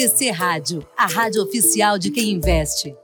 TC 0.00 0.30
Rádio, 0.30 0.82
a 0.96 1.04
rádio 1.06 1.42
oficial 1.42 1.98
de 1.98 2.10
quem 2.10 2.30
investe. 2.30 2.96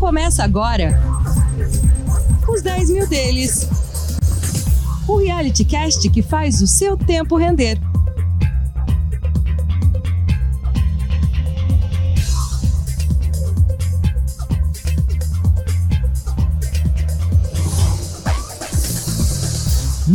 Começa 0.00 0.42
agora 0.42 1.00
os 2.48 2.62
10 2.62 2.90
mil 2.90 3.06
deles. 3.06 3.68
O 5.06 5.18
reality 5.18 5.64
cast 5.66 6.10
que 6.10 6.20
faz 6.20 6.60
o 6.60 6.66
seu 6.66 6.96
tempo 6.96 7.36
render. 7.36 7.78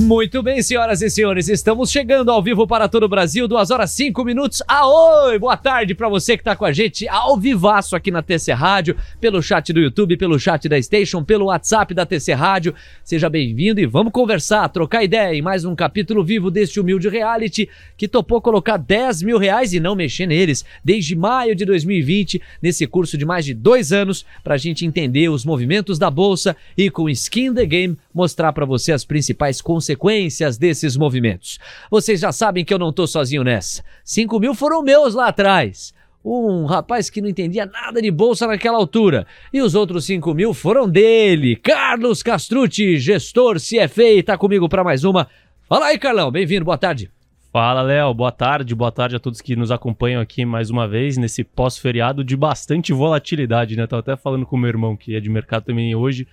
Muito 0.08 0.42
bem, 0.42 0.62
senhoras 0.62 1.02
e 1.02 1.10
senhores, 1.10 1.50
estamos 1.50 1.92
chegando 1.92 2.32
ao 2.32 2.42
vivo 2.42 2.66
para 2.66 2.88
todo 2.88 3.04
o 3.04 3.10
Brasil, 3.10 3.46
2 3.46 3.72
horas 3.72 3.92
5 3.92 4.24
minutos. 4.24 4.64
Aoi! 4.66 5.38
Boa 5.38 5.58
tarde 5.58 5.94
para 5.94 6.08
você 6.08 6.38
que 6.38 6.42
está 6.42 6.56
com 6.56 6.64
a 6.64 6.72
gente 6.72 7.06
ao 7.10 7.38
vivaço 7.38 7.94
aqui 7.94 8.10
na 8.10 8.22
TC 8.22 8.54
Rádio, 8.54 8.96
pelo 9.20 9.44
chat 9.44 9.74
do 9.74 9.82
YouTube, 9.82 10.16
pelo 10.16 10.40
chat 10.40 10.70
da 10.70 10.82
Station, 10.82 11.26
pelo 11.26 11.48
WhatsApp 11.48 11.94
da 11.94 12.06
TC 12.06 12.32
Rádio. 12.32 12.74
Seja 13.04 13.30
bem-vindo 13.30 13.82
e 13.82 13.86
vamos 13.86 14.14
conversar, 14.14 14.70
trocar 14.70 15.04
ideia 15.04 15.36
em 15.36 15.42
mais 15.42 15.66
um 15.66 15.76
capítulo 15.76 16.24
vivo 16.24 16.50
deste 16.50 16.80
humilde 16.80 17.10
reality 17.10 17.68
que 17.98 18.08
topou 18.08 18.40
colocar 18.40 18.78
10 18.78 19.24
mil 19.24 19.38
reais 19.38 19.74
e 19.74 19.80
não 19.82 19.94
mexer 19.94 20.26
neles 20.26 20.64
desde 20.82 21.18
maio 21.18 21.54
de 21.54 21.66
2020, 21.66 22.42
nesse 22.62 22.88
curso 22.88 23.18
de 23.18 23.26
mais 23.26 23.44
de 23.44 23.54
dois 23.54 23.92
anos, 23.92 24.26
para 24.42 24.56
a 24.56 24.58
gente 24.58 24.86
entender 24.86 25.28
os 25.28 25.44
movimentos 25.44 26.00
da 26.00 26.10
bolsa 26.10 26.56
e 26.78 26.90
com 26.90 27.10
Skin 27.10 27.54
the 27.54 27.66
Game 27.66 27.98
mostrar 28.18 28.52
para 28.52 28.66
você 28.66 28.92
as 28.92 29.06
principais 29.06 29.62
consequências 29.62 30.58
desses 30.58 30.98
movimentos. 30.98 31.60
Vocês 31.90 32.20
já 32.20 32.32
sabem 32.32 32.66
que 32.66 32.74
eu 32.74 32.80
não 32.80 32.92
tô 32.92 33.06
sozinho 33.06 33.44
nessa. 33.44 33.84
5 34.04 34.40
mil 34.40 34.56
foram 34.56 34.82
meus 34.82 35.14
lá 35.14 35.28
atrás. 35.28 35.94
Um 36.26 36.66
rapaz 36.66 37.10
que 37.10 37.22
não 37.22 37.30
entendia 37.30 37.66
nada 37.66 38.02
de 38.02 38.12
bolsa 38.12 38.48
naquela 38.48 38.78
altura. 38.78 39.26
E 39.54 39.62
os 39.62 39.76
outros 39.76 40.06
5 40.06 40.34
mil 40.34 40.54
foram 40.54 40.90
dele, 40.90 41.56
Carlos 41.56 42.22
Castrucci, 42.22 42.98
gestor 42.98 43.58
CFA, 43.58 44.24
tá 44.26 44.38
comigo 44.38 44.68
para 44.68 44.84
mais 44.84 45.06
uma. 45.06 45.28
Fala 45.70 45.86
aí, 45.86 46.00
Carlão, 46.00 46.32
bem-vindo, 46.32 46.66
boa 46.66 46.78
tarde. 46.78 47.10
Fala, 47.52 47.82
Léo. 47.82 48.14
Boa 48.14 48.32
tarde. 48.32 48.76
Boa 48.76 48.92
tarde 48.92 49.16
a 49.16 49.20
todos 49.20 49.42
que 49.42 49.56
nos 49.56 49.72
acompanham 49.72 50.22
aqui 50.22 50.46
mais 50.46 50.70
uma 50.70 50.88
vez 50.88 51.18
nesse 51.18 51.44
pós-feriado 51.44 52.24
de 52.24 52.36
bastante 52.36 52.94
volatilidade, 52.94 53.76
né? 53.76 53.88
Tava 53.88 54.02
até 54.02 54.16
falando 54.16 54.46
com 54.46 54.56
o 54.56 54.60
meu 54.60 54.68
irmão 54.68 54.96
que 54.96 55.16
é 55.16 55.20
de 55.20 55.30
mercado 55.30 55.64
também 55.64 55.96
hoje. 55.96 56.28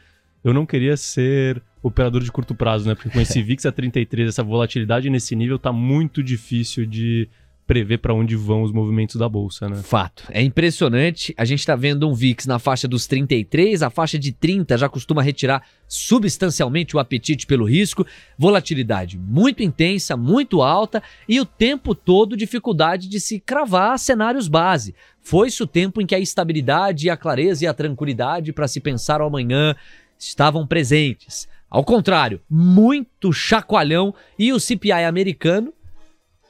Eu 0.45 0.53
não 0.53 0.67
queria 0.67 0.97
ser 0.99 1.63
operador 1.87 2.23
de 2.23 2.33
curto 2.33 2.55
prazo, 2.55 2.89
né? 2.89 2.95
Porque 2.95 3.11
com 3.11 3.21
esse 3.21 3.41
VIX 3.45 3.67
a 3.67 3.73
33, 3.73 4.29
essa 4.29 4.43
volatilidade 4.43 5.11
nesse 5.11 5.37
nível, 5.37 5.59
tá 5.59 5.73
muito 5.73 6.23
difícil 6.23 6.87
de 6.87 7.29
prever 7.67 7.99
para 7.99 8.13
onde 8.13 8.37
vão 8.37 8.63
os 8.63 8.71
movimentos 8.71 9.17
da 9.17 9.29
bolsa, 9.29 9.69
né? 9.69 9.77
Fato. 9.83 10.25
É 10.31 10.43
impressionante. 10.43 11.35
A 11.37 11.45
gente 11.45 11.61
está 11.61 11.75
vendo 11.75 12.09
um 12.09 12.15
VIX 12.15 12.47
na 12.47 12.59
faixa 12.59 12.87
dos 12.87 13.07
33, 13.07 13.83
a 13.83 13.89
faixa 13.89 14.19
de 14.19 14.33
30 14.33 14.77
já 14.77 14.89
costuma 14.89 15.23
retirar 15.23 15.67
substancialmente 15.89 16.95
o 16.95 16.99
apetite 16.99 17.47
pelo 17.47 17.65
risco. 17.65 18.07
Volatilidade 18.39 19.19
muito 19.19 19.63
intensa, 19.63 20.17
muito 20.17 20.61
alta 20.63 21.03
e 21.29 21.41
o 21.41 21.47
tempo 21.47 21.95
todo 21.95 22.37
dificuldade 22.37 23.09
de 23.09 23.19
se 23.19 23.41
cravar 23.41 23.99
cenários 23.99 24.47
base. 24.47 24.95
Foi-se 25.21 25.63
o 25.63 25.67
tempo 25.67 26.03
em 26.03 26.07
que 26.07 26.15
a 26.15 26.21
estabilidade, 26.21 27.09
a 27.09 27.17
clareza 27.17 27.65
e 27.65 27.67
a 27.67 27.73
tranquilidade 27.73 28.53
para 28.53 28.69
se 28.69 28.79
pensar 28.79 29.23
o 29.23 29.27
amanhã 29.27 29.75
estavam 30.19 30.67
presentes. 30.67 31.49
Ao 31.75 31.83
contrário, 31.83 32.41
muito 32.49 33.33
chacoalhão 33.33 34.15
e 34.39 34.53
o 34.53 34.61
CPI 34.61 34.93
americano 34.93 35.75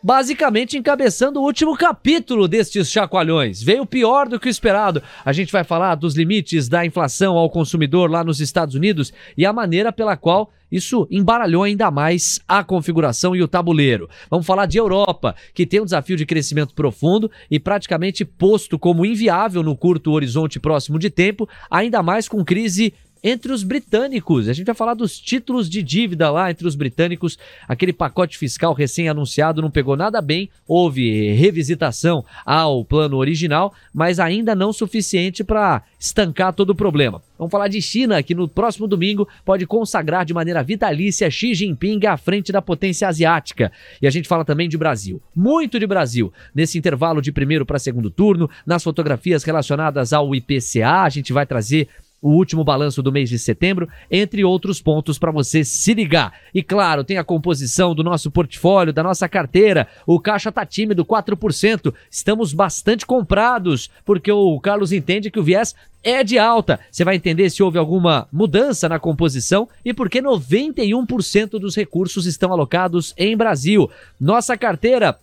basicamente 0.03 0.77
encabeçando 0.77 1.41
o 1.41 1.43
último 1.43 1.75
capítulo 1.79 2.47
destes 2.47 2.91
chacoalhões. 2.91 3.63
Veio 3.63 3.87
pior 3.87 4.29
do 4.29 4.39
que 4.39 4.49
o 4.49 4.51
esperado. 4.51 5.03
A 5.25 5.33
gente 5.33 5.51
vai 5.51 5.65
falar 5.65 5.95
dos 5.95 6.15
limites 6.15 6.69
da 6.69 6.85
inflação 6.85 7.39
ao 7.39 7.49
consumidor 7.49 8.11
lá 8.11 8.23
nos 8.23 8.39
Estados 8.39 8.75
Unidos 8.75 9.15
e 9.35 9.47
a 9.47 9.53
maneira 9.53 9.91
pela 9.91 10.15
qual 10.15 10.53
isso 10.71 11.07
embaralhou 11.11 11.63
ainda 11.63 11.91
mais 11.91 12.41
a 12.47 12.63
configuração 12.63 13.35
e 13.35 13.43
o 13.43 13.49
tabuleiro. 13.49 14.11
Vamos 14.29 14.45
falar 14.45 14.67
de 14.67 14.77
Europa, 14.77 15.35
que 15.55 15.65
tem 15.65 15.81
um 15.81 15.85
desafio 15.85 16.17
de 16.17 16.27
crescimento 16.27 16.75
profundo 16.75 17.31
e 17.51 17.59
praticamente 17.59 18.25
posto 18.25 18.79
como 18.79 19.07
inviável 19.07 19.63
no 19.63 19.77
curto 19.77 20.11
horizonte 20.11 20.59
próximo 20.61 20.99
de 20.99 21.09
tempo, 21.09 21.49
ainda 21.71 22.03
mais 22.03 22.29
com 22.29 22.45
crise 22.45 22.93
entre 23.25 23.51
os 23.51 23.63
britânicos. 23.63 24.51
A 24.51 24.53
gente 24.53 24.67
vai 24.67 24.75
falar 24.75 24.93
dos 24.93 25.19
títulos 25.19 25.71
de 25.71 25.83
dívida 25.83 26.31
lá 26.31 26.51
entre 26.51 26.69
os 26.69 26.77
britânicos. 26.77 27.39
Aquele 27.67 27.93
pacote 27.95 28.37
fiscal 28.37 28.75
recém-anunciado 28.75 29.63
não 29.63 29.71
pegou 29.71 29.97
nada 29.97 30.21
bem, 30.21 30.51
houve 30.69 31.33
revisitação 31.33 32.23
ao 32.45 32.85
plano 32.85 33.17
original, 33.17 33.73
mas 33.95 34.21
ainda 34.21 34.55
não 34.55 34.75
suficiente 34.75 35.43
para 35.43 35.83
estancar 35.99 36.53
todo 36.53 36.71
o 36.71 36.75
problema. 36.75 37.23
Vamos 37.39 37.51
falar 37.51 37.67
de 37.67 37.83
China, 37.83 38.23
que 38.23 38.35
no 38.35 38.47
próximo 38.47 38.87
domingo 38.87 39.27
pode 39.45 39.67
consagrar 39.67 40.25
de 40.25 40.33
maneira 40.33 40.63
vitalícia 40.63 41.31
Xi 41.31 41.53
Jinping 41.55 42.07
à 42.07 42.17
frente 42.17 42.53
da 42.53 42.63
potência 42.63 43.09
asiática. 43.09 43.73
E 44.01 44.07
a 44.07 44.11
gente 44.11 44.29
fala 44.29 44.45
também 44.45 44.69
de 44.69 44.79
Brasil. 44.79 45.21
Muito 45.35 45.81
de 45.81 45.87
Brasil. 45.87 46.33
Nesse 46.55 46.79
intervalo 46.79 47.21
de 47.21 47.33
primeiro 47.33 47.67
para 47.67 47.79
segundo 47.79 48.09
turno, 48.09 48.49
nas 48.65 48.85
fotografias 48.85 49.43
relacionadas 49.43 50.13
ao 50.13 50.33
IPCA, 50.35 51.03
a 51.03 51.09
gente 51.09 51.33
vai 51.33 51.45
trazer 51.45 51.89
o 52.25 52.31
último 52.31 52.65
balanço 52.65 53.03
do 53.03 53.13
mês 53.13 53.29
de 53.29 53.39
setembro, 53.39 53.87
entre 54.11 54.43
outros 54.43 54.81
pontos 54.81 55.19
para 55.19 55.31
você 55.31 55.63
se 55.63 55.93
ligar. 55.93 56.33
E 56.55 56.63
claro, 56.63 57.05
tem 57.05 57.19
a 57.19 57.23
composição 57.23 57.95
do 57.95 58.03
nosso 58.03 58.31
portfólio, 58.31 58.95
da 58.95 59.03
nossa 59.03 59.29
carteira. 59.29 59.87
O 60.07 60.19
caixa 60.19 60.51
tá 60.51 60.65
tímido, 60.65 61.05
4%. 61.05 61.93
Estamos 62.11 62.55
bastante 62.55 63.05
comprados, 63.05 63.91
porque 64.07 64.33
o 64.33 64.59
Carlos 64.59 64.91
entende 64.91 65.31
que 65.31 65.39
o 65.39 65.43
viés 65.43 65.75
é 66.03 66.25
de 66.25 66.39
alta. 66.39 66.81
Você 66.91 67.05
vai 67.05 67.17
entender 67.17 67.51
se 67.51 67.63
houve 67.63 67.79
alguma 67.79 68.27
mudança 68.33 68.89
na 68.89 68.99
composição 68.99 69.69
e 69.85 69.93
por 69.93 70.09
que 70.09 70.23
91% 70.23 71.59
dos 71.59 71.77
recursos 71.77 72.25
estão 72.25 72.53
alocados 72.53 73.13
em 73.19 73.37
Brasil. 73.37 73.91
Nossa 74.19 74.57
carteira 74.57 75.19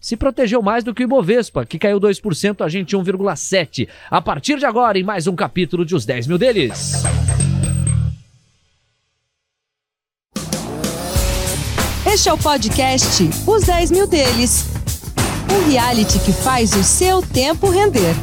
se 0.00 0.16
protegeu 0.16 0.62
mais 0.62 0.84
do 0.84 0.94
que 0.94 1.02
o 1.02 1.06
Ibovespa, 1.06 1.66
que 1.66 1.78
caiu 1.78 2.00
2%, 2.00 2.64
a 2.64 2.68
gente 2.68 2.96
1,7%. 2.96 3.88
A 4.10 4.20
partir 4.20 4.58
de 4.58 4.64
agora, 4.64 4.98
em 4.98 5.02
mais 5.02 5.26
um 5.26 5.34
capítulo 5.34 5.84
de 5.84 5.94
Os 5.94 6.04
10 6.04 6.26
Mil 6.26 6.38
Deles. 6.38 7.02
Este 12.06 12.28
é 12.28 12.32
o 12.32 12.38
podcast 12.38 13.30
Os 13.46 13.64
10 13.64 13.90
Mil 13.90 14.06
Deles. 14.06 14.66
Um 15.52 15.70
reality 15.70 16.18
que 16.20 16.32
faz 16.32 16.74
o 16.74 16.82
seu 16.84 17.22
tempo 17.22 17.70
render. 17.70 18.14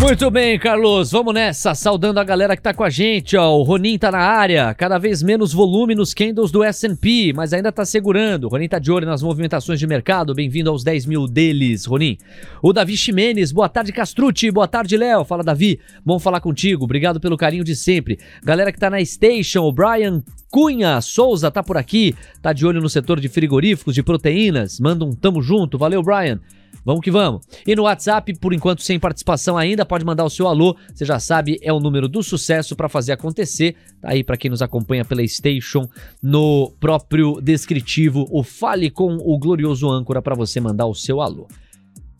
Muito 0.00 0.30
bem, 0.30 0.56
Carlos, 0.60 1.10
vamos 1.10 1.34
nessa, 1.34 1.74
saudando 1.74 2.18
a 2.18 2.24
galera 2.24 2.56
que 2.56 2.62
tá 2.62 2.72
com 2.72 2.84
a 2.84 2.88
gente, 2.88 3.36
ó, 3.36 3.58
o 3.58 3.64
Ronin 3.64 3.98
tá 3.98 4.12
na 4.12 4.20
área, 4.20 4.72
cada 4.72 4.96
vez 4.96 5.24
menos 5.24 5.52
volume 5.52 5.92
nos 5.92 6.14
candles 6.14 6.52
do 6.52 6.62
S&P, 6.62 7.32
mas 7.34 7.52
ainda 7.52 7.72
tá 7.72 7.84
segurando, 7.84 8.44
o 8.44 8.48
Ronin 8.48 8.68
tá 8.68 8.78
de 8.78 8.92
olho 8.92 9.04
nas 9.04 9.24
movimentações 9.24 9.80
de 9.80 9.88
mercado, 9.88 10.36
bem-vindo 10.36 10.70
aos 10.70 10.84
10 10.84 11.04
mil 11.04 11.26
deles, 11.26 11.84
Ronin. 11.84 12.16
O 12.62 12.72
Davi 12.72 12.96
Ximenes, 12.96 13.50
boa 13.50 13.68
tarde 13.68 13.92
Castrucci, 13.92 14.52
boa 14.52 14.68
tarde 14.68 14.96
Léo, 14.96 15.24
fala 15.24 15.42
Davi, 15.42 15.80
bom 16.04 16.20
falar 16.20 16.40
contigo, 16.40 16.84
obrigado 16.84 17.18
pelo 17.18 17.36
carinho 17.36 17.64
de 17.64 17.74
sempre. 17.74 18.20
Galera 18.44 18.70
que 18.70 18.78
tá 18.78 18.88
na 18.88 19.04
Station, 19.04 19.64
o 19.64 19.72
Brian 19.72 20.22
Cunha 20.48 21.00
Souza 21.00 21.50
tá 21.50 21.62
por 21.62 21.76
aqui, 21.76 22.14
tá 22.40 22.52
de 22.52 22.64
olho 22.64 22.80
no 22.80 22.88
setor 22.88 23.18
de 23.18 23.28
frigoríficos, 23.28 23.96
de 23.96 24.04
proteínas, 24.04 24.78
manda 24.78 25.04
um 25.04 25.12
tamo 25.12 25.42
junto, 25.42 25.76
valeu 25.76 26.04
Brian. 26.04 26.38
Vamos 26.84 27.02
que 27.02 27.10
vamos. 27.10 27.46
E 27.66 27.76
no 27.76 27.82
WhatsApp, 27.82 28.32
por 28.38 28.54
enquanto 28.54 28.82
sem 28.82 28.98
participação 28.98 29.58
ainda, 29.58 29.84
pode 29.84 30.04
mandar 30.04 30.24
o 30.24 30.30
seu 30.30 30.48
alô. 30.48 30.76
Você 30.94 31.04
já 31.04 31.18
sabe, 31.18 31.58
é 31.60 31.72
o 31.72 31.80
número 31.80 32.08
do 32.08 32.22
sucesso 32.22 32.74
para 32.74 32.88
fazer 32.88 33.12
acontecer. 33.12 33.76
Tá 34.00 34.10
aí 34.10 34.24
para 34.24 34.36
quem 34.36 34.50
nos 34.50 34.62
acompanha 34.62 35.04
pela 35.04 35.26
Station 35.26 35.88
no 36.22 36.72
próprio 36.80 37.40
descritivo, 37.42 38.26
o 38.30 38.42
Fale 38.42 38.90
com 38.90 39.16
o 39.16 39.38
glorioso 39.38 39.90
âncora 39.90 40.22
para 40.22 40.34
você 40.34 40.60
mandar 40.60 40.86
o 40.86 40.94
seu 40.94 41.20
alô. 41.20 41.46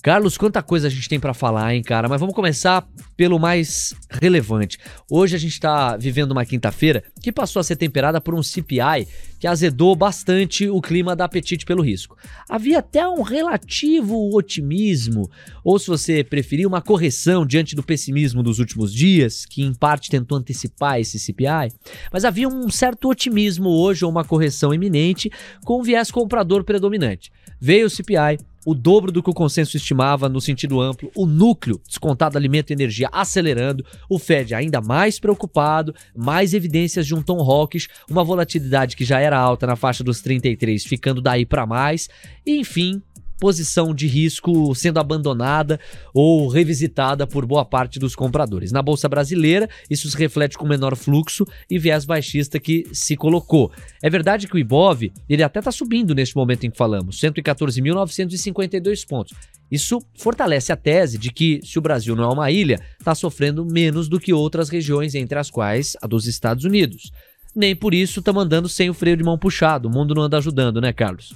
Carlos, 0.00 0.38
quanta 0.38 0.62
coisa 0.62 0.86
a 0.86 0.90
gente 0.90 1.08
tem 1.08 1.18
para 1.18 1.34
falar, 1.34 1.74
hein, 1.74 1.82
cara? 1.82 2.08
Mas 2.08 2.20
vamos 2.20 2.34
começar 2.34 2.88
pelo 3.16 3.36
mais 3.36 3.94
relevante. 4.08 4.78
Hoje 5.10 5.34
a 5.34 5.38
gente 5.38 5.54
está 5.54 5.96
vivendo 5.96 6.30
uma 6.30 6.44
quinta-feira 6.44 7.02
que 7.20 7.32
passou 7.32 7.58
a 7.58 7.64
ser 7.64 7.74
temperada 7.74 8.20
por 8.20 8.32
um 8.32 8.42
CPI 8.42 9.08
que 9.40 9.46
azedou 9.46 9.96
bastante 9.96 10.68
o 10.68 10.80
clima 10.80 11.16
da 11.16 11.24
apetite 11.24 11.66
pelo 11.66 11.82
risco. 11.82 12.16
Havia 12.48 12.78
até 12.78 13.08
um 13.08 13.22
relativo 13.22 14.34
otimismo, 14.36 15.28
ou 15.64 15.78
se 15.78 15.88
você 15.88 16.22
preferir, 16.22 16.66
uma 16.66 16.80
correção 16.80 17.44
diante 17.44 17.74
do 17.74 17.82
pessimismo 17.82 18.42
dos 18.42 18.60
últimos 18.60 18.94
dias, 18.94 19.44
que 19.46 19.62
em 19.62 19.74
parte 19.74 20.10
tentou 20.10 20.38
antecipar 20.38 21.00
esse 21.00 21.18
CPI. 21.18 21.72
Mas 22.12 22.24
havia 22.24 22.48
um 22.48 22.70
certo 22.70 23.08
otimismo 23.08 23.68
hoje, 23.68 24.04
ou 24.04 24.10
uma 24.10 24.24
correção 24.24 24.72
iminente, 24.72 25.30
com 25.64 25.82
viés 25.82 26.10
comprador 26.10 26.62
predominante. 26.62 27.32
Veio 27.60 27.86
o 27.86 27.90
CPI, 27.90 28.38
o 28.64 28.74
dobro 28.74 29.10
do 29.10 29.22
que 29.22 29.30
o 29.30 29.34
consenso 29.34 29.76
estimava 29.76 30.28
no 30.28 30.40
sentido 30.40 30.80
amplo, 30.80 31.10
o 31.16 31.26
núcleo 31.26 31.80
descontado 31.86 32.36
alimento 32.36 32.70
e 32.70 32.72
energia 32.72 33.08
acelerando, 33.12 33.84
o 34.08 34.18
Fed 34.18 34.54
ainda 34.54 34.80
mais 34.80 35.18
preocupado, 35.18 35.94
mais 36.16 36.54
evidências 36.54 37.06
de 37.06 37.14
um 37.14 37.22
tom 37.22 37.38
hawkish, 37.38 37.88
uma 38.10 38.24
volatilidade 38.24 38.96
que 38.96 39.04
já 39.04 39.20
era 39.20 39.38
alta 39.38 39.66
na 39.66 39.76
faixa 39.76 40.04
dos 40.04 40.20
33 40.20 40.84
ficando 40.84 41.20
daí 41.20 41.46
para 41.46 41.66
mais, 41.66 42.08
e 42.44 42.58
enfim, 42.58 43.02
posição 43.38 43.94
de 43.94 44.06
risco 44.06 44.74
sendo 44.74 44.98
abandonada 44.98 45.78
ou 46.12 46.48
revisitada 46.48 47.26
por 47.26 47.46
boa 47.46 47.64
parte 47.64 47.98
dos 47.98 48.14
compradores. 48.14 48.72
Na 48.72 48.82
bolsa 48.82 49.08
brasileira, 49.08 49.68
isso 49.88 50.10
se 50.10 50.16
reflete 50.16 50.58
com 50.58 50.66
menor 50.66 50.96
fluxo 50.96 51.44
e 51.70 51.78
viés 51.78 52.04
baixista 52.04 52.58
que 52.58 52.86
se 52.92 53.16
colocou. 53.16 53.70
É 54.02 54.10
verdade 54.10 54.46
que 54.48 54.56
o 54.56 54.58
Ibov, 54.58 55.10
ele 55.28 55.42
até 55.42 55.60
está 55.60 55.70
subindo 55.70 56.14
neste 56.14 56.36
momento 56.36 56.64
em 56.64 56.70
que 56.70 56.76
falamos, 56.76 57.20
114.952 57.20 59.06
pontos. 59.06 59.36
Isso 59.70 60.00
fortalece 60.16 60.72
a 60.72 60.76
tese 60.76 61.18
de 61.18 61.30
que, 61.30 61.60
se 61.62 61.78
o 61.78 61.82
Brasil 61.82 62.16
não 62.16 62.24
é 62.24 62.32
uma 62.32 62.50
ilha, 62.50 62.80
está 62.98 63.14
sofrendo 63.14 63.66
menos 63.66 64.08
do 64.08 64.18
que 64.18 64.32
outras 64.32 64.68
regiões, 64.68 65.14
entre 65.14 65.38
as 65.38 65.50
quais 65.50 65.96
a 66.00 66.06
dos 66.06 66.26
Estados 66.26 66.64
Unidos. 66.64 67.10
Nem 67.54 67.76
por 67.76 67.92
isso 67.92 68.20
estamos 68.20 68.42
andando 68.42 68.68
sem 68.68 68.88
o 68.88 68.94
freio 68.94 69.16
de 69.16 69.24
mão 69.24 69.38
puxado. 69.38 69.88
O 69.88 69.90
mundo 69.90 70.14
não 70.14 70.22
anda 70.22 70.38
ajudando, 70.38 70.80
né, 70.80 70.92
Carlos? 70.92 71.34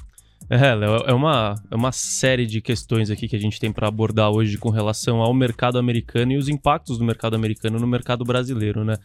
É, 0.51 0.75
Léo, 0.75 1.05
é 1.07 1.13
uma, 1.15 1.55
é 1.71 1.75
uma 1.75 1.93
série 1.93 2.47
de 2.47 2.61
questões 2.61 3.11
aqui 3.11 3.29
que 3.29 3.37
a 3.37 3.39
gente 3.39 3.59
tem 3.59 3.73
para 3.73 3.89
abordar 3.89 4.31
hoje 4.31 4.59
com 4.59 4.71
relação 4.71 5.21
ao 5.21 5.33
mercado 5.33 5.79
americano 5.79 6.33
e 6.33 6.37
os 6.37 6.49
impactos 6.49 6.99
do 6.99 7.05
mercado 7.05 7.35
americano 7.35 7.79
no 7.79 7.87
mercado 7.87 8.25
brasileiro, 8.25 8.85
né? 8.85 8.97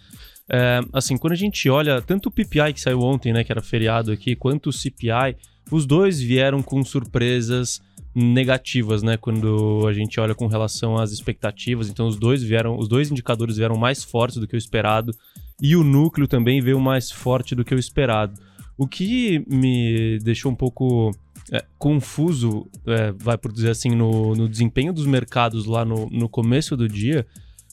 É, 0.50 0.80
assim, 0.94 1.18
quando 1.18 1.34
a 1.34 1.38
gente 1.38 1.70
olha 1.70 2.02
tanto 2.02 2.28
o 2.28 2.32
PPI 2.32 2.74
que 2.74 2.82
saiu 2.82 3.02
ontem, 3.02 3.34
né, 3.34 3.44
que 3.44 3.52
era 3.52 3.62
feriado 3.62 4.12
aqui, 4.12 4.36
quanto 4.36 4.70
o 4.70 4.74
CPI, 4.74 5.36
os 5.70 5.86
dois 5.86 6.22
vieram 6.22 6.62
com 6.64 6.84
surpresas 6.84 7.82
negativas, 8.16 9.04
né, 9.04 9.18
quando 9.18 9.86
a 9.88 9.94
gente 9.94 10.20
olha 10.20 10.34
com 10.34 10.48
relação 10.48 10.98
às 10.98 11.12
expectativas. 11.12 11.90
Então, 11.90 12.08
os 12.08 12.18
dois 12.18 12.42
vieram, 12.42 12.78
os 12.78 12.88
dois 12.88 13.12
indicadores 13.12 13.58
vieram 13.58 13.78
mais 13.78 14.04
fortes 14.04 14.38
do 14.38 14.48
que 14.48 14.56
o 14.56 14.58
esperado 14.58 15.14
e 15.62 15.76
o 15.76 15.84
núcleo 15.84 16.28
também 16.28 16.62
veio 16.62 16.80
mais 16.80 17.12
forte 17.12 17.54
do 17.54 17.66
que 17.66 17.76
o 17.76 17.80
esperado. 17.80 18.34
O 18.78 18.88
que 18.88 19.44
me 19.48 20.20
deixou 20.20 20.52
um 20.52 20.56
pouco 20.56 21.12
é, 21.52 21.64
confuso, 21.78 22.68
é, 22.86 23.12
vai 23.12 23.38
por 23.38 23.52
dizer 23.52 23.70
assim, 23.70 23.90
no, 23.90 24.36
no, 24.36 24.50
desempenho 24.50 24.92
dos 24.92 25.06
mercados 25.06 25.66
lá 25.66 25.86
no, 25.86 26.10
no 26.10 26.28
começo 26.28 26.76
do 26.76 26.88
dia 26.88 27.26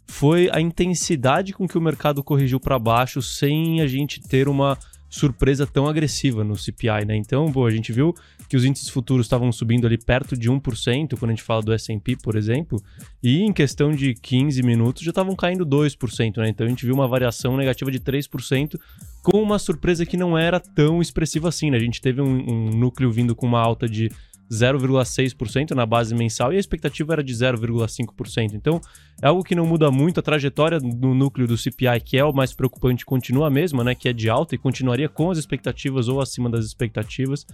foi 0.07 0.49
a 0.53 0.61
intensidade 0.61 1.53
com 1.53 1.67
que 1.67 1.79
o 1.79 1.81
mercado 1.81 2.23
corrigiu 2.23 2.61
para 2.61 2.79
baixo 2.79 3.23
sem 3.23 3.81
a 3.81 3.87
gente 3.87 4.21
ter 4.21 4.49
uma 4.49 4.79
surpresa 5.09 5.67
tão 5.67 5.87
agressiva 5.87 6.45
no 6.45 6.57
CPI, 6.57 7.05
né? 7.07 7.17
Então, 7.17 7.51
bom, 7.51 7.65
a 7.67 7.71
gente 7.71 7.93
viu 7.93 8.15
que 8.49 8.57
os 8.57 8.65
índices 8.65 8.89
futuros 8.89 9.27
estavam 9.27 9.51
subindo 9.51 9.87
ali 9.87 9.99
perto 9.99 10.37
de 10.37 10.51
1%, 10.51 11.19
quando 11.19 11.31
a 11.31 11.35
gente 11.35 11.43
fala 11.43 11.63
do 11.63 11.73
S&P, 11.73 12.17
por 12.17 12.37
exemplo, 12.37 12.83
e 13.23 13.43
em 13.43 13.53
questão 13.53 13.93
de 13.93 14.15
15 14.15 14.63
minutos 14.63 15.03
já 15.03 15.11
estavam 15.11 15.35
caindo 15.35 15.67
2%, 15.67 16.37
né? 16.39 16.49
Então 16.49 16.67
a 16.67 16.69
gente 16.69 16.85
viu 16.85 16.95
uma 16.95 17.09
variação 17.09 17.57
negativa 17.57 17.91
de 17.91 18.01
3%, 18.01 18.79
com 19.23 19.43
uma 19.43 19.59
surpresa 19.59 20.05
que 20.05 20.17
não 20.17 20.37
era 20.37 20.61
tão 20.61 21.01
expressiva 21.01 21.49
assim, 21.49 21.71
né? 21.71 21.77
A 21.77 21.81
gente 21.81 22.01
teve 22.01 22.21
um, 22.21 22.27
um 22.27 22.71
núcleo 22.71 23.11
vindo 23.11 23.35
com 23.35 23.47
uma 23.47 23.61
alta 23.61 23.89
de 23.89 24.11
0,6% 24.51 25.71
na 25.71 25.87
base 25.87 26.15
mensal 26.15 26.53
e 26.53 26.57
a 26.57 26.61
expectativa 26.61 27.13
era 27.15 27.25
de 27.25 27.33
0,5%. 27.33 28.55
Então, 28.55 28.81
é 29.23 29.27
algo 29.27 29.43
que 29.43 29.55
não 29.55 29.67
muda 29.67 29.91
muito. 29.91 30.21
A 30.21 30.23
trajetória 30.23 30.79
no 30.79 31.15
núcleo 31.15 31.47
do 31.47 31.57
CPI, 31.57 32.01
que 32.05 32.17
é 32.17 32.25
o 32.25 32.33
mais 32.33 32.53
preocupante, 32.53 33.05
continua 33.05 33.47
a 33.47 33.51
mesma, 33.51 33.83
né? 33.83 33.95
Que 33.95 34.09
é 34.09 34.13
de 34.13 34.29
alta 34.29 34.55
e 34.55 34.59
continuaria 34.59 35.09
com 35.09 35.31
as 35.31 35.39
expectativas 35.39 36.09
ou 36.09 36.21
acima 36.21 36.51
das 36.51 36.65
expectativas. 36.65 37.47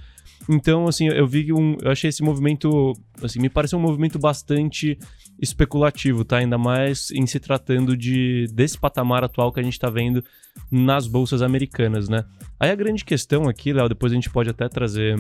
Então, 0.49 0.89
assim, 0.89 1.09
eu 1.09 1.27
vi 1.27 1.53
um. 1.53 1.77
Eu 1.83 1.91
achei 1.91 2.09
esse 2.09 2.23
movimento. 2.23 2.93
Assim, 3.23 3.41
me 3.41 3.49
pareceu 3.49 3.79
um 3.79 3.83
movimento 3.83 4.19
bastante 4.19 4.99
especulativo, 5.41 6.25
tá? 6.25 6.39
Ainda 6.39 6.59
mais 6.59 7.11
em 7.11 7.27
se 7.27 7.39
tratando 7.39 7.97
de 7.97 8.47
desse 8.53 8.79
patamar 8.79 9.25
atual 9.25 9.53
que 9.53 9.61
a 9.61 9.63
gente 9.63 9.79
tá 9.79 9.89
vendo 9.89 10.25
nas 10.71 11.07
bolsas 11.07 11.43
americanas, 11.43 12.09
né? 12.09 12.25
Aí 12.59 12.71
a 12.71 12.75
grande 12.75 13.05
questão 13.05 13.49
aqui, 13.49 13.73
Léo, 13.73 13.89
depois 13.89 14.13
a 14.13 14.15
gente 14.15 14.31
pode 14.31 14.51
até 14.51 14.69
trazer 14.69 15.19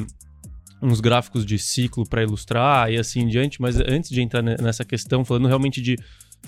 uns 0.82 1.00
gráficos 1.00 1.44
de 1.44 1.58
ciclo 1.58 2.08
para 2.08 2.22
ilustrar 2.22 2.90
e 2.90 2.98
assim 2.98 3.20
em 3.20 3.28
diante, 3.28 3.60
mas 3.60 3.76
antes 3.76 4.10
de 4.10 4.20
entrar 4.22 4.42
nessa 4.42 4.84
questão, 4.84 5.24
falando 5.24 5.46
realmente 5.48 5.80
de 5.80 5.96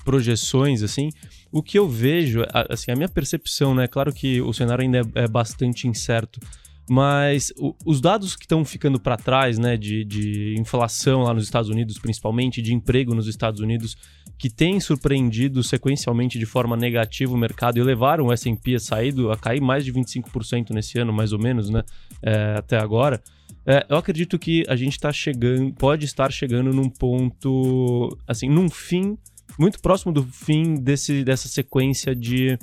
projeções, 0.05 0.83
assim, 0.83 1.11
o 1.51 1.63
que 1.63 1.79
eu 1.79 1.89
vejo, 1.89 2.43
assim, 2.69 2.91
a 2.91 2.97
minha 2.97 3.09
percepção, 3.09 3.75
né? 3.75 3.87
Claro 3.87 4.13
que 4.13 4.41
o 4.41 4.53
cenário 4.53 4.83
ainda 4.83 4.99
é, 4.99 5.25
é 5.25 5.29
bastante 5.29 5.87
incerto, 5.87 6.41
mas 6.89 7.53
o, 7.57 7.75
os 7.85 8.01
dados 8.01 8.35
que 8.35 8.45
estão 8.45 8.65
ficando 8.65 8.99
para 8.99 9.17
trás, 9.17 9.59
né, 9.59 9.77
de, 9.77 10.05
de 10.05 10.55
inflação 10.59 11.23
lá 11.23 11.33
nos 11.33 11.45
Estados 11.45 11.71
Unidos, 11.71 11.99
principalmente, 11.99 12.61
de 12.61 12.75
emprego 12.75 13.15
nos 13.15 13.29
Estados 13.29 13.61
Unidos, 13.61 13.97
que 14.39 14.51
tem 14.51 14.81
surpreendido 14.81 15.63
sequencialmente 15.63 16.39
de 16.39 16.47
forma 16.47 16.77
negativa 16.77 17.33
o 17.33 17.37
mercado 17.37 17.79
e 17.79 17.83
levaram 17.83 18.27
o 18.27 18.33
S&P 18.33 18.75
a 18.75 18.81
sair, 18.81 19.15
a 19.31 19.37
cair 19.37 19.61
mais 19.61 19.85
de 19.85 19.93
25% 19.93 20.71
nesse 20.71 20.99
ano, 20.99 21.13
mais 21.13 21.33
ou 21.33 21.39
menos, 21.39 21.71
né, 21.71 21.83
é, 22.23 22.57
até 22.59 22.79
agora. 22.79 23.23
É, 23.67 23.87
eu 23.89 23.97
acredito 23.97 24.39
que 24.39 24.65
a 24.69 24.75
gente 24.75 24.93
está 24.93 25.13
chegando, 25.13 25.73
pode 25.75 26.05
estar 26.05 26.33
chegando 26.33 26.73
num 26.73 26.89
ponto, 26.89 28.17
assim, 28.27 28.49
num 28.49 28.69
fim 28.69 29.17
muito 29.59 29.81
próximo 29.81 30.13
do 30.13 30.25
fim 30.25 30.75
desse, 30.75 31.23
dessa 31.23 31.49
sequência 31.49 32.15
de, 32.15 32.59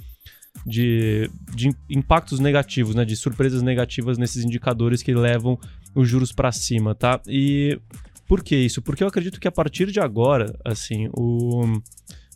de, 0.66 1.30
de 1.56 1.69
impactos 1.90 2.40
negativos, 2.40 2.96
né, 2.96 3.06
de 3.06 3.16
surpresas 3.16 3.62
negativas 3.62 4.18
nesses 4.18 4.44
indicadores 4.44 5.01
que 5.01 5.13
levam 5.13 5.57
os 5.96 6.07
juros 6.07 6.31
para 6.31 6.51
cima, 6.51 6.94
tá? 6.94 7.22
E 7.28 7.80
por 8.28 8.44
que 8.44 8.56
isso? 8.56 8.81
Porque 8.81 9.04
eu 9.04 9.07
acredito 9.07 9.40
que 9.40 9.48
a 9.48 9.52
partir 9.52 9.92
de 9.92 10.00
agora, 10.00 10.54
assim, 10.66 11.10
o 11.13 11.81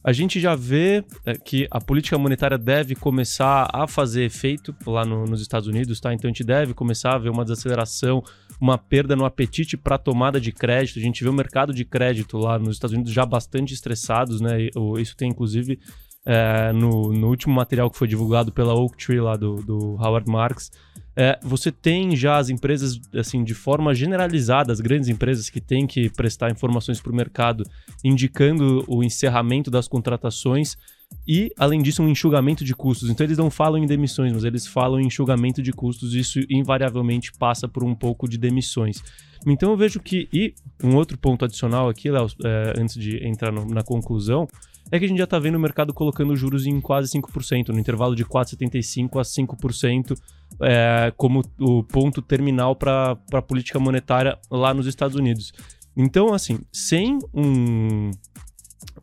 a 0.04 0.12
gente 0.12 0.38
já 0.40 0.54
vê 0.54 1.04
é, 1.26 1.34
que 1.34 1.66
a 1.72 1.80
política 1.80 2.18
monetária 2.18 2.58
deve 2.58 2.94
começar 2.94 3.70
a 3.72 3.88
fazer 3.88 4.26
efeito 4.26 4.76
lá 4.86 5.06
no, 5.06 5.24
nos 5.24 5.42
Estados 5.42 5.68
Unidos, 5.68 6.00
tá? 6.02 6.14
Então 6.14 6.28
a 6.28 6.32
gente 6.34 6.44
deve 6.44 6.74
começar 6.74 7.16
a 7.16 7.18
ver 7.18 7.30
uma 7.30 7.46
desaceleração, 7.46 8.22
uma 8.64 8.78
perda 8.78 9.14
no 9.14 9.26
apetite 9.26 9.76
para 9.76 9.98
tomada 9.98 10.40
de 10.40 10.54
crédito. 10.54 10.98
A 10.98 11.02
gente 11.02 11.22
vê 11.22 11.30
o 11.30 11.34
mercado 11.34 11.74
de 11.74 11.84
crédito 11.84 12.38
lá 12.38 12.58
nos 12.58 12.76
Estados 12.76 12.94
Unidos 12.94 13.12
já 13.12 13.26
bastante 13.26 13.74
estressados, 13.74 14.40
né? 14.40 14.70
Isso 14.98 15.18
tem 15.18 15.30
inclusive 15.30 15.78
é, 16.26 16.72
no, 16.72 17.12
no, 17.12 17.28
último 17.28 17.54
material 17.54 17.92
que 17.92 17.98
foi 17.98 18.08
divulgado 18.08 18.54
pela 18.54 18.74
Oaktree 18.74 19.20
lá 19.20 19.36
do, 19.36 19.56
do 19.58 19.98
Howard 20.00 20.32
Marks 20.32 20.72
é, 21.16 21.40
você 21.44 21.72
tem 21.72 22.16
já 22.16 22.38
as 22.38 22.50
empresas, 22.50 23.00
assim, 23.14 23.44
de 23.44 23.54
forma 23.54 23.94
generalizada, 23.94 24.74
as 24.74 24.80
grandes 24.80 25.10
empresas 25.10 25.50
que 25.50 25.62
têm 25.62 25.86
que 25.86 26.10
prestar 26.10 26.52
informações 26.52 27.00
para 27.00 27.12
o 27.12 27.16
mercado, 27.16 27.64
indicando 28.04 28.84
o 28.88 29.04
encerramento 29.04 29.70
das 29.70 29.88
contratações 29.88 30.76
e, 31.28 31.52
além 31.58 31.82
disso, 31.82 32.04
um 32.04 32.10
enxugamento 32.10 32.64
de 32.64 32.76
custos. 32.76 33.10
Então, 33.10 33.26
eles 33.26 33.38
não 33.38 33.50
falam 33.50 33.82
em 33.82 33.86
demissões, 33.86 34.34
mas 34.34 34.44
eles 34.44 34.68
falam 34.68 35.00
em 35.00 35.08
enxugamento 35.08 35.62
de 35.62 35.72
custos, 35.72 36.14
isso 36.14 36.40
invariavelmente 36.50 37.32
passa 37.34 37.68
por 37.68 37.84
um 37.84 37.96
pouco 37.96 38.28
de 38.28 38.38
demissões. 38.38 39.02
Então, 39.46 39.72
eu 39.72 39.78
vejo 39.78 40.00
que. 40.00 40.28
E 40.32 40.54
um 40.84 40.96
outro 40.96 41.18
ponto 41.18 41.46
adicional 41.46 41.90
aqui, 41.90 42.10
Léo, 42.10 42.28
é, 42.44 42.74
antes 42.78 42.96
de 42.96 43.26
entrar 43.26 43.52
no, 43.52 43.66
na 43.66 43.84
conclusão, 43.84 44.48
é 44.92 45.00
que 45.00 45.06
a 45.06 45.08
gente 45.08 45.18
já 45.18 45.24
está 45.24 45.40
vendo 45.40 45.56
o 45.56 45.60
mercado 45.60 45.94
colocando 45.94 46.36
juros 46.36 46.66
em 46.66 46.80
quase 46.80 47.12
5%, 47.18 47.70
no 47.70 47.80
intervalo 47.80 48.16
de 48.16 48.26
4,75% 48.26 49.20
a 49.20 49.24
5% 49.24 50.18
é, 50.62 51.14
como 51.18 51.42
o 51.60 51.84
ponto 51.84 52.22
terminal 52.22 52.76
para 52.76 53.18
a 53.32 53.42
política 53.42 53.80
monetária 53.80 54.38
lá 54.52 54.74
nos 54.74 54.88
Estados 54.88 55.16
Unidos. 55.16 55.52
Então, 55.96 56.34
assim, 56.34 56.60
sem 56.72 57.20
um, 57.34 58.12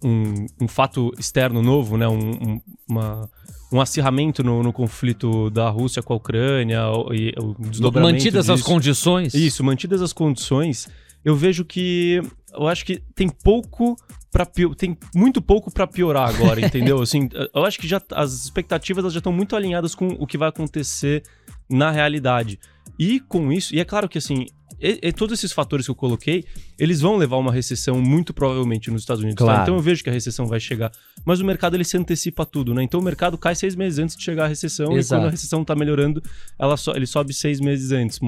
um, 0.03 0.47
um 0.61 0.69
fato 0.69 1.13
externo 1.19 1.63
novo, 1.63 1.97
né, 1.97 2.09
um, 2.09 2.31
um, 2.31 2.61
uma, 2.89 3.31
um 3.73 3.81
acirramento 3.81 4.43
no, 4.43 4.63
no, 4.63 4.73
conflito 4.73 5.51
da 5.51 5.69
Rússia 5.69 6.03
com 6.03 6.13
a 6.13 6.17
Ucrânia, 6.17 6.81
e, 7.13 7.33
o 7.39 7.93
Mantidas 8.01 8.47
disso, 8.47 8.53
as 8.53 8.63
condições. 8.63 9.35
Isso, 9.35 9.63
mantidas 9.63 10.03
as 10.03 10.13
condições, 10.13 10.89
eu 11.25 11.37
vejo 11.37 11.65
que 11.65 12.21
eu 12.53 12.67
acho 12.67 12.85
que 12.85 13.03
tem 13.15 13.29
pouco 13.29 13.97
para 14.33 14.47
tem 14.77 14.97
muito 15.15 15.43
pouco 15.43 15.71
para 15.71 15.87
piorar 15.87 16.29
agora, 16.29 16.61
entendeu? 16.65 17.01
Assim, 17.03 17.29
eu 17.55 17.65
acho 17.65 17.79
que 17.79 17.87
já 17.87 18.01
as 18.13 18.33
expectativas 18.45 19.13
já 19.13 19.19
estão 19.19 19.33
muito 19.33 19.55
alinhadas 19.55 19.95
com 19.95 20.09
o 20.09 20.27
que 20.27 20.39
vai 20.39 20.49
acontecer 20.49 21.23
na 21.69 21.91
realidade. 21.91 22.59
E 22.99 23.21
com 23.21 23.53
isso, 23.53 23.75
e 23.75 23.81
é 23.81 23.85
claro 23.85 24.09
que 24.09 24.19
assim, 24.19 24.47
e, 24.81 25.09
e 25.09 25.13
todos 25.13 25.39
esses 25.39 25.53
fatores 25.53 25.87
que 25.87 25.91
eu 25.91 25.95
coloquei, 25.95 26.45
eles 26.79 27.01
vão 27.01 27.17
levar 27.17 27.37
a 27.37 27.39
uma 27.39 27.53
recessão 27.53 28.01
muito 28.01 28.33
provavelmente 28.33 28.91
nos 28.91 29.03
Estados 29.03 29.23
Unidos. 29.23 29.39
Tá? 29.39 29.45
Claro. 29.45 29.59
Tá? 29.59 29.63
Então 29.65 29.77
eu 29.77 29.83
vejo 29.83 30.03
que 30.03 30.11
a 30.11 30.13
recessão 30.13 30.47
vai 30.47 30.59
chegar. 30.59 30.91
Mas 31.25 31.41
o 31.41 31.45
mercado 31.45 31.77
ele 31.77 31.85
se 31.85 31.97
antecipa 31.97 32.47
tudo, 32.47 32.75
né? 32.75 32.83
Então 32.83 33.01
o 33.01 33.03
mercado 33.03 33.37
cai 33.37 33.55
seis 33.55 33.75
meses 33.75 33.99
antes 33.99 34.17
de 34.17 34.23
chegar 34.23 34.45
a 34.45 34.49
recessão 34.49 34.97
Exato. 34.97 35.01
e 35.01 35.19
quando 35.19 35.29
a 35.29 35.31
recessão 35.31 35.65
tá 35.65 35.75
melhorando, 35.75 36.23
ela 36.59 36.77
so, 36.77 36.93
ele 36.93 37.07
sobe 37.07 37.35
seis 37.35 37.61
meses 37.61 37.93
antes, 37.93 38.19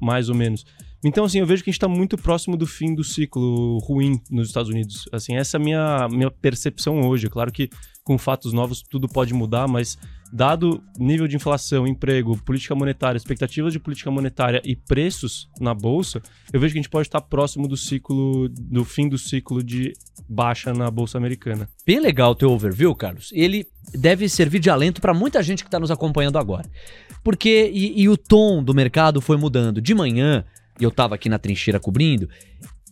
mais 0.00 0.28
ou 0.28 0.34
menos. 0.34 0.64
Então, 1.04 1.24
assim, 1.24 1.40
eu 1.40 1.46
vejo 1.46 1.64
que 1.64 1.70
a 1.70 1.72
gente 1.72 1.78
está 1.78 1.88
muito 1.88 2.16
próximo 2.16 2.56
do 2.56 2.66
fim 2.66 2.94
do 2.94 3.02
ciclo 3.02 3.78
ruim 3.78 4.20
nos 4.30 4.48
Estados 4.48 4.70
Unidos. 4.70 5.08
Assim, 5.10 5.34
essa 5.34 5.56
é 5.56 5.60
a 5.60 5.62
minha, 5.62 6.08
minha 6.08 6.30
percepção 6.30 7.00
hoje. 7.00 7.28
Claro 7.28 7.50
que 7.50 7.68
com 8.04 8.18
fatos 8.18 8.52
novos 8.52 8.82
tudo 8.82 9.08
pode 9.08 9.32
mudar, 9.32 9.68
mas 9.68 9.96
dado 10.32 10.82
nível 10.98 11.28
de 11.28 11.36
inflação, 11.36 11.86
emprego, 11.86 12.36
política 12.38 12.74
monetária, 12.74 13.18
expectativas 13.18 13.72
de 13.72 13.78
política 13.78 14.10
monetária 14.10 14.62
e 14.64 14.74
preços 14.74 15.48
na 15.60 15.74
bolsa, 15.74 16.22
eu 16.52 16.58
vejo 16.58 16.72
que 16.72 16.78
a 16.78 16.82
gente 16.82 16.90
pode 16.90 17.06
estar 17.06 17.20
próximo 17.20 17.68
do 17.68 17.76
ciclo, 17.76 18.48
do 18.48 18.84
fim 18.84 19.08
do 19.08 19.18
ciclo 19.18 19.62
de 19.62 19.92
baixa 20.28 20.72
na 20.72 20.90
bolsa 20.90 21.18
americana. 21.18 21.68
Bem 21.86 22.00
legal 22.00 22.32
o 22.32 22.34
teu 22.34 22.50
overview, 22.50 22.94
Carlos. 22.94 23.30
Ele 23.32 23.66
deve 23.92 24.28
servir 24.28 24.58
de 24.58 24.70
alento 24.70 25.00
para 25.00 25.12
muita 25.12 25.42
gente 25.42 25.62
que 25.62 25.68
está 25.68 25.78
nos 25.78 25.90
acompanhando 25.90 26.38
agora. 26.38 26.68
Porque, 27.22 27.70
e, 27.72 28.02
e, 28.02 28.08
o 28.08 28.16
tom 28.16 28.62
do 28.62 28.74
mercado 28.74 29.20
foi 29.20 29.36
mudando. 29.36 29.80
De 29.80 29.94
manhã, 29.94 30.44
e 30.80 30.84
eu 30.84 30.88
estava 30.88 31.14
aqui 31.14 31.28
na 31.28 31.38
trincheira 31.38 31.78
cobrindo, 31.78 32.28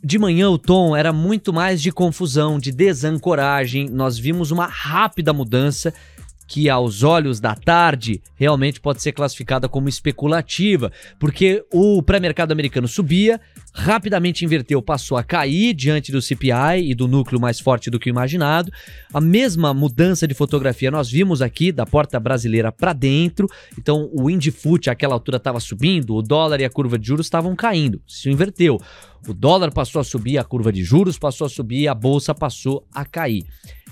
de 0.02 0.18
manhã 0.18 0.48
o 0.48 0.58
tom 0.58 0.96
era 0.96 1.12
muito 1.12 1.52
mais 1.52 1.80
de 1.82 1.92
confusão, 1.92 2.58
de 2.58 2.72
desancoragem. 2.72 3.88
Nós 3.88 4.18
vimos 4.18 4.50
uma 4.50 4.66
rápida 4.66 5.32
mudança 5.32 5.92
que 6.50 6.68
aos 6.68 7.04
olhos 7.04 7.38
da 7.38 7.54
tarde 7.54 8.20
realmente 8.34 8.80
pode 8.80 9.00
ser 9.00 9.12
classificada 9.12 9.68
como 9.68 9.88
especulativa, 9.88 10.90
porque 11.16 11.64
o 11.72 12.02
pré-mercado 12.02 12.50
americano 12.50 12.88
subia, 12.88 13.40
rapidamente 13.72 14.44
inverteu, 14.44 14.82
passou 14.82 15.16
a 15.16 15.22
cair 15.22 15.72
diante 15.74 16.10
do 16.10 16.20
CPI 16.20 16.90
e 16.90 16.92
do 16.92 17.06
núcleo 17.06 17.40
mais 17.40 17.60
forte 17.60 17.88
do 17.88 18.00
que 18.00 18.08
o 18.08 18.10
imaginado. 18.10 18.72
A 19.14 19.20
mesma 19.20 19.72
mudança 19.72 20.26
de 20.26 20.34
fotografia 20.34 20.90
nós 20.90 21.08
vimos 21.08 21.40
aqui 21.40 21.70
da 21.70 21.86
porta 21.86 22.18
brasileira 22.18 22.72
para 22.72 22.92
dentro. 22.92 23.46
Então 23.78 24.10
o 24.12 24.28
Indifut 24.28 24.90
àquela 24.90 25.14
altura 25.14 25.36
estava 25.36 25.60
subindo, 25.60 26.16
o 26.16 26.20
dólar 26.20 26.60
e 26.60 26.64
a 26.64 26.70
curva 26.70 26.98
de 26.98 27.06
juros 27.06 27.26
estavam 27.26 27.54
caindo. 27.54 28.02
Isso 28.08 28.28
inverteu. 28.28 28.80
O 29.28 29.34
dólar 29.34 29.70
passou 29.70 30.00
a 30.00 30.04
subir, 30.04 30.38
a 30.38 30.42
curva 30.42 30.72
de 30.72 30.82
juros 30.82 31.16
passou 31.16 31.46
a 31.46 31.50
subir, 31.50 31.86
a 31.86 31.94
bolsa 31.94 32.34
passou 32.34 32.84
a 32.92 33.04
cair. 33.04 33.44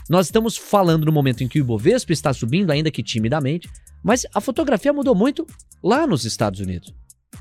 Nós 0.08 0.26
estamos 0.26 0.56
falando 0.56 1.04
no 1.04 1.12
momento 1.12 1.44
em 1.44 1.48
que 1.48 1.58
o 1.58 1.62
Ibovespa 1.62 2.12
está 2.12 2.32
subindo, 2.32 2.70
ainda 2.70 2.90
que 2.90 3.02
timidamente, 3.02 3.68
mas 4.02 4.26
a 4.34 4.40
fotografia 4.40 4.92
mudou 4.92 5.14
muito 5.14 5.46
lá 5.82 6.06
nos 6.06 6.24
Estados 6.24 6.60
Unidos. 6.60 6.94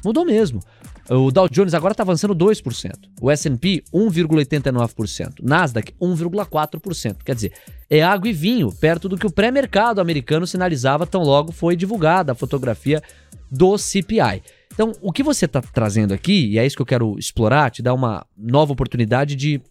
Mudou 0.04 0.26
mesmo. 0.26 0.62
O 1.10 1.32
Dow 1.32 1.48
Jones 1.48 1.74
agora 1.74 1.94
está 1.94 2.04
avançando 2.04 2.36
2%. 2.36 2.92
O 3.22 3.32
S&P 3.32 3.84
1,89%. 3.94 5.36
Nasdaq 5.42 5.94
1,4%. 6.02 7.24
Quer 7.24 7.36
dizer, 7.36 7.54
é 7.90 8.04
água 8.04 8.28
e 8.28 8.34
vinho, 8.34 8.72
perto 8.72 9.08
do 9.08 9.18
que 9.18 9.26
o 9.26 9.32
pré-mercado 9.32 10.02
americano 10.02 10.46
sinalizava 10.46 11.08
tão 11.08 11.24
logo 11.24 11.54
foi 11.54 11.76
divulgada 11.76 12.34
a 12.34 12.36
fotografia 12.36 13.02
do 13.50 13.78
CPI. 13.78 14.44
Então, 14.74 14.92
o 15.02 15.14
que 15.14 15.24
você 15.24 15.46
está 15.46 15.62
trazendo 15.62 16.14
aqui, 16.14 16.52
e 16.52 16.60
é 16.60 16.66
isso 16.66 16.76
que 16.76 16.82
eu 16.82 16.86
quero 16.86 17.18
explorar, 17.18 17.72
te 17.72 17.82
dar 17.82 17.94
uma 17.94 18.26
nova 18.38 18.74
oportunidade 18.74 19.36
de 19.36 19.62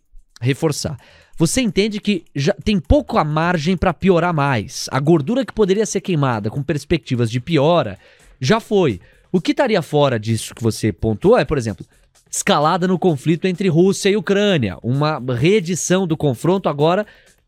reforçar. 0.41 0.97
Você 1.39 1.61
entende 1.61 2.01
que 2.01 2.25
já 2.35 2.55
tem 2.65 2.81
pouco 2.81 3.19
a 3.19 3.25
margem 3.25 3.77
para 3.77 3.93
piorar 3.93 4.33
mais. 4.33 4.89
A 4.91 4.99
gordura 4.99 5.45
que 5.45 5.53
poderia 5.53 5.85
ser 5.85 6.01
queimada 6.01 6.49
com 6.49 6.63
perspectivas 6.63 7.31
de 7.31 7.41
piora 7.41 7.99
já 8.41 8.59
foi. 8.59 9.01
O 9.31 9.41
que 9.41 9.51
estaria 9.51 9.83
fora 9.83 10.19
disso 10.19 10.55
que 10.55 10.63
você 10.63 10.93
pontuou 10.93 11.37
é, 11.37 11.45
por 11.45 11.59
exemplo, 11.59 11.85
escalada 12.31 12.89
no 12.89 12.99
conflito 12.99 13.47
entre 13.47 13.69
Rússia 13.69 14.09
e 14.09 14.17
Ucrânia, 14.17 14.79
uma 14.83 15.21
reedição 15.35 16.07
do 16.07 16.17
confronto 16.17 16.71
agora 16.71 17.07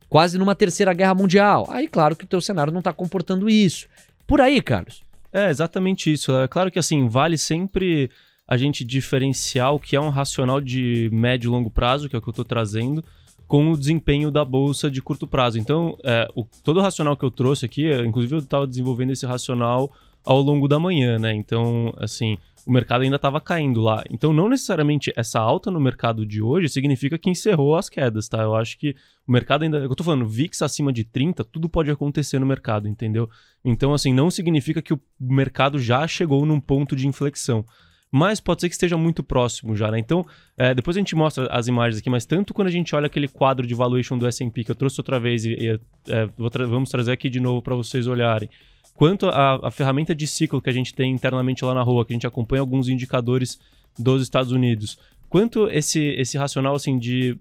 quase 0.09 0.39
numa 0.39 0.55
terceira 0.55 0.93
guerra 0.93 1.15
mundial. 1.15 1.67
Aí, 1.71 1.89
claro 1.89 2.15
que 2.15 2.25
o 2.25 2.29
teu 2.29 2.41
cenário 2.41 2.73
não 2.73 2.81
está 2.81 2.93
comportando 2.93 3.49
isso. 3.49 3.87
Por 4.27 4.41
aí, 4.41 4.61
Carlos. 4.61 5.03
É 5.33 5.49
exatamente 5.51 6.13
isso. 6.13 6.37
É 6.37 6.49
claro 6.49 6.71
que 6.71 6.79
assim 6.79 7.09
vale 7.09 7.39
sempre 7.39 8.11
a 8.47 8.57
gente 8.57 8.85
diferenciar 8.85 9.75
o 9.75 9.81
que 9.81 9.95
é 9.95 10.01
um 10.01 10.09
racional 10.09 10.61
de 10.61 11.11
médio 11.13 11.49
e 11.49 11.51
longo 11.51 11.71
prazo, 11.71 12.09
que 12.09 12.17
é 12.17 12.19
o 12.19 12.23
que 12.23 12.29
eu 12.29 12.33
estou 12.33 12.45
trazendo, 12.45 13.05
com 13.49 13.73
o 13.73 13.77
desempenho 13.79 14.31
da 14.31 14.45
bolsa 14.45 14.91
de 14.91 15.01
curto 15.01 15.27
prazo. 15.27 15.59
Então, 15.59 15.97
é, 16.05 16.29
o, 16.35 16.45
todo 16.63 16.77
o 16.79 16.83
racional 16.83 17.17
que 17.17 17.25
eu 17.25 17.31
trouxe 17.31 17.65
aqui, 17.65 17.91
é, 17.91 18.05
inclusive 18.05 18.35
eu 18.35 18.41
estava 18.41 18.67
desenvolvendo 18.67 19.11
esse 19.11 19.25
racional 19.25 19.91
ao 20.23 20.43
longo 20.43 20.69
da 20.69 20.79
manhã, 20.79 21.19
né? 21.19 21.33
Então, 21.33 21.95
assim, 21.97 22.37
o 22.67 22.71
mercado 22.71 23.01
ainda 23.03 23.17
estava 23.17 23.41
caindo 23.41 23.81
lá. 23.81 24.05
Então, 24.11 24.35
não 24.35 24.51
necessariamente 24.51 25.11
essa 25.17 25.41
alta 25.41 25.71
no 25.71 25.81
mercado 25.81 26.27
de 26.27 26.43
hoje 26.43 26.69
significa 26.69 27.17
que 27.17 27.31
encerrou 27.31 27.75
as 27.75 27.89
quedas, 27.89 28.29
tá? 28.29 28.43
Eu 28.43 28.55
acho 28.55 28.79
que 28.79 28.95
o 29.27 29.33
mercado 29.33 29.63
ainda. 29.63 29.79
Eu 29.79 29.97
tô 29.97 30.05
falando, 30.05 30.29
VIX 30.29 30.61
acima 30.61 30.93
de 30.93 31.03
30, 31.05 31.43
tudo 31.45 31.71
pode 31.71 31.91
acontecer 31.91 32.39
no 32.39 32.45
mercado, 32.45 32.87
entendeu? 32.87 33.31
Então, 33.65 33.95
assim, 33.95 34.13
não 34.13 34.31
significa 34.31 34.83
que 34.83 34.93
o 34.93 35.01
mercado 35.19 35.79
já 35.79 36.07
chegou 36.07 36.45
num 36.45 36.61
ponto 36.61 36.95
de 36.95 37.09
inflexão 37.09 37.65
mas 38.11 38.41
pode 38.41 38.61
ser 38.61 38.69
que 38.69 38.75
esteja 38.75 38.97
muito 38.97 39.23
próximo 39.23 39.77
já, 39.77 39.91
né? 39.91 39.99
Então, 39.99 40.27
é, 40.57 40.75
depois 40.75 40.97
a 40.97 41.01
gente 41.01 41.15
mostra 41.15 41.47
as 41.49 41.67
imagens 41.67 42.01
aqui, 42.01 42.09
mas 42.09 42.25
tanto 42.25 42.55
quando 42.55 42.69
a 42.69 42.71
gente 42.71 42.95
olha 42.95 43.07
aquele 43.07 43.29
quadro 43.29 43.67
de 43.67 43.75
valuation 43.75 44.17
do 44.17 44.27
S&P 44.27 44.65
que 44.65 44.71
eu 44.71 44.75
trouxe 44.75 45.01
outra 45.01 45.21
vez 45.21 45.45
e, 45.45 45.51
e 45.53 45.81
é, 46.09 46.29
tra 46.51 46.67
vamos 46.67 46.91
trazer 46.91 47.13
aqui 47.13 47.29
de 47.29 47.41
novo 47.41 47.61
para 47.61 47.75
vocês 47.75 48.07
olharem, 48.07 48.49
quanto 48.95 49.29
a, 49.29 49.69
a 49.69 49.71
ferramenta 49.71 50.15
de 50.15 50.27
ciclo 50.27 50.61
que 50.61 50.71
a 50.71 50.73
gente 50.73 50.95
tem 50.95 51.13
internamente 51.13 51.65
lá 51.65 51.75
na 51.75 51.83
rua, 51.83 52.05
que 52.05 52.13
a 52.13 52.17
gente 52.17 52.27
acompanha 52.27 52.61
alguns 52.61 52.89
indicadores 52.89 53.59
dos 53.99 54.23
Estados 54.23 54.53
Unidos, 54.53 54.99
quanto 55.29 55.69
esse, 55.69 56.01
esse 56.01 56.39
racional 56.39 56.75
assim 56.75 56.99
de 56.99 57.39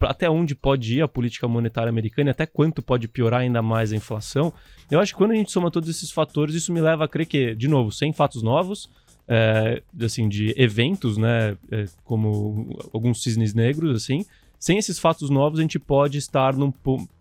até 0.00 0.30
onde 0.30 0.54
pode 0.54 0.98
ir 0.98 1.02
a 1.02 1.08
política 1.08 1.48
monetária 1.48 1.90
americana 1.90 2.30
e 2.30 2.32
até 2.32 2.46
quanto 2.46 2.82
pode 2.82 3.08
piorar 3.08 3.40
ainda 3.40 3.60
mais 3.60 3.92
a 3.92 3.96
inflação, 3.96 4.52
eu 4.90 5.00
acho 5.00 5.12
que 5.12 5.18
quando 5.18 5.32
a 5.32 5.34
gente 5.34 5.50
soma 5.50 5.70
todos 5.70 5.88
esses 5.88 6.10
fatores, 6.10 6.54
isso 6.54 6.72
me 6.72 6.80
leva 6.80 7.04
a 7.04 7.08
crer 7.08 7.26
que, 7.26 7.54
de 7.54 7.66
novo, 7.66 7.90
sem 7.90 8.12
fatos 8.12 8.42
novos, 8.42 8.88
é, 9.28 9.82
assim, 10.00 10.28
de 10.28 10.54
eventos, 10.56 11.18
né, 11.18 11.56
é, 11.70 11.84
como 12.04 12.74
alguns 12.92 13.22
cisnes 13.22 13.52
negros, 13.52 13.94
assim, 13.94 14.24
sem 14.58 14.78
esses 14.78 14.98
fatos 14.98 15.30
novos 15.30 15.58
a 15.58 15.62
gente 15.62 15.78
pode 15.78 16.18
estar 16.18 16.56
num 16.56 16.72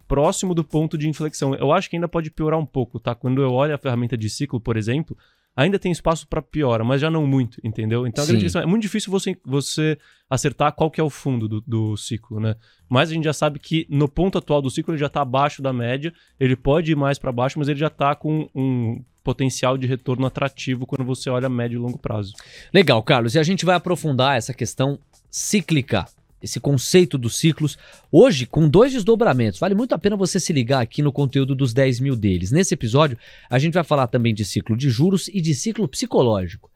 próximo 0.07 0.55
do 0.55 0.63
ponto 0.63 0.97
de 0.97 1.07
inflexão. 1.07 1.53
Eu 1.53 1.71
acho 1.71 1.89
que 1.89 1.95
ainda 1.95 2.07
pode 2.07 2.31
piorar 2.31 2.57
um 2.57 2.65
pouco, 2.65 2.99
tá? 2.99 3.13
Quando 3.13 3.41
eu 3.41 3.51
olho 3.51 3.75
a 3.75 3.77
ferramenta 3.77 4.17
de 4.17 4.29
ciclo, 4.29 4.59
por 4.59 4.77
exemplo, 4.77 5.15
ainda 5.55 5.77
tem 5.77 5.91
espaço 5.91 6.27
para 6.27 6.41
piora, 6.41 6.83
mas 6.83 7.01
já 7.01 7.09
não 7.09 7.25
muito, 7.27 7.59
entendeu? 7.63 8.07
Então 8.07 8.23
a 8.23 8.27
grande 8.27 8.43
questão 8.43 8.61
é 8.61 8.65
muito 8.65 8.83
difícil 8.83 9.11
você, 9.11 9.35
você 9.43 9.97
acertar 10.29 10.71
qual 10.73 10.89
que 10.89 11.01
é 11.01 11.03
o 11.03 11.09
fundo 11.09 11.47
do, 11.47 11.61
do, 11.61 11.97
ciclo, 11.97 12.39
né? 12.39 12.55
Mas 12.87 13.09
a 13.09 13.13
gente 13.13 13.25
já 13.25 13.33
sabe 13.33 13.59
que 13.59 13.85
no 13.89 14.07
ponto 14.07 14.37
atual 14.37 14.61
do 14.61 14.69
ciclo 14.69 14.93
ele 14.93 14.99
já 14.99 15.07
está 15.07 15.21
abaixo 15.21 15.61
da 15.61 15.73
média, 15.73 16.13
ele 16.39 16.55
pode 16.55 16.91
ir 16.91 16.95
mais 16.95 17.17
para 17.17 17.31
baixo, 17.31 17.57
mas 17.57 17.67
ele 17.67 17.79
já 17.79 17.87
está 17.87 18.15
com 18.15 18.47
um 18.55 19.03
potencial 19.27 19.77
de 19.77 19.86
retorno 19.86 20.25
atrativo 20.25 20.86
quando 20.86 21.03
você 21.03 21.29
olha 21.29 21.50
médio 21.50 21.75
e 21.75 21.81
longo 21.81 21.98
prazo. 21.98 22.34
Legal, 22.74 23.03
Carlos. 23.03 23.36
E 23.36 23.39
a 23.39 23.43
gente 23.43 23.65
vai 23.65 23.75
aprofundar 23.75 24.38
essa 24.38 24.53
questão 24.53 24.98
cíclica, 25.29 26.05
esse 26.41 26.62
conceito 26.62 27.17
dos 27.17 27.36
ciclos, 27.36 27.77
hoje 28.10 28.46
com 28.46 28.69
dois 28.69 28.93
desdobramentos. 28.93 29.60
Vale 29.60 29.75
muito 29.75 29.93
a 29.93 29.98
pena 29.98 30.15
você 30.15 30.39
se 30.39 30.53
ligar 30.53 30.81
aqui 30.81 31.01
no 31.01 31.12
conteúdo 31.12 31.53
dos 31.53 31.74
10 31.74 32.00
mil 32.00 32.15
deles. 32.15 32.51
Nesse 32.51 32.74
episódio, 32.74 33.17
a 33.50 33.60
gente 33.60 33.74
vai 33.74 33.84
falar 33.84 34.07
também 34.07 34.34
de 34.34 34.46
ciclo 34.46 34.77
de 34.77 34.89
juros 34.89 35.27
e 35.27 35.41
de 35.41 35.53
ciclo 35.53 35.89
psicológico. 35.89 36.72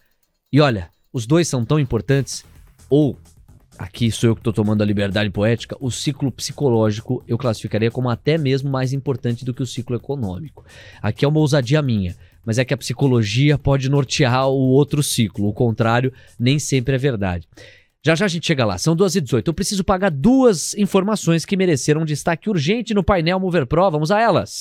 E 0.51 0.60
olha, 0.60 0.89
os 1.13 1.25
dois 1.25 1.48
são 1.48 1.63
tão 1.63 1.79
importantes, 1.79 2.43
ou 2.89 3.17
aqui 3.79 4.12
sou 4.12 4.31
eu 4.31 4.36
que 4.36 4.41
estou 4.41 4.51
tomando 4.51 4.81
a 4.81 4.86
liberdade 4.86 5.29
poética, 5.29 5.77
o 5.79 5.89
ciclo 5.89 6.29
psicológico 6.34 7.24
eu 7.25 7.38
classificaria 7.38 7.89
como 7.89 8.10
até 8.10 8.38
mesmo 8.38 8.70
mais 8.70 8.91
importante 8.91 9.46
do 9.46 9.53
que 9.53 9.63
o 9.63 9.65
ciclo 9.65 9.96
econômico. 9.96 10.65
Aqui 11.01 11.24
é 11.24 11.27
uma 11.29 11.39
ousadia 11.39 11.81
minha 11.81 12.13
mas 12.45 12.57
é 12.57 12.65
que 12.65 12.74
a 12.74 12.77
psicologia 12.77 13.57
pode 13.57 13.89
nortear 13.89 14.48
o 14.48 14.69
outro 14.69 15.01
ciclo, 15.01 15.48
o 15.48 15.53
contrário 15.53 16.12
nem 16.39 16.60
sempre 16.60 16.95
é 16.95 16.98
verdade. 16.98 17.48
Já 18.03 18.15
já 18.15 18.25
a 18.25 18.27
gente 18.27 18.48
chega 18.48 18.65
lá, 18.65 18.79
são 18.79 18.95
2h18. 18.95 19.43
Eu 19.45 19.53
preciso 19.53 19.83
pagar 19.83 20.10
duas 20.10 20.74
informações 20.74 21.45
que 21.45 21.55
mereceram 21.55 22.03
destaque 22.03 22.50
urgente 22.50 22.95
no 22.95 23.03
painel 23.03 23.39
Mover 23.39 23.67
Pro. 23.67 23.91
Vamos 23.91 24.10
a 24.10 24.19
elas. 24.19 24.60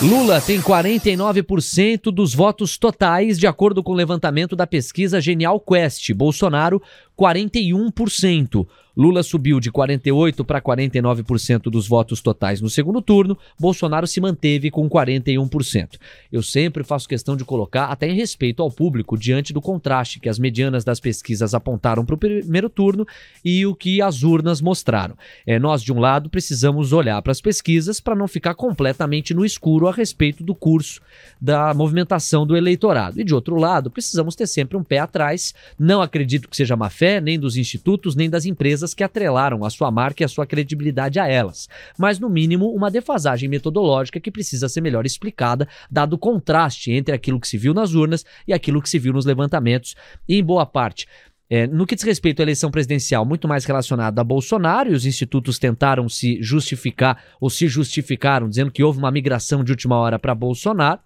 Lula 0.00 0.40
tem 0.40 0.62
49% 0.62 2.04
dos 2.10 2.34
votos 2.34 2.78
totais, 2.78 3.38
de 3.38 3.46
acordo 3.46 3.82
com 3.82 3.92
o 3.92 3.94
levantamento 3.94 4.56
da 4.56 4.66
pesquisa 4.66 5.20
Genial 5.20 5.60
Quest. 5.60 6.10
Bolsonaro, 6.14 6.80
41%. 7.20 8.66
Lula 8.96 9.22
subiu 9.22 9.60
de 9.60 9.72
48% 9.72 10.44
para 10.44 10.60
49% 10.60 11.62
dos 11.70 11.88
votos 11.88 12.20
totais 12.20 12.60
no 12.60 12.68
segundo 12.68 13.00
turno, 13.00 13.38
Bolsonaro 13.58 14.06
se 14.06 14.20
manteve 14.20 14.70
com 14.70 14.88
41%. 14.90 15.96
Eu 16.30 16.42
sempre 16.42 16.84
faço 16.84 17.08
questão 17.08 17.34
de 17.34 17.42
colocar, 17.42 17.86
até 17.86 18.08
em 18.08 18.14
respeito 18.14 18.62
ao 18.62 18.70
público, 18.70 19.16
diante 19.16 19.54
do 19.54 19.60
contraste 19.60 20.20
que 20.20 20.28
as 20.28 20.38
medianas 20.38 20.84
das 20.84 21.00
pesquisas 21.00 21.54
apontaram 21.54 22.04
para 22.04 22.14
o 22.14 22.18
primeiro 22.18 22.68
turno 22.68 23.06
e 23.42 23.64
o 23.64 23.74
que 23.74 24.02
as 24.02 24.22
urnas 24.22 24.60
mostraram. 24.60 25.16
É, 25.46 25.58
nós, 25.58 25.82
de 25.82 25.92
um 25.94 25.98
lado, 25.98 26.28
precisamos 26.28 26.92
olhar 26.92 27.22
para 27.22 27.32
as 27.32 27.40
pesquisas 27.40 28.00
para 28.00 28.14
não 28.14 28.28
ficar 28.28 28.54
completamente 28.54 29.32
no 29.32 29.46
escuro 29.46 29.88
a 29.88 29.92
respeito 29.92 30.44
do 30.44 30.54
curso 30.54 31.00
da 31.40 31.72
movimentação 31.72 32.46
do 32.46 32.54
eleitorado. 32.54 33.18
E, 33.18 33.24
de 33.24 33.34
outro 33.34 33.56
lado, 33.56 33.90
precisamos 33.90 34.36
ter 34.36 34.46
sempre 34.46 34.76
um 34.76 34.84
pé 34.84 34.98
atrás. 34.98 35.54
Não 35.78 36.02
acredito 36.02 36.48
que 36.48 36.56
seja 36.56 36.76
má 36.76 36.90
fé, 36.90 37.09
nem 37.18 37.38
dos 37.38 37.56
institutos, 37.56 38.14
nem 38.14 38.28
das 38.28 38.44
empresas 38.44 38.92
que 38.92 39.02
atrelaram 39.02 39.64
a 39.64 39.70
sua 39.70 39.90
marca 39.90 40.22
e 40.22 40.26
a 40.26 40.28
sua 40.28 40.44
credibilidade 40.44 41.18
a 41.18 41.26
elas, 41.26 41.66
mas 41.96 42.18
no 42.18 42.28
mínimo 42.28 42.70
uma 42.74 42.90
defasagem 42.90 43.48
metodológica 43.48 44.20
que 44.20 44.30
precisa 44.30 44.68
ser 44.68 44.82
melhor 44.82 45.06
explicada, 45.06 45.66
dado 45.90 46.12
o 46.12 46.18
contraste 46.18 46.92
entre 46.92 47.14
aquilo 47.14 47.40
que 47.40 47.48
se 47.48 47.56
viu 47.56 47.72
nas 47.72 47.94
urnas 47.94 48.26
e 48.46 48.52
aquilo 48.52 48.82
que 48.82 48.88
se 48.90 48.98
viu 48.98 49.14
nos 49.14 49.24
levantamentos, 49.24 49.96
e 50.28 50.36
em 50.36 50.44
boa 50.44 50.66
parte 50.66 51.06
É, 51.52 51.66
no 51.66 51.84
que 51.84 51.96
diz 51.96 52.04
respeito 52.04 52.38
à 52.38 52.44
eleição 52.44 52.70
presidencial, 52.70 53.26
muito 53.26 53.48
mais 53.48 53.64
relacionada 53.64 54.20
a 54.20 54.24
Bolsonaro, 54.24 54.92
e 54.92 54.94
os 54.94 55.04
institutos 55.04 55.58
tentaram 55.58 56.08
se 56.08 56.40
justificar, 56.40 57.20
ou 57.40 57.50
se 57.50 57.66
justificaram, 57.66 58.48
dizendo 58.48 58.70
que 58.70 58.84
houve 58.84 59.00
uma 59.00 59.10
migração 59.10 59.64
de 59.64 59.72
última 59.72 59.96
hora 59.96 60.16
para 60.16 60.32
Bolsonaro. 60.32 61.00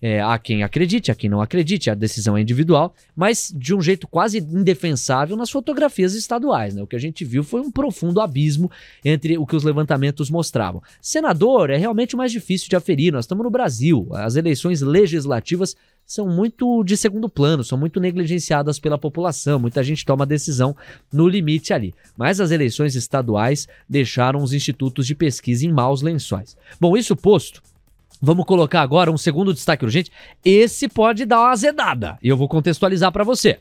É, 0.00 0.20
há 0.20 0.38
quem 0.38 0.62
acredite, 0.62 1.10
há 1.10 1.16
quem 1.16 1.28
não 1.28 1.40
acredite, 1.40 1.90
a 1.90 1.94
decisão 1.94 2.36
é 2.36 2.40
individual, 2.40 2.94
mas 3.16 3.52
de 3.52 3.74
um 3.74 3.80
jeito 3.80 4.06
quase 4.06 4.38
indefensável 4.38 5.36
nas 5.36 5.50
fotografias 5.50 6.14
estaduais. 6.14 6.76
Né? 6.76 6.82
O 6.82 6.86
que 6.86 6.94
a 6.94 7.00
gente 7.00 7.24
viu 7.24 7.42
foi 7.42 7.60
um 7.60 7.70
profundo 7.70 8.20
abismo 8.20 8.70
entre 9.04 9.36
o 9.36 9.44
que 9.44 9.56
os 9.56 9.64
levantamentos 9.64 10.30
mostravam. 10.30 10.80
Senador 11.02 11.70
é 11.70 11.76
realmente 11.76 12.14
o 12.14 12.18
mais 12.18 12.30
difícil 12.30 12.68
de 12.68 12.76
aferir, 12.76 13.12
nós 13.12 13.24
estamos 13.24 13.42
no 13.42 13.50
Brasil, 13.50 14.08
as 14.12 14.36
eleições 14.36 14.80
legislativas 14.80 15.74
são 16.08 16.26
muito 16.26 16.82
de 16.84 16.96
segundo 16.96 17.28
plano, 17.28 17.62
são 17.62 17.76
muito 17.76 18.00
negligenciadas 18.00 18.78
pela 18.78 18.96
população. 18.96 19.58
Muita 19.58 19.84
gente 19.84 20.06
toma 20.06 20.24
decisão 20.24 20.74
no 21.12 21.28
limite 21.28 21.74
ali. 21.74 21.94
Mas 22.16 22.40
as 22.40 22.50
eleições 22.50 22.96
estaduais 22.96 23.68
deixaram 23.86 24.42
os 24.42 24.54
institutos 24.54 25.06
de 25.06 25.14
pesquisa 25.14 25.66
em 25.66 25.72
maus 25.72 26.00
lençóis. 26.00 26.56
Bom, 26.80 26.96
isso 26.96 27.14
posto, 27.14 27.62
Vamos 28.20 28.46
colocar 28.46 28.80
agora 28.80 29.12
um 29.12 29.16
segundo 29.16 29.54
destaque 29.54 29.84
urgente. 29.84 30.10
Esse 30.44 30.88
pode 30.88 31.24
dar 31.24 31.38
uma 31.38 31.50
azedada 31.50 32.18
e 32.20 32.28
eu 32.28 32.36
vou 32.36 32.48
contextualizar 32.48 33.12
para 33.12 33.22
você. 33.22 33.60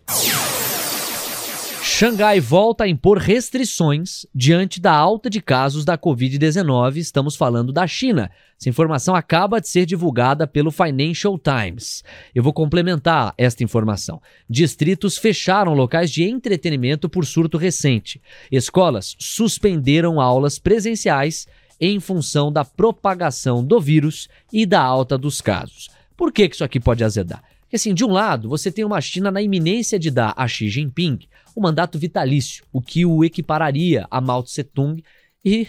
Xangai 2.00 2.40
volta 2.40 2.84
a 2.84 2.88
impor 2.88 3.18
restrições 3.18 4.24
diante 4.32 4.80
da 4.80 4.94
alta 4.94 5.32
de 5.32 5.42
casos 5.42 5.84
da 5.84 5.98
Covid-19. 5.98 6.98
Estamos 6.98 7.36
falando 7.36 7.74
da 7.74 7.88
China. 7.88 8.30
Essa 8.56 8.70
informação 8.70 9.16
acaba 9.16 9.60
de 9.60 9.68
ser 9.68 9.88
divulgada 9.88 10.46
pelo 10.46 10.70
Financial 10.70 11.36
Times. 11.40 12.04
Eu 12.36 12.44
vou 12.44 12.54
complementar 12.54 13.34
esta 13.36 13.64
informação. 13.64 14.22
Distritos 14.48 15.18
fecharam 15.18 15.74
locais 15.74 16.12
de 16.12 16.24
entretenimento 16.24 17.10
por 17.10 17.26
surto 17.26 17.58
recente. 17.58 18.22
Escolas 18.52 19.16
suspenderam 19.18 20.22
aulas 20.22 20.60
presenciais 20.60 21.48
em 21.82 22.00
função 22.00 22.52
da 22.52 22.64
propagação 22.64 23.66
do 23.66 23.82
vírus 23.82 24.30
e 24.54 24.68
da 24.68 24.84
alta 24.84 25.18
dos 25.18 25.42
casos. 25.42 25.90
Por 26.16 26.32
que 26.32 26.46
isso 26.46 26.64
aqui 26.64 26.80
pode 26.80 27.04
azedar? 27.04 27.42
Porque, 27.68 27.76
assim, 27.76 27.94
de 27.94 28.06
um 28.06 28.12
lado, 28.12 28.48
você 28.48 28.72
tem 28.72 28.86
uma 28.86 29.02
China 29.02 29.30
na 29.30 29.42
iminência 29.42 30.00
de 30.00 30.10
dar 30.10 30.34
a 30.38 30.48
Xi 30.48 30.70
Jinping 30.70 31.20
o 31.54 31.62
mandato 31.62 32.00
vitalício, 32.00 32.64
o 32.72 32.80
que 32.80 33.06
o 33.06 33.26
equipararia 33.26 34.08
a 34.10 34.22
Mao 34.22 34.42
Tse 34.42 34.64
Tung 34.64 35.04
e, 35.44 35.68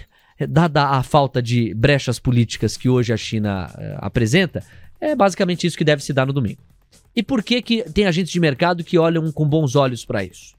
dada 0.49 0.90
a 0.90 1.02
falta 1.02 1.43
de 1.43 1.75
brechas 1.75 2.19
políticas 2.19 2.76
que 2.76 2.88
hoje 2.88 3.12
a 3.12 3.17
China 3.17 3.75
eh, 3.76 3.97
apresenta, 3.99 4.62
é 5.00 5.17
basicamente 5.17 5.67
isso 5.67 5.78
que 5.78 5.85
deve 5.85 6.05
se 6.05 6.12
dar 6.12 6.26
no 6.26 6.33
domingo. 6.33 6.61
E 7.17 7.23
por 7.23 7.43
que, 7.43 7.62
que 7.62 7.83
tem 7.90 8.07
agentes 8.07 8.31
de 8.31 8.38
mercado 8.38 8.85
que 8.85 8.99
olham 8.99 9.33
com 9.33 9.49
bons 9.49 9.75
olhos 9.75 10.05
para 10.05 10.23
isso? 10.23 10.55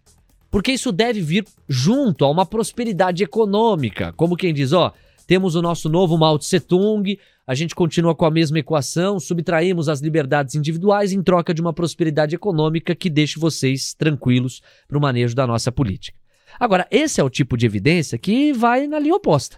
Porque 0.50 0.72
isso 0.72 0.92
deve 0.92 1.22
vir 1.22 1.46
junto 1.68 2.26
a 2.26 2.30
uma 2.30 2.46
prosperidade 2.46 3.24
econômica, 3.24 4.12
como 4.14 4.36
quem 4.36 4.54
diz, 4.54 4.74
ó, 4.74 4.92
temos 5.28 5.54
o 5.54 5.62
nosso 5.62 5.88
novo 5.88 6.18
Mao 6.18 6.40
Tse 6.40 6.60
Tung, 6.60 7.18
a 7.50 7.56
gente 7.56 7.74
continua 7.74 8.14
com 8.14 8.26
a 8.26 8.30
mesma 8.30 8.60
equação, 8.60 9.20
subtraímos 9.20 9.90
as 9.90 10.02
liberdades 10.02 10.54
individuais 10.54 11.12
em 11.12 11.24
troca 11.24 11.52
de 11.52 11.60
uma 11.60 11.74
prosperidade 11.74 12.36
econômica 12.36 12.94
que 12.94 13.10
deixe 13.10 13.40
vocês 13.40 13.92
tranquilos 13.96 14.62
para 14.88 15.00
o 15.00 15.02
manejo 15.02 15.34
da 15.34 15.48
nossa 15.48 15.72
política. 15.72 16.16
Agora, 16.60 16.86
esse 16.92 17.20
é 17.20 17.24
o 17.24 17.30
tipo 17.30 17.58
de 17.58 17.66
evidência 17.66 18.20
que 18.20 18.54
vai 18.54 18.86
na 18.86 19.00
linha 19.00 19.16
oposta. 19.16 19.58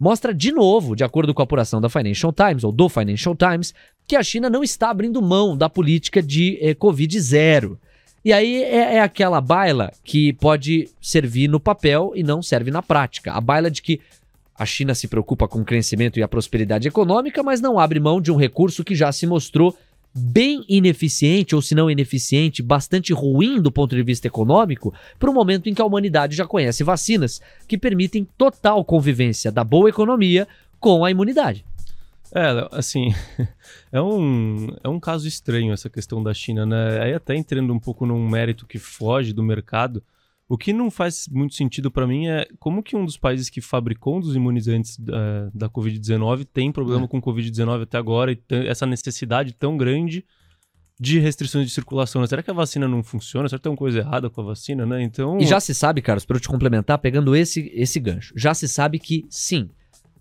Mostra 0.00 0.32
de 0.32 0.50
novo, 0.50 0.96
de 0.96 1.04
acordo 1.04 1.34
com 1.34 1.42
a 1.42 1.44
apuração 1.44 1.78
da 1.78 1.90
Financial 1.90 2.32
Times, 2.32 2.64
ou 2.64 2.72
do 2.72 2.88
Financial 2.88 3.36
Times, 3.36 3.74
que 4.08 4.16
a 4.16 4.22
China 4.22 4.48
não 4.48 4.64
está 4.64 4.88
abrindo 4.88 5.20
mão 5.20 5.54
da 5.54 5.68
política 5.68 6.22
de 6.22 6.56
eh, 6.58 6.72
Covid 6.72 7.20
zero. 7.20 7.78
E 8.24 8.32
aí 8.32 8.62
é, 8.62 8.94
é, 8.94 9.00
aquela 9.02 9.42
baila 9.42 9.92
que 10.02 10.32
pode 10.32 10.88
servir 11.02 11.48
no 11.48 11.60
papel 11.60 12.12
e 12.14 12.22
não 12.22 12.40
serve 12.40 12.70
na 12.70 12.80
prática. 12.80 13.34
A 13.34 13.42
baila 13.42 13.70
de 13.70 13.82
que 13.82 14.00
a 14.58 14.64
China 14.64 14.94
se 14.94 15.08
preocupa 15.08 15.46
com 15.46 15.60
o 15.60 15.64
crescimento 15.64 16.18
e 16.18 16.22
a 16.22 16.28
prosperidade 16.28 16.88
econômica, 16.88 17.42
mas 17.42 17.60
não 17.60 17.78
abre 17.78 18.00
mão 18.00 18.20
de 18.20 18.32
um 18.32 18.36
recurso 18.36 18.84
que 18.84 18.94
já 18.94 19.12
se 19.12 19.26
mostrou 19.26 19.76
bem 20.18 20.64
ineficiente, 20.66 21.54
ou 21.54 21.60
se 21.60 21.74
não 21.74 21.90
ineficiente, 21.90 22.62
bastante 22.62 23.12
ruim 23.12 23.60
do 23.60 23.70
ponto 23.70 23.94
de 23.94 24.02
vista 24.02 24.26
econômico, 24.26 24.94
para 25.18 25.30
o 25.30 25.34
momento 25.34 25.68
em 25.68 25.74
que 25.74 25.82
a 25.82 25.84
humanidade 25.84 26.34
já 26.34 26.46
conhece 26.46 26.82
vacinas 26.82 27.42
que 27.68 27.76
permitem 27.76 28.26
total 28.38 28.82
convivência 28.82 29.52
da 29.52 29.62
boa 29.62 29.90
economia 29.90 30.48
com 30.80 31.04
a 31.04 31.10
imunidade. 31.10 31.66
É, 32.34 32.68
assim, 32.72 33.14
é 33.92 34.00
um, 34.00 34.68
é 34.82 34.88
um 34.88 34.98
caso 34.98 35.28
estranho 35.28 35.74
essa 35.74 35.90
questão 35.90 36.22
da 36.22 36.32
China, 36.32 36.64
né? 36.64 37.02
Aí 37.02 37.12
até 37.12 37.36
entrando 37.36 37.72
um 37.72 37.78
pouco 37.78 38.06
num 38.06 38.26
mérito 38.26 38.66
que 38.66 38.78
foge 38.78 39.34
do 39.34 39.42
mercado, 39.42 40.02
o 40.48 40.56
que 40.56 40.72
não 40.72 40.90
faz 40.90 41.26
muito 41.28 41.54
sentido 41.54 41.90
para 41.90 42.06
mim 42.06 42.28
é 42.28 42.46
como 42.58 42.82
que 42.82 42.94
um 42.94 43.04
dos 43.04 43.16
países 43.16 43.50
que 43.50 43.60
fabricou 43.60 44.16
um 44.16 44.20
dos 44.20 44.36
imunizantes 44.36 44.96
da, 44.96 45.50
da 45.52 45.68
Covid-19 45.68 46.46
tem 46.52 46.70
problema 46.70 47.04
é. 47.04 47.08
com 47.08 47.20
Covid-19 47.20 47.82
até 47.82 47.98
agora 47.98 48.32
e 48.32 48.40
essa 48.66 48.86
necessidade 48.86 49.52
tão 49.52 49.76
grande 49.76 50.24
de 50.98 51.18
restrições 51.18 51.66
de 51.66 51.72
circulação. 51.72 52.20
Né? 52.20 52.28
Será 52.28 52.42
que 52.42 52.50
a 52.50 52.54
vacina 52.54 52.86
não 52.88 53.02
funciona? 53.02 53.48
Será 53.48 53.58
que 53.58 53.64
tem 53.64 53.72
uma 53.72 53.76
coisa 53.76 53.98
errada 53.98 54.30
com 54.30 54.40
a 54.40 54.44
vacina, 54.44 54.86
né? 54.86 55.02
Então... 55.02 55.38
E 55.38 55.46
já 55.46 55.60
se 55.60 55.74
sabe, 55.74 56.00
Carlos, 56.00 56.24
para 56.24 56.36
eu 56.36 56.40
te 56.40 56.48
complementar, 56.48 56.98
pegando 56.98 57.36
esse, 57.36 57.70
esse 57.74 58.00
gancho, 58.00 58.32
já 58.36 58.54
se 58.54 58.66
sabe 58.66 58.98
que 58.98 59.26
sim, 59.28 59.68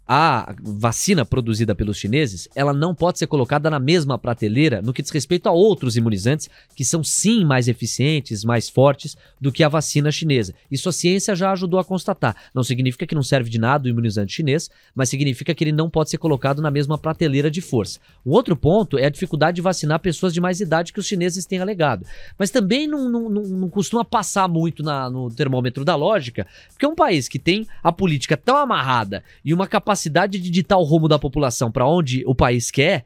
a 0.07 0.53
vacina 0.61 1.25
produzida 1.25 1.73
pelos 1.73 1.97
chineses, 1.97 2.47
ela 2.55 2.73
não 2.73 2.93
pode 2.93 3.17
ser 3.17 3.25
colocada 3.25 3.69
na 3.69 3.79
mesma 3.79 4.19
prateleira 4.19 4.81
no 4.81 4.93
que 4.93 5.01
diz 5.01 5.09
respeito 5.09 5.49
a 5.49 5.51
outros 5.51 5.97
imunizantes 5.97 6.47
que 6.75 6.85
são 6.85 7.03
sim 7.03 7.43
mais 7.43 7.67
eficientes, 7.67 8.43
mais 8.43 8.69
fortes 8.69 9.17
do 9.41 9.51
que 9.51 9.63
a 9.63 9.69
vacina 9.69 10.11
chinesa. 10.11 10.53
Isso 10.69 10.89
a 10.89 10.91
ciência 10.91 11.35
já 11.35 11.51
ajudou 11.51 11.79
a 11.79 11.83
constatar. 11.83 12.35
Não 12.53 12.63
significa 12.63 13.07
que 13.07 13.15
não 13.15 13.23
serve 13.23 13.49
de 13.49 13.57
nada 13.57 13.87
o 13.87 13.89
imunizante 13.89 14.33
chinês, 14.33 14.69
mas 14.93 15.09
significa 15.09 15.55
que 15.55 15.63
ele 15.63 15.71
não 15.71 15.89
pode 15.89 16.11
ser 16.11 16.19
colocado 16.19 16.61
na 16.61 16.69
mesma 16.69 16.97
prateleira 16.97 17.49
de 17.49 17.61
força. 17.61 17.99
Um 18.23 18.31
outro 18.31 18.55
ponto 18.55 18.99
é 18.99 19.05
a 19.05 19.09
dificuldade 19.09 19.55
de 19.55 19.61
vacinar 19.61 19.99
pessoas 19.99 20.33
de 20.33 20.41
mais 20.41 20.59
idade 20.59 20.93
que 20.93 20.99
os 20.99 21.07
chineses 21.07 21.45
têm 21.45 21.59
alegado. 21.59 22.05
Mas 22.37 22.51
também 22.51 22.85
não, 22.87 23.09
não, 23.09 23.29
não, 23.29 23.43
não 23.43 23.69
costuma 23.69 24.05
passar 24.05 24.47
muito 24.47 24.83
na, 24.83 25.09
no 25.09 25.31
termômetro 25.31 25.83
da 25.83 25.95
lógica, 25.95 26.45
porque 26.69 26.85
é 26.85 26.89
um 26.89 26.95
país 26.95 27.27
que 27.27 27.39
tem 27.39 27.67
a 27.83 27.91
política 27.91 28.37
tão 28.37 28.57
amarrada 28.57 29.23
e 29.43 29.53
uma 29.53 29.65
capacidade 29.65 29.94
capacidade 29.95 30.37
de 30.39 30.49
ditar 30.49 30.77
o 30.77 30.83
rumo 30.83 31.07
da 31.07 31.17
população 31.17 31.71
para 31.71 31.87
onde 31.87 32.23
o 32.27 32.35
país 32.35 32.69
quer, 32.69 33.05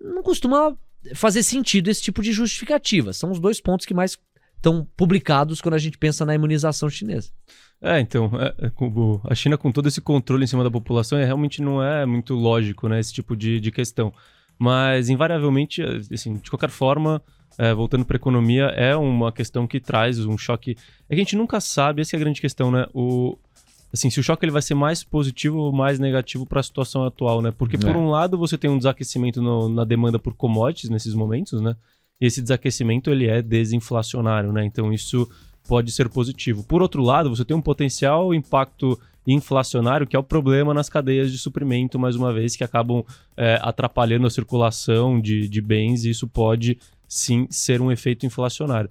não 0.00 0.22
costuma 0.22 0.76
fazer 1.14 1.42
sentido 1.42 1.88
esse 1.88 2.02
tipo 2.02 2.22
de 2.22 2.32
justificativa. 2.32 3.12
São 3.12 3.30
os 3.30 3.40
dois 3.40 3.60
pontos 3.60 3.86
que 3.86 3.94
mais 3.94 4.18
estão 4.56 4.86
publicados 4.96 5.60
quando 5.60 5.74
a 5.74 5.78
gente 5.78 5.96
pensa 5.96 6.24
na 6.26 6.34
imunização 6.34 6.90
chinesa. 6.90 7.30
É, 7.80 8.00
então, 8.00 8.30
é, 8.34 8.66
é, 8.66 8.72
a 9.24 9.34
China 9.34 9.56
com 9.56 9.72
todo 9.72 9.88
esse 9.88 10.00
controle 10.00 10.44
em 10.44 10.46
cima 10.46 10.64
da 10.64 10.70
população 10.70 11.18
é, 11.18 11.24
realmente 11.24 11.62
não 11.62 11.82
é 11.82 12.04
muito 12.04 12.34
lógico, 12.34 12.88
né, 12.88 12.98
esse 12.98 13.12
tipo 13.12 13.36
de, 13.36 13.60
de 13.60 13.70
questão. 13.70 14.12
Mas, 14.58 15.08
invariavelmente, 15.10 15.82
assim, 16.12 16.34
de 16.34 16.48
qualquer 16.50 16.70
forma, 16.70 17.22
é, 17.58 17.74
voltando 17.74 18.04
para 18.04 18.16
a 18.16 18.18
economia, 18.18 18.64
é 18.74 18.96
uma 18.96 19.30
questão 19.30 19.66
que 19.66 19.78
traz 19.78 20.18
um 20.24 20.38
choque. 20.38 20.76
É 21.08 21.14
que 21.14 21.20
a 21.20 21.24
gente 21.24 21.36
nunca 21.36 21.60
sabe, 21.60 22.00
essa 22.00 22.16
é 22.16 22.18
a 22.18 22.20
grande 22.20 22.40
questão, 22.40 22.70
né? 22.70 22.86
O, 22.94 23.38
assim, 23.92 24.10
se 24.10 24.20
o 24.20 24.22
choque 24.22 24.44
ele 24.44 24.52
vai 24.52 24.62
ser 24.62 24.74
mais 24.74 25.02
positivo 25.02 25.58
ou 25.58 25.72
mais 25.72 25.98
negativo 25.98 26.46
para 26.46 26.60
a 26.60 26.62
situação 26.62 27.04
atual, 27.04 27.40
né? 27.40 27.52
Porque, 27.56 27.78
por 27.78 27.90
é. 27.90 27.96
um 27.96 28.10
lado, 28.10 28.36
você 28.36 28.58
tem 28.58 28.70
um 28.70 28.78
desaquecimento 28.78 29.40
no, 29.40 29.68
na 29.68 29.84
demanda 29.84 30.18
por 30.18 30.34
commodities 30.34 30.90
nesses 30.90 31.14
momentos, 31.14 31.60
né? 31.60 31.76
E 32.20 32.26
esse 32.26 32.40
desaquecimento, 32.42 33.10
ele 33.10 33.26
é 33.26 33.42
desinflacionário, 33.42 34.52
né? 34.52 34.64
Então, 34.64 34.92
isso 34.92 35.28
pode 35.66 35.90
ser 35.92 36.08
positivo. 36.08 36.62
Por 36.62 36.82
outro 36.82 37.02
lado, 37.02 37.28
você 37.28 37.44
tem 37.44 37.56
um 37.56 37.62
potencial 37.62 38.32
impacto 38.32 38.98
inflacionário, 39.26 40.06
que 40.06 40.14
é 40.14 40.18
o 40.18 40.22
problema 40.22 40.72
nas 40.72 40.88
cadeias 40.88 41.32
de 41.32 41.38
suprimento, 41.38 41.98
mais 41.98 42.14
uma 42.14 42.32
vez, 42.32 42.54
que 42.54 42.62
acabam 42.62 43.04
é, 43.36 43.58
atrapalhando 43.60 44.26
a 44.26 44.30
circulação 44.30 45.20
de, 45.20 45.48
de 45.48 45.60
bens, 45.60 46.04
e 46.04 46.10
isso 46.10 46.28
pode 46.28 46.78
sim 47.08 47.46
ser 47.50 47.80
um 47.80 47.90
efeito 47.90 48.24
inflacionário. 48.24 48.88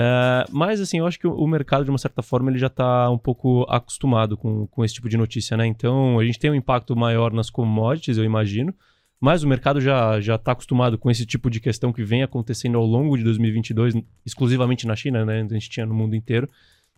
É, 0.00 0.44
mas, 0.52 0.80
assim, 0.80 0.98
eu 0.98 1.06
acho 1.08 1.18
que 1.18 1.26
o, 1.26 1.46
mercado, 1.48 1.82
de 1.82 1.90
uma 1.90 1.98
certa 1.98 2.22
forma, 2.22 2.52
ele 2.52 2.58
já 2.58 2.68
está 2.68 3.10
um 3.10 3.18
pouco 3.18 3.66
acostumado 3.68 4.36
com, 4.36 4.64
com 4.68 4.84
esse 4.84 4.94
tipo 4.94 5.08
de 5.08 5.16
notícia, 5.16 5.56
né? 5.56 5.66
Então, 5.66 6.20
a 6.20 6.24
gente 6.24 6.38
tem 6.38 6.52
um 6.52 6.54
impacto 6.54 6.94
maior 6.94 7.32
nas 7.32 7.50
commodities, 7.50 8.16
eu 8.16 8.22
imagino, 8.22 8.72
mas 9.20 9.42
o 9.42 9.48
mercado 9.48 9.80
já 9.80 10.20
já 10.20 10.36
está 10.36 10.52
acostumado 10.52 10.96
com 10.96 11.10
esse 11.10 11.26
tipo 11.26 11.50
de 11.50 11.58
questão 11.58 11.92
que 11.92 12.04
vem 12.04 12.22
acontecendo 12.22 12.78
ao 12.78 12.86
longo 12.86 13.18
de 13.18 13.24
2022, 13.24 13.94
exclusivamente 14.24 14.86
na 14.86 14.94
China, 14.94 15.24
né? 15.24 15.44
A 15.50 15.54
gente 15.54 15.68
tinha 15.68 15.84
no 15.84 15.94
mundo 15.94 16.14
inteiro. 16.14 16.48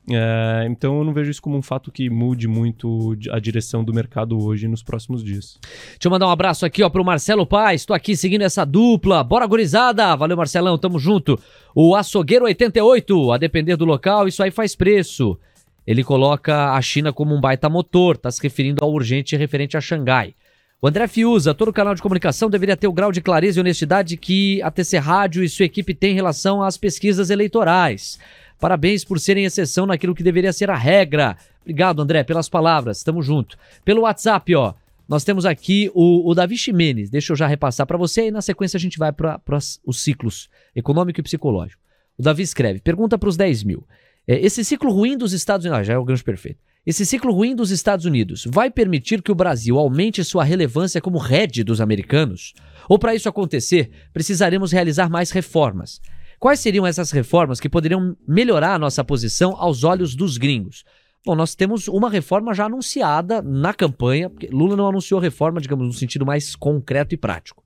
É, 0.08 0.66
então 0.68 0.98
eu 0.98 1.04
não 1.04 1.12
vejo 1.12 1.30
isso 1.30 1.42
como 1.42 1.56
um 1.56 1.62
fato 1.62 1.92
que 1.92 2.08
mude 2.08 2.48
muito 2.48 3.16
a 3.30 3.38
direção 3.38 3.84
do 3.84 3.92
mercado 3.92 4.42
hoje 4.42 4.66
nos 4.66 4.82
próximos 4.82 5.22
dias. 5.22 5.58
Deixa 5.62 5.98
eu 6.06 6.10
mandar 6.10 6.26
um 6.26 6.30
abraço 6.30 6.64
aqui 6.64 6.82
ó 6.82 6.88
pro 6.88 7.04
Marcelo 7.04 7.46
Paz, 7.46 7.82
estou 7.82 7.94
aqui 7.94 8.16
seguindo 8.16 8.42
essa 8.42 8.64
dupla. 8.64 9.22
Bora 9.22 9.46
gurizada, 9.46 10.16
valeu 10.16 10.36
Marcelão, 10.36 10.78
tamo 10.78 10.98
junto. 10.98 11.38
O 11.74 11.94
açougueiro 11.94 12.46
88, 12.46 13.32
a 13.32 13.38
depender 13.38 13.76
do 13.76 13.84
local, 13.84 14.26
isso 14.26 14.42
aí 14.42 14.50
faz 14.50 14.74
preço. 14.74 15.38
Ele 15.86 16.02
coloca 16.02 16.72
a 16.72 16.82
China 16.82 17.12
como 17.12 17.34
um 17.34 17.40
baita 17.40 17.68
motor, 17.68 18.16
tá 18.16 18.30
se 18.30 18.42
referindo 18.42 18.84
ao 18.84 18.92
urgente 18.92 19.36
referente 19.36 19.76
a 19.76 19.80
Xangai. 19.80 20.34
O 20.82 20.88
André 20.88 21.06
Fiuza, 21.08 21.52
todo 21.52 21.72
canal 21.74 21.94
de 21.94 22.00
comunicação 22.00 22.48
deveria 22.48 22.76
ter 22.76 22.86
o 22.86 22.92
grau 22.92 23.12
de 23.12 23.20
clareza 23.20 23.58
e 23.58 23.60
honestidade 23.60 24.16
que 24.16 24.62
a 24.62 24.70
TC 24.70 24.96
Rádio 24.96 25.44
e 25.44 25.48
sua 25.48 25.66
equipe 25.66 25.92
têm 25.92 26.12
em 26.12 26.14
relação 26.14 26.62
às 26.62 26.78
pesquisas 26.78 27.28
eleitorais. 27.28 28.18
Parabéns 28.60 29.04
por 29.04 29.18
serem 29.18 29.44
exceção 29.44 29.86
naquilo 29.86 30.14
que 30.14 30.22
deveria 30.22 30.52
ser 30.52 30.70
a 30.70 30.76
regra. 30.76 31.36
Obrigado, 31.62 32.02
André, 32.02 32.22
pelas 32.22 32.48
palavras. 32.48 33.02
Tamo 33.02 33.22
junto. 33.22 33.56
Pelo 33.84 34.02
WhatsApp, 34.02 34.54
ó. 34.54 34.74
Nós 35.08 35.24
temos 35.24 35.44
aqui 35.44 35.90
o, 35.94 36.30
o 36.30 36.34
Davi 36.34 36.56
Ximenes. 36.56 37.10
Deixa 37.10 37.32
eu 37.32 37.36
já 37.36 37.46
repassar 37.46 37.86
para 37.86 37.96
você 37.96 38.28
e 38.28 38.30
na 38.30 38.42
sequência 38.42 38.76
a 38.76 38.80
gente 38.80 38.98
vai 38.98 39.10
para 39.12 39.40
os 39.84 40.02
ciclos 40.02 40.48
econômico 40.76 41.18
e 41.18 41.22
psicológico. 41.22 41.82
O 42.16 42.22
Davi 42.22 42.42
escreve: 42.42 42.80
pergunta 42.80 43.18
para 43.18 43.28
os 43.28 43.36
10 43.36 43.64
mil. 43.64 43.84
É, 44.28 44.38
esse 44.38 44.64
ciclo 44.64 44.92
ruim 44.92 45.16
dos 45.16 45.32
Estados 45.32 45.64
Unidos. 45.64 45.80
Ah, 45.80 45.82
já 45.82 45.94
é 45.94 45.98
o 45.98 46.04
gancho 46.04 46.24
perfeito. 46.24 46.60
Esse 46.86 47.04
ciclo 47.04 47.32
ruim 47.32 47.54
dos 47.54 47.70
Estados 47.70 48.04
Unidos 48.04 48.46
vai 48.48 48.70
permitir 48.70 49.20
que 49.20 49.32
o 49.32 49.34
Brasil 49.34 49.78
aumente 49.78 50.22
sua 50.22 50.44
relevância 50.44 51.00
como 51.00 51.18
rede 51.18 51.62
dos 51.64 51.80
americanos? 51.80 52.54
Ou 52.88 52.98
para 52.98 53.14
isso 53.14 53.28
acontecer, 53.28 53.90
precisaremos 54.12 54.72
realizar 54.72 55.10
mais 55.10 55.30
reformas? 55.30 56.00
Quais 56.40 56.59
seriam 56.59 56.87
essas 56.87 57.11
reformas 57.11 57.61
que 57.61 57.68
poderiam 57.68 58.16
melhorar 58.26 58.74
a 58.74 58.79
nossa 58.79 59.05
posição 59.05 59.55
aos 59.59 59.85
olhos 59.85 60.14
dos 60.14 60.38
gringos? 60.38 60.85
Bom, 61.24 61.35
nós 61.35 61.55
temos 61.55 61.87
uma 61.87 62.09
reforma 62.09 62.55
já 62.55 62.64
anunciada 62.64 63.42
na 63.42 63.74
campanha, 63.74 64.31
porque 64.31 64.46
Lula 64.46 64.74
não 64.74 64.88
anunciou 64.88 65.20
reforma, 65.20 65.61
digamos, 65.61 65.87
no 65.87 65.92
sentido 65.92 66.24
mais 66.24 66.57
concreto 66.57 67.14
e 67.14 67.18
prático. 67.18 67.62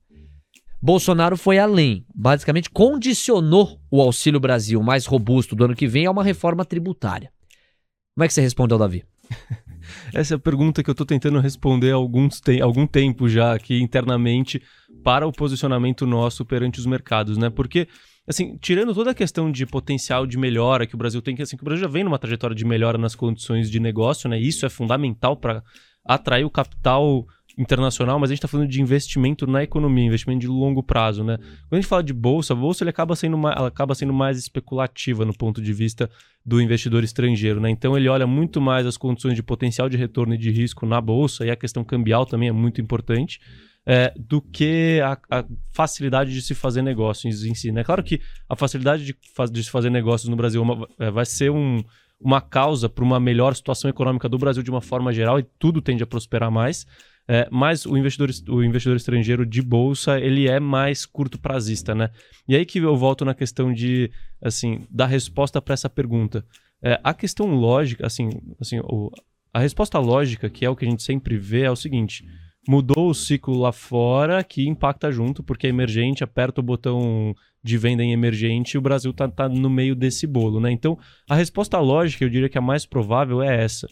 Bolsonaro 0.81 1.37
foi 1.37 1.57
além, 1.57 2.05
basicamente 2.13 2.69
condicionou 2.69 3.79
o 3.89 4.01
Auxílio 4.01 4.41
Brasil 4.41 4.83
mais 4.83 5.05
robusto 5.05 5.55
do 5.55 5.63
ano 5.63 5.75
que 5.75 5.87
vem 5.87 6.05
a 6.05 6.11
uma 6.11 6.23
reforma 6.23 6.65
tributária. 6.65 7.31
Como 8.13 8.25
é 8.25 8.27
que 8.27 8.33
você 8.33 8.41
responde 8.41 8.73
ao 8.73 8.79
Davi? 8.79 9.05
Essa 10.13 10.33
é 10.33 10.35
a 10.35 10.39
pergunta 10.39 10.83
que 10.83 10.89
eu 10.89 10.93
estou 10.93 11.05
tentando 11.05 11.39
responder 11.39 11.91
há 11.91 11.95
alguns 11.95 12.41
te 12.41 12.61
algum 12.61 12.85
tempo 12.85 13.29
já 13.29 13.53
aqui 13.53 13.81
internamente 13.81 14.61
para 15.03 15.25
o 15.25 15.31
posicionamento 15.31 16.05
nosso 16.05 16.43
perante 16.43 16.79
os 16.79 16.85
mercados, 16.85 17.37
né? 17.37 17.49
Porque, 17.49 17.87
assim, 18.27 18.57
tirando 18.57 18.93
toda 18.93 19.11
a 19.11 19.15
questão 19.15 19.51
de 19.51 19.65
potencial 19.65 20.25
de 20.25 20.37
melhora 20.37 20.87
que 20.87 20.95
o 20.95 20.97
Brasil 20.97 21.21
tem, 21.21 21.35
que 21.35 21.41
assim, 21.41 21.55
que 21.55 21.63
o 21.63 21.65
Brasil 21.65 21.83
já 21.83 21.89
vem 21.89 22.03
numa 22.03 22.19
trajetória 22.19 22.55
de 22.55 22.65
melhora 22.65 22.97
nas 22.97 23.15
condições 23.15 23.69
de 23.69 23.79
negócio, 23.79 24.29
né? 24.29 24.39
Isso 24.39 24.65
é 24.65 24.69
fundamental 24.69 25.37
para 25.37 25.63
atrair 26.03 26.45
o 26.45 26.49
capital 26.49 27.25
internacional, 27.57 28.19
mas 28.19 28.29
a 28.29 28.33
gente 28.33 28.39
está 28.39 28.47
falando 28.47 28.69
de 28.69 28.81
investimento 28.81 29.47
na 29.47 29.63
economia, 29.63 30.05
investimento 30.05 30.41
de 30.41 30.47
longo 30.47 30.83
prazo, 30.83 31.23
né? 31.23 31.37
Quando 31.37 31.73
a 31.73 31.75
gente 31.77 31.87
fala 31.87 32.03
de 32.03 32.13
bolsa, 32.13 32.53
a 32.53 32.55
bolsa 32.55 32.83
ele 32.83 32.89
acaba 32.89 33.15
sendo 33.15 33.37
mais, 33.37 33.55
ela 33.57 33.67
acaba 33.67 33.95
sendo 33.95 34.13
mais 34.13 34.37
especulativa 34.37 35.23
no 35.23 35.33
ponto 35.33 35.61
de 35.61 35.71
vista 35.71 36.09
do 36.45 36.61
investidor 36.61 37.03
estrangeiro, 37.03 37.61
né? 37.61 37.69
Então 37.69 37.97
ele 37.97 38.09
olha 38.09 38.27
muito 38.27 38.59
mais 38.59 38.85
as 38.85 38.97
condições 38.97 39.35
de 39.35 39.43
potencial 39.43 39.87
de 39.87 39.97
retorno 39.97 40.35
e 40.35 40.37
de 40.37 40.51
risco 40.51 40.85
na 40.85 40.99
bolsa 40.99 41.45
e 41.45 41.51
a 41.51 41.55
questão 41.55 41.83
cambial 41.83 42.25
também 42.25 42.49
é 42.49 42.51
muito 42.51 42.81
importante. 42.81 43.39
É, 43.87 44.11
do 44.17 44.41
que 44.41 44.99
a, 45.03 45.15
a, 45.29 45.45
facilidade 45.71 46.33
de 46.33 46.41
se 46.41 46.55
fazer 46.55 46.81
negócios 46.81 47.43
em 47.43 47.53
si. 47.53 47.71
Né? 47.71 47.83
Claro 47.83 48.03
que 48.03 48.19
a 48.49 48.55
facilidade 48.55 49.05
de, 49.05 49.15
de 49.51 49.63
se 49.63 49.69
fazer 49.69 49.91
negócios 49.91 50.27
no 50.27 50.35
Brasil 50.35 50.59
é 50.59 50.63
uma, 50.63 50.87
é, 50.97 51.11
vai 51.11 51.23
ser 51.23 51.51
um, 51.51 51.83
uma 52.19 52.41
causa 52.41 52.89
para 52.89 53.03
uma 53.03 53.19
melhor 53.19 53.55
situação 53.55 53.87
econômica 53.87 54.27
do 54.27 54.39
Brasil 54.39 54.63
de 54.63 54.71
uma 54.71 54.81
forma 54.81 55.13
geral 55.13 55.39
e 55.39 55.43
tudo 55.59 55.83
tende 55.83 56.01
a 56.01 56.07
prosperar 56.07 56.49
mais. 56.49 56.85
É, 57.27 57.47
mas 57.51 57.85
o 57.85 57.97
investidor, 57.97 58.29
o 58.49 58.63
investidor 58.63 58.97
estrangeiro 58.97 59.45
de 59.45 59.61
bolsa, 59.61 60.19
ele 60.19 60.47
é 60.47 60.59
mais 60.59 61.05
curto 61.05 61.39
prazista, 61.39 61.95
né? 61.95 62.11
E 62.47 62.55
aí 62.55 62.65
que 62.65 62.79
eu 62.79 62.95
volto 62.95 63.25
na 63.25 63.33
questão 63.33 63.73
de, 63.73 64.11
assim, 64.41 64.85
da 64.91 65.07
resposta 65.07 65.59
para 65.61 65.73
essa 65.73 65.89
pergunta. 65.89 66.45
É, 66.83 66.99
a 67.03 67.13
questão 67.15 67.47
lógica, 67.55 68.05
assim, 68.05 68.29
assim 68.59 68.79
o, 68.79 69.09
a 69.51 69.59
resposta 69.59 69.97
lógica, 69.97 70.49
que 70.49 70.65
é 70.65 70.69
o 70.69 70.75
que 70.75 70.85
a 70.85 70.89
gente 70.89 71.01
sempre 71.01 71.35
vê, 71.35 71.61
é 71.61 71.71
o 71.71 71.75
seguinte: 71.75 72.23
mudou 72.67 73.09
o 73.09 73.13
ciclo 73.13 73.59
lá 73.59 73.71
fora, 73.71 74.43
que 74.43 74.67
impacta 74.67 75.11
junto, 75.11 75.43
porque 75.43 75.67
é 75.67 75.69
emergente, 75.69 76.23
aperta 76.23 76.61
o 76.61 76.63
botão 76.63 77.35
de 77.63 77.77
venda 77.77 78.03
em 78.03 78.11
emergente 78.11 78.73
e 78.73 78.77
o 78.77 78.81
Brasil 78.81 79.11
tá, 79.11 79.27
tá 79.27 79.49
no 79.49 79.69
meio 79.69 79.95
desse 79.95 80.27
bolo, 80.27 80.59
né? 80.59 80.71
Então, 80.71 80.97
a 81.27 81.35
resposta 81.35 81.79
lógica, 81.79 82.23
eu 82.23 82.29
diria 82.29 82.49
que 82.49 82.57
a 82.57 82.61
mais 82.61 82.85
provável 82.85 83.41
é 83.41 83.63
essa. 83.63 83.87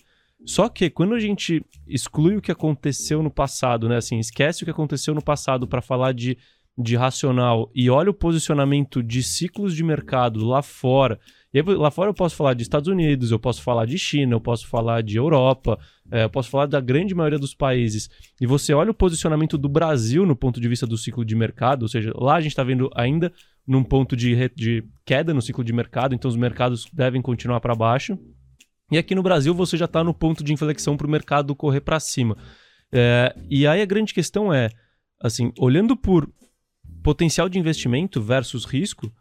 Só 0.45 0.67
que 0.67 0.89
quando 0.89 1.15
a 1.15 1.19
gente 1.19 1.65
exclui 1.87 2.35
o 2.35 2.41
que 2.41 2.51
aconteceu 2.51 3.23
no 3.23 3.31
passado, 3.31 3.87
né? 3.87 3.97
Assim, 3.97 4.19
esquece 4.19 4.61
o 4.61 4.65
que 4.65 4.71
aconteceu 4.71 5.13
no 5.15 5.23
passado 5.23 5.67
para 5.67 5.81
falar 5.81 6.13
de, 6.13 6.37
de 6.77 6.95
racional 6.95 7.71
e 7.73 7.89
olha 7.89 8.09
o 8.09 8.13
posicionamento 8.13 9.01
de 9.01 9.23
ciclos 9.23 9.75
de 9.75 9.83
mercado 9.83 10.45
lá 10.45 10.61
fora. 10.61 11.19
E 11.53 11.59
aí, 11.59 11.65
lá 11.75 11.91
fora 11.91 12.09
eu 12.09 12.13
posso 12.13 12.35
falar 12.35 12.55
de 12.55 12.63
Estados 12.63 12.87
Unidos, 12.87 13.29
eu 13.29 13.37
posso 13.37 13.61
falar 13.61 13.85
de 13.85 13.97
China, 13.97 14.33
eu 14.33 14.41
posso 14.41 14.67
falar 14.67 15.03
de 15.03 15.17
Europa, 15.17 15.77
é, 16.11 16.23
eu 16.23 16.29
posso 16.29 16.49
falar 16.49 16.65
da 16.65 16.81
grande 16.81 17.13
maioria 17.13 17.37
dos 17.37 17.53
países. 17.53 18.09
E 18.41 18.47
você 18.47 18.73
olha 18.73 18.89
o 18.89 18.93
posicionamento 18.93 19.57
do 19.57 19.69
Brasil 19.69 20.25
no 20.25 20.35
ponto 20.35 20.59
de 20.59 20.67
vista 20.67 20.87
do 20.87 20.97
ciclo 20.97 21.23
de 21.23 21.35
mercado, 21.35 21.83
ou 21.83 21.87
seja, 21.87 22.11
lá 22.15 22.35
a 22.35 22.41
gente 22.41 22.53
está 22.53 22.63
vendo 22.63 22.89
ainda 22.95 23.31
num 23.67 23.83
ponto 23.83 24.15
de, 24.15 24.49
de 24.55 24.83
queda 25.05 25.33
no 25.33 25.41
ciclo 25.41 25.63
de 25.63 25.71
mercado, 25.71 26.15
então 26.15 26.27
os 26.27 26.35
mercados 26.35 26.87
devem 26.91 27.21
continuar 27.21 27.59
para 27.59 27.75
baixo. 27.75 28.17
E 28.91 28.97
aqui 28.97 29.13
no 29.13 29.23
Brasil 29.23 29.53
você 29.53 29.77
já 29.77 29.85
está 29.85 30.03
no 30.03 30.13
ponto 30.13 30.43
de 30.43 30.53
inflexão 30.53 30.97
para 30.97 31.07
o 31.07 31.09
mercado 31.09 31.55
correr 31.55 31.81
para 31.81 31.99
cima. 31.99 32.35
É, 32.91 33.35
e 33.49 33.65
aí 33.65 33.81
a 33.81 33.85
grande 33.85 34.13
questão 34.13 34.53
é, 34.53 34.69
assim, 35.21 35.51
olhando 35.57 35.95
por 35.95 36.29
potencial 37.03 37.47
de 37.47 37.59
investimento 37.59 38.21
versus 38.21 38.65
risco, 38.65 39.11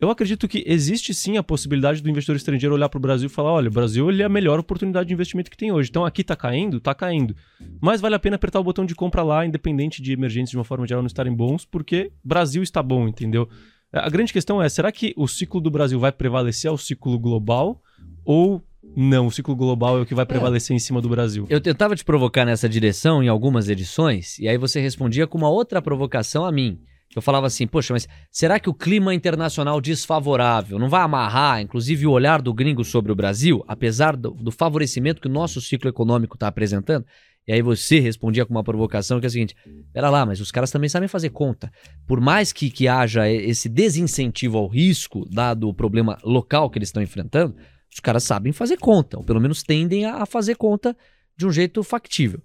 eu 0.00 0.10
acredito 0.10 0.46
que 0.46 0.62
existe 0.66 1.14
sim 1.14 1.38
a 1.38 1.42
possibilidade 1.42 2.02
do 2.02 2.10
investidor 2.10 2.36
estrangeiro 2.36 2.74
olhar 2.74 2.88
para 2.88 2.98
o 2.98 3.00
Brasil 3.00 3.26
e 3.26 3.30
falar: 3.30 3.52
olha, 3.52 3.68
o 3.68 3.72
Brasil 3.72 4.10
ele 4.10 4.22
é 4.22 4.26
a 4.26 4.28
melhor 4.28 4.58
oportunidade 4.58 5.08
de 5.08 5.14
investimento 5.14 5.50
que 5.50 5.56
tem 5.56 5.72
hoje. 5.72 5.88
Então 5.88 6.04
aqui 6.04 6.20
está 6.20 6.36
caindo, 6.36 6.76
está 6.76 6.94
caindo. 6.94 7.34
Mas 7.80 8.00
vale 8.00 8.14
a 8.14 8.18
pena 8.18 8.36
apertar 8.36 8.60
o 8.60 8.64
botão 8.64 8.84
de 8.84 8.94
compra 8.94 9.22
lá, 9.22 9.46
independente 9.46 10.02
de 10.02 10.12
emergências 10.12 10.50
de 10.50 10.56
uma 10.58 10.64
forma 10.64 10.86
geral 10.86 11.02
não 11.02 11.06
estarem 11.06 11.34
bons, 11.34 11.64
porque 11.64 12.12
Brasil 12.22 12.62
está 12.62 12.82
bom, 12.82 13.08
entendeu? 13.08 13.48
A 13.90 14.10
grande 14.10 14.32
questão 14.32 14.62
é: 14.62 14.68
será 14.68 14.92
que 14.92 15.14
o 15.16 15.26
ciclo 15.26 15.60
do 15.60 15.70
Brasil 15.70 15.98
vai 15.98 16.12
prevalecer 16.12 16.70
ao 16.70 16.76
ciclo 16.76 17.18
global? 17.18 17.80
Ou 18.22 18.62
não, 18.94 19.26
o 19.26 19.30
ciclo 19.30 19.56
global 19.56 19.98
é 19.98 20.02
o 20.02 20.06
que 20.06 20.14
vai 20.14 20.24
é. 20.24 20.26
prevalecer 20.26 20.74
é. 20.74 20.76
em 20.76 20.78
cima 20.78 21.00
do 21.00 21.08
Brasil. 21.08 21.46
Eu 21.48 21.60
tentava 21.60 21.96
te 21.96 22.04
provocar 22.04 22.44
nessa 22.44 22.68
direção 22.68 23.22
em 23.22 23.28
algumas 23.28 23.68
edições, 23.68 24.38
e 24.38 24.46
aí 24.46 24.58
você 24.58 24.80
respondia 24.80 25.26
com 25.26 25.38
uma 25.38 25.48
outra 25.48 25.80
provocação 25.80 26.44
a 26.44 26.52
mim. 26.52 26.80
Eu 27.16 27.22
falava 27.22 27.46
assim, 27.46 27.66
poxa, 27.66 27.94
mas 27.94 28.06
será 28.30 28.60
que 28.60 28.68
o 28.68 28.74
clima 28.74 29.14
internacional 29.14 29.80
desfavorável 29.80 30.78
não 30.78 30.90
vai 30.90 31.00
amarrar, 31.00 31.62
inclusive, 31.62 32.06
o 32.06 32.10
olhar 32.10 32.42
do 32.42 32.52
gringo 32.52 32.84
sobre 32.84 33.10
o 33.10 33.14
Brasil, 33.14 33.64
apesar 33.66 34.14
do, 34.14 34.32
do 34.32 34.52
favorecimento 34.52 35.22
que 35.22 35.26
o 35.26 35.30
nosso 35.30 35.58
ciclo 35.58 35.88
econômico 35.88 36.36
está 36.36 36.46
apresentando? 36.46 37.06
E 37.48 37.52
aí 37.54 37.62
você 37.62 38.00
respondia 38.00 38.44
com 38.44 38.52
uma 38.52 38.62
provocação 38.62 39.18
que 39.18 39.24
é 39.24 39.28
a 39.28 39.30
seguinte: 39.30 39.56
pera 39.94 40.10
lá, 40.10 40.26
mas 40.26 40.40
os 40.40 40.50
caras 40.50 40.70
também 40.70 40.90
sabem 40.90 41.08
fazer 41.08 41.30
conta. 41.30 41.72
Por 42.06 42.20
mais 42.20 42.52
que, 42.52 42.68
que 42.68 42.86
haja 42.86 43.26
esse 43.30 43.66
desincentivo 43.66 44.58
ao 44.58 44.66
risco, 44.66 45.26
dado 45.30 45.70
o 45.70 45.74
problema 45.74 46.18
local 46.22 46.68
que 46.68 46.78
eles 46.78 46.90
estão 46.90 47.02
enfrentando, 47.02 47.56
os 47.90 47.98
caras 47.98 48.24
sabem 48.24 48.52
fazer 48.52 48.76
conta, 48.76 49.16
ou 49.16 49.24
pelo 49.24 49.40
menos 49.40 49.62
tendem 49.62 50.04
a 50.04 50.26
fazer 50.26 50.56
conta 50.56 50.94
de 51.34 51.46
um 51.46 51.50
jeito 51.50 51.82
factível. 51.82 52.42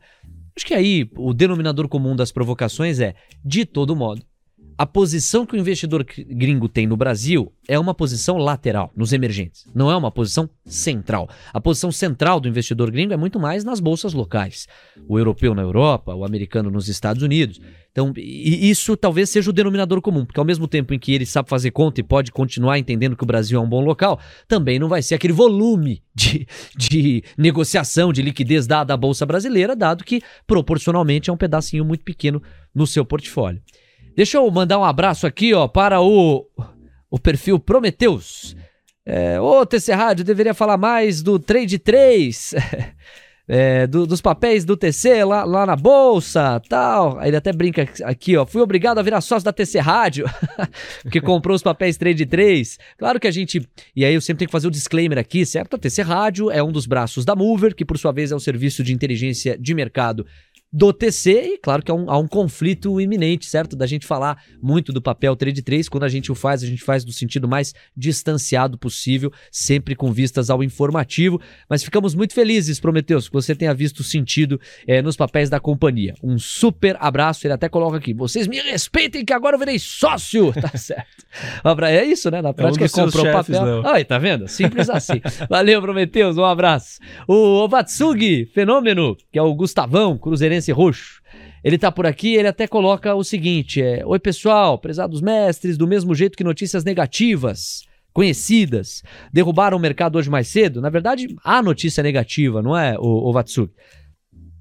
Acho 0.56 0.66
que 0.66 0.74
aí 0.74 1.10
o 1.18 1.34
denominador 1.34 1.90
comum 1.90 2.16
das 2.16 2.32
provocações 2.32 3.02
é, 3.02 3.16
de 3.44 3.66
todo 3.66 3.96
modo, 3.96 4.24
a 4.82 4.86
posição 4.88 5.46
que 5.46 5.56
o 5.56 5.60
investidor 5.60 6.04
gringo 6.04 6.68
tem 6.68 6.88
no 6.88 6.98
Brasil 6.98 7.54
é 7.68 7.78
uma 7.78 7.94
posição 7.94 8.38
lateral, 8.38 8.92
nos 8.96 9.14
emergentes. 9.14 9.68
Não 9.76 9.92
é 9.92 9.96
uma 9.96 10.10
posição 10.10 10.50
central. 10.66 11.30
A 11.54 11.62
posição 11.62 11.92
central 11.92 12.40
do 12.40 12.48
investidor 12.48 12.90
gringo 12.90 13.14
é 13.14 13.18
muito 13.18 13.40
mais 13.40 13.64
nas 13.64 13.80
bolsas 13.80 14.12
locais. 14.12 14.68
O 15.08 15.20
europeu 15.20 15.54
na 15.54 15.62
Europa, 15.62 16.16
o 16.16 16.26
americano 16.26 16.72
nos 16.72 16.90
Estados 16.90 17.22
Unidos. 17.22 17.62
Então, 17.92 18.12
isso 18.18 18.98
talvez 18.98 19.30
seja 19.30 19.52
o 19.52 19.54
denominador 19.54 20.02
comum, 20.02 20.26
porque 20.26 20.40
ao 20.40 20.46
mesmo 20.46 20.68
tempo 20.68 20.96
em 20.96 21.00
que 21.00 21.14
ele 21.14 21.28
sabe 21.28 21.48
fazer 21.48 21.70
conta 21.70 22.02
e 22.02 22.04
pode 22.04 22.32
continuar 22.32 22.80
entendendo 22.80 23.16
que 23.16 23.24
o 23.24 23.28
Brasil 23.28 23.60
é 23.60 23.62
um 23.64 23.70
bom 23.70 23.82
local, 23.82 24.20
também 24.48 24.80
não 24.80 24.90
vai 24.90 25.04
ser 25.04 25.14
aquele 25.14 25.34
volume 25.34 26.02
de, 26.16 26.48
de 26.76 27.24
negociação, 27.38 28.12
de 28.12 28.24
liquidez 28.24 28.66
dada 28.66 28.96
à 28.96 28.98
Bolsa 28.98 29.28
Brasileira, 29.28 29.76
dado 29.76 30.04
que 30.04 30.24
proporcionalmente 30.48 31.30
é 31.30 31.34
um 31.34 31.38
pedacinho 31.38 31.86
muito 31.86 32.04
pequeno 32.04 32.42
no 32.74 32.88
seu 32.88 33.06
portfólio. 33.06 33.62
Deixa 34.16 34.38
eu 34.38 34.52
mandar 34.52 34.78
um 34.78 34.84
abraço 34.84 35.26
aqui, 35.26 35.54
ó, 35.54 35.68
para 35.68 36.02
o, 36.02 36.46
o 37.10 37.20
perfil 37.20 37.58
Prometeus. 37.60 38.56
É, 39.06 39.40
Ô, 39.40 39.66
TC 39.66 39.94
Rádio, 39.94 40.26
deveria 40.26 40.54
falar 40.54 40.78
mais 40.78 41.24
do 41.24 41.40
Trade 41.40 41.80
3, 41.80 42.54
é, 43.48 43.88
do, 43.88 44.06
dos 44.06 44.22
papéis 44.22 44.64
do 44.64 44.78
TC 44.78 45.24
lá, 45.24 45.44
lá 45.44 45.66
na 45.66 45.76
bolsa, 45.76 46.62
tal. 46.70 47.18
Aí 47.20 47.30
ele 47.30 47.38
até 47.38 47.52
brinca 47.54 47.88
aqui, 48.04 48.36
ó. 48.38 48.46
Fui 48.46 48.62
obrigado 48.62 49.00
a 49.00 49.02
virar 49.02 49.22
sócio 49.22 49.46
da 49.46 49.54
TC 49.54 49.80
Rádio, 49.80 50.26
porque 51.02 51.20
comprou 51.22 51.56
os 51.56 51.64
papéis 51.64 51.98
Trade 51.98 52.26
3. 52.26 52.78
Claro 52.98 53.20
que 53.20 53.28
a 53.28 53.32
gente. 53.32 53.68
E 53.96 54.06
aí 54.06 54.14
eu 54.14 54.22
sempre 54.22 54.40
tenho 54.40 54.50
que 54.50 54.54
fazer 54.54 54.68
o 54.68 54.72
disclaimer 54.72 55.18
aqui, 55.18 55.46
certo? 55.46 55.78
A 55.78 55.80
TC 55.80 56.02
Rádio 56.02 56.52
é 56.52 56.62
um 56.62 56.72
dos 56.72 56.86
braços 56.86 57.26
da 57.26 57.36
Mover, 57.36 57.74
que 57.74 57.86
por 57.86 57.98
sua 57.98 58.12
vez 58.12 58.32
é 58.32 58.36
um 58.36 58.40
serviço 58.40 58.84
de 58.84 58.94
inteligência 58.94 59.58
de 59.58 59.74
mercado 59.74 60.26
do 60.72 60.94
TC 60.94 61.32
e 61.32 61.58
claro 61.58 61.84
que 61.84 61.92
há 61.92 61.94
um, 61.94 62.10
há 62.10 62.18
um, 62.18 62.28
conflito 62.28 63.02
iminente, 63.02 63.46
certo? 63.46 63.76
Da 63.76 63.86
gente 63.86 64.06
falar 64.08 64.42
muito 64.62 64.94
do 64.94 65.02
papel 65.02 65.36
trade 65.36 65.62
3, 65.62 65.90
quando 65.90 66.04
a 66.04 66.10
gente 66.10 66.32
o 66.32 66.36
faz, 66.36 66.64
a 66.64 66.66
gente 66.66 66.82
faz 66.82 67.04
do 67.04 67.12
sentido 67.12 67.48
mais 67.48 67.74
distanciado 67.96 68.78
possível, 68.78 69.34
sempre 69.52 69.96
com 69.96 70.14
vistas 70.14 70.50
ao 70.50 70.64
informativo, 70.64 71.42
mas 71.70 71.84
ficamos 71.84 72.16
muito 72.16 72.34
felizes, 72.34 72.80
Prometeus, 72.80 73.28
que 73.28 73.34
você 73.34 73.54
tenha 73.54 73.74
visto 73.74 74.00
o 74.00 74.04
sentido 74.04 74.60
é, 74.88 75.02
nos 75.02 75.18
papéis 75.18 75.50
da 75.50 75.60
companhia. 75.60 76.14
Um 76.24 76.40
super 76.40 76.96
abraço, 77.02 77.46
ele 77.46 77.54
até 77.54 77.68
coloca 77.68 77.98
aqui, 77.98 78.14
vocês 78.14 78.48
me 78.48 78.60
respeitem 78.62 79.26
que 79.26 79.34
agora 79.34 79.56
eu 79.56 79.60
virei 79.60 79.78
sócio, 79.78 80.54
tá 80.60 80.78
certo? 80.78 81.26
É 81.90 82.06
isso, 82.06 82.32
né? 82.32 82.42
Na 82.42 82.54
prática 82.54 82.86
é, 82.86 82.88
um 82.88 82.90
comprou 82.90 83.26
chefes, 83.26 83.58
papel. 83.58 83.88
Aí, 83.88 84.06
tá 84.06 84.18
vendo? 84.18 84.48
Simples 84.48 84.90
assim. 84.90 85.22
Valeu, 85.50 85.82
Prometeus, 85.82 86.38
um 86.38 86.46
abraço. 86.46 87.00
O 87.28 87.64
Ovatsugi, 87.64 88.46
fenômeno, 88.54 89.18
que 89.32 89.38
é 89.38 89.42
o 89.42 89.54
Gustavão, 89.54 90.18
cruzeirense 90.18 90.61
Roxo. 90.70 91.22
Ele 91.64 91.78
tá 91.78 91.90
por 91.90 92.06
aqui, 92.06 92.36
ele 92.36 92.50
até 92.50 92.68
coloca 92.68 93.16
o 93.16 93.24
seguinte: 93.24 93.82
é, 93.82 94.06
Oi, 94.06 94.20
pessoal, 94.20 94.78
prezados 94.78 95.22
mestres, 95.22 95.78
do 95.78 95.88
mesmo 95.88 96.14
jeito 96.14 96.38
que 96.38 96.44
notícias 96.44 96.84
negativas, 96.84 97.86
conhecidas, 98.12 99.02
derrubaram 99.32 99.78
o 99.78 99.80
mercado 99.80 100.18
hoje 100.18 100.30
mais 100.30 100.48
cedo. 100.48 100.82
Na 100.82 100.90
verdade, 100.90 101.34
há 101.44 101.62
notícia 101.62 102.04
negativa, 102.04 102.62
não 102.62 102.78
é, 102.78 102.98
o, 103.00 103.30
o 103.30 103.32
Vatsuki? 103.32 103.74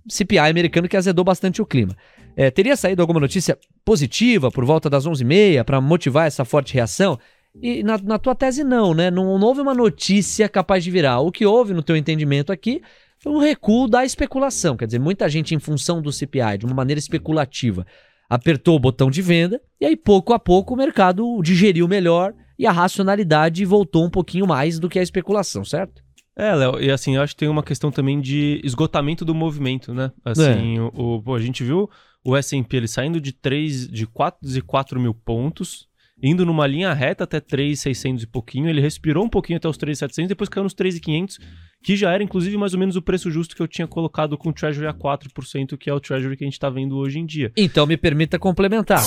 CPI 0.09 0.39
americano 0.39 0.89
que 0.89 0.97
azedou 0.97 1.25
bastante 1.25 1.61
o 1.61 1.67
clima. 1.67 1.97
É, 2.37 2.51
teria 2.51 2.77
saído 2.77 3.03
alguma 3.03 3.21
notícia 3.21 3.59
positiva 3.85 4.51
por 4.51 4.65
volta 4.65 4.89
das 4.89 5.07
11h30 5.07 5.65
para 5.65 5.81
motivar 5.81 6.27
essa 6.27 6.45
forte 6.45 6.75
reação? 6.75 7.19
E 7.61 7.83
na, 7.83 7.99
na, 7.99 8.19
tua 8.19 8.35
tese, 8.35 8.63
não, 8.63 8.95
né? 8.95 9.11
Não, 9.11 9.39
não 9.39 9.49
houve 9.49 9.61
uma 9.61 9.75
notícia 9.75 10.49
capaz 10.49 10.85
de 10.85 10.91
virar. 10.91 11.21
O 11.21 11.33
que 11.33 11.45
houve, 11.45 11.75
no 11.75 11.83
teu 11.83 11.97
entendimento 11.97 12.53
aqui, 12.53 12.81
foi 13.21 13.33
um 13.33 13.39
recuo 13.39 13.87
da 13.87 14.05
especulação. 14.05 14.77
Quer 14.77 14.87
dizer, 14.87 14.99
muita 14.99 15.29
gente, 15.29 15.55
em 15.55 15.61
função 15.61 16.01
do 16.03 16.11
CPI, 16.11 16.59
de 16.59 16.67
uma 16.67 16.75
maneira 16.75 16.99
especulativa, 16.99 17.87
apertou 18.29 18.77
o 18.77 18.81
botão 18.81 19.11
de 19.11 19.21
venda 19.21 19.61
e 19.81 19.85
aí, 19.87 19.97
pouco 19.97 20.33
a 20.33 20.39
pouco, 20.39 20.75
o 20.75 20.77
mercado 20.77 21.41
digeriu 21.43 21.87
melhor 21.87 22.35
e 22.59 22.67
a 22.67 22.73
racionalidade 22.73 23.65
voltou 23.65 24.05
um 24.05 24.11
pouquinho 24.11 24.47
mais 24.47 24.79
do 24.79 24.89
que 24.89 24.99
a 24.99 25.03
especulação, 25.03 25.65
certo? 25.65 26.03
É, 26.37 26.55
Léo, 26.55 26.81
e 26.81 26.91
assim, 26.91 27.17
eu 27.17 27.23
acho 27.23 27.35
que 27.35 27.41
tem 27.41 27.49
uma 27.49 27.63
questão 27.63 27.91
também 27.91 28.21
de 28.21 28.61
esgotamento 28.65 29.25
do 29.25 29.35
movimento, 29.35 29.93
né? 29.93 30.11
Assim, 30.25 30.79
é. 30.79 30.81
o, 30.81 31.23
o, 31.25 31.35
a 31.35 31.41
gente 31.41 31.63
viu 31.63 31.91
o 32.25 32.37
S&P 32.37 32.77
ele 32.77 32.89
saindo 32.89 33.21
de 33.21 33.33
3, 33.33 33.89
de 33.89 34.07
4 34.07 34.39
e 34.57 34.63
4 34.63 35.01
mil 35.01 35.13
pontos, 35.13 35.89
indo 36.23 36.45
numa 36.45 36.67
linha 36.67 36.93
reta 36.93 37.25
até 37.25 37.41
3,600 37.41 38.25
e 38.25 38.27
pouquinho, 38.27 38.69
ele 38.69 38.81
respirou 38.81 39.25
um 39.25 39.29
pouquinho 39.29 39.57
até 39.57 39.69
os 39.69 39.77
3,700, 39.77 40.29
depois 40.29 40.49
caiu 40.49 40.65
nos 40.65 40.75
3,500 40.75 41.39
que 41.83 41.97
já 41.97 42.13
era 42.13 42.23
inclusive 42.23 42.57
mais 42.57 42.75
ou 42.75 42.79
menos 42.79 42.97
o 42.97 43.03
preço 43.03 43.31
justo 43.31 43.57
que 43.57 43.63
eu 43.63 43.69
tinha 43.69 43.87
colocado 43.87 44.37
com 44.37 44.51
o 44.51 44.53
Treasury 44.53 44.87
a 44.87 44.93
4%, 44.93 45.79
que 45.79 45.89
é 45.89 45.95
o 45.95 46.01
Treasury 46.01 46.37
que 46.37 46.45
a 46.45 46.47
gente 46.47 46.55
está 46.55 46.69
vendo 46.69 46.97
hoje 46.97 47.19
em 47.19 47.27
dia. 47.27 47.51
Então 47.57 47.87
me 47.87 47.97
permita 47.97 48.39
complementar. 48.39 49.03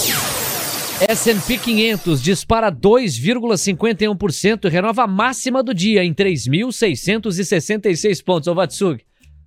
S&P 1.10 1.58
500 1.58 2.21
dispara 2.21 2.71
2,51% 2.71 4.65
e 4.65 4.69
renova 4.69 5.04
a 5.04 5.08
máxima 5.08 5.62
do 5.62 5.73
dia 5.73 6.04
em 6.04 6.13
3.666 6.13 8.23
pontos. 8.23 8.47
Ô 8.47 8.56
Vatsugi, 8.56 9.04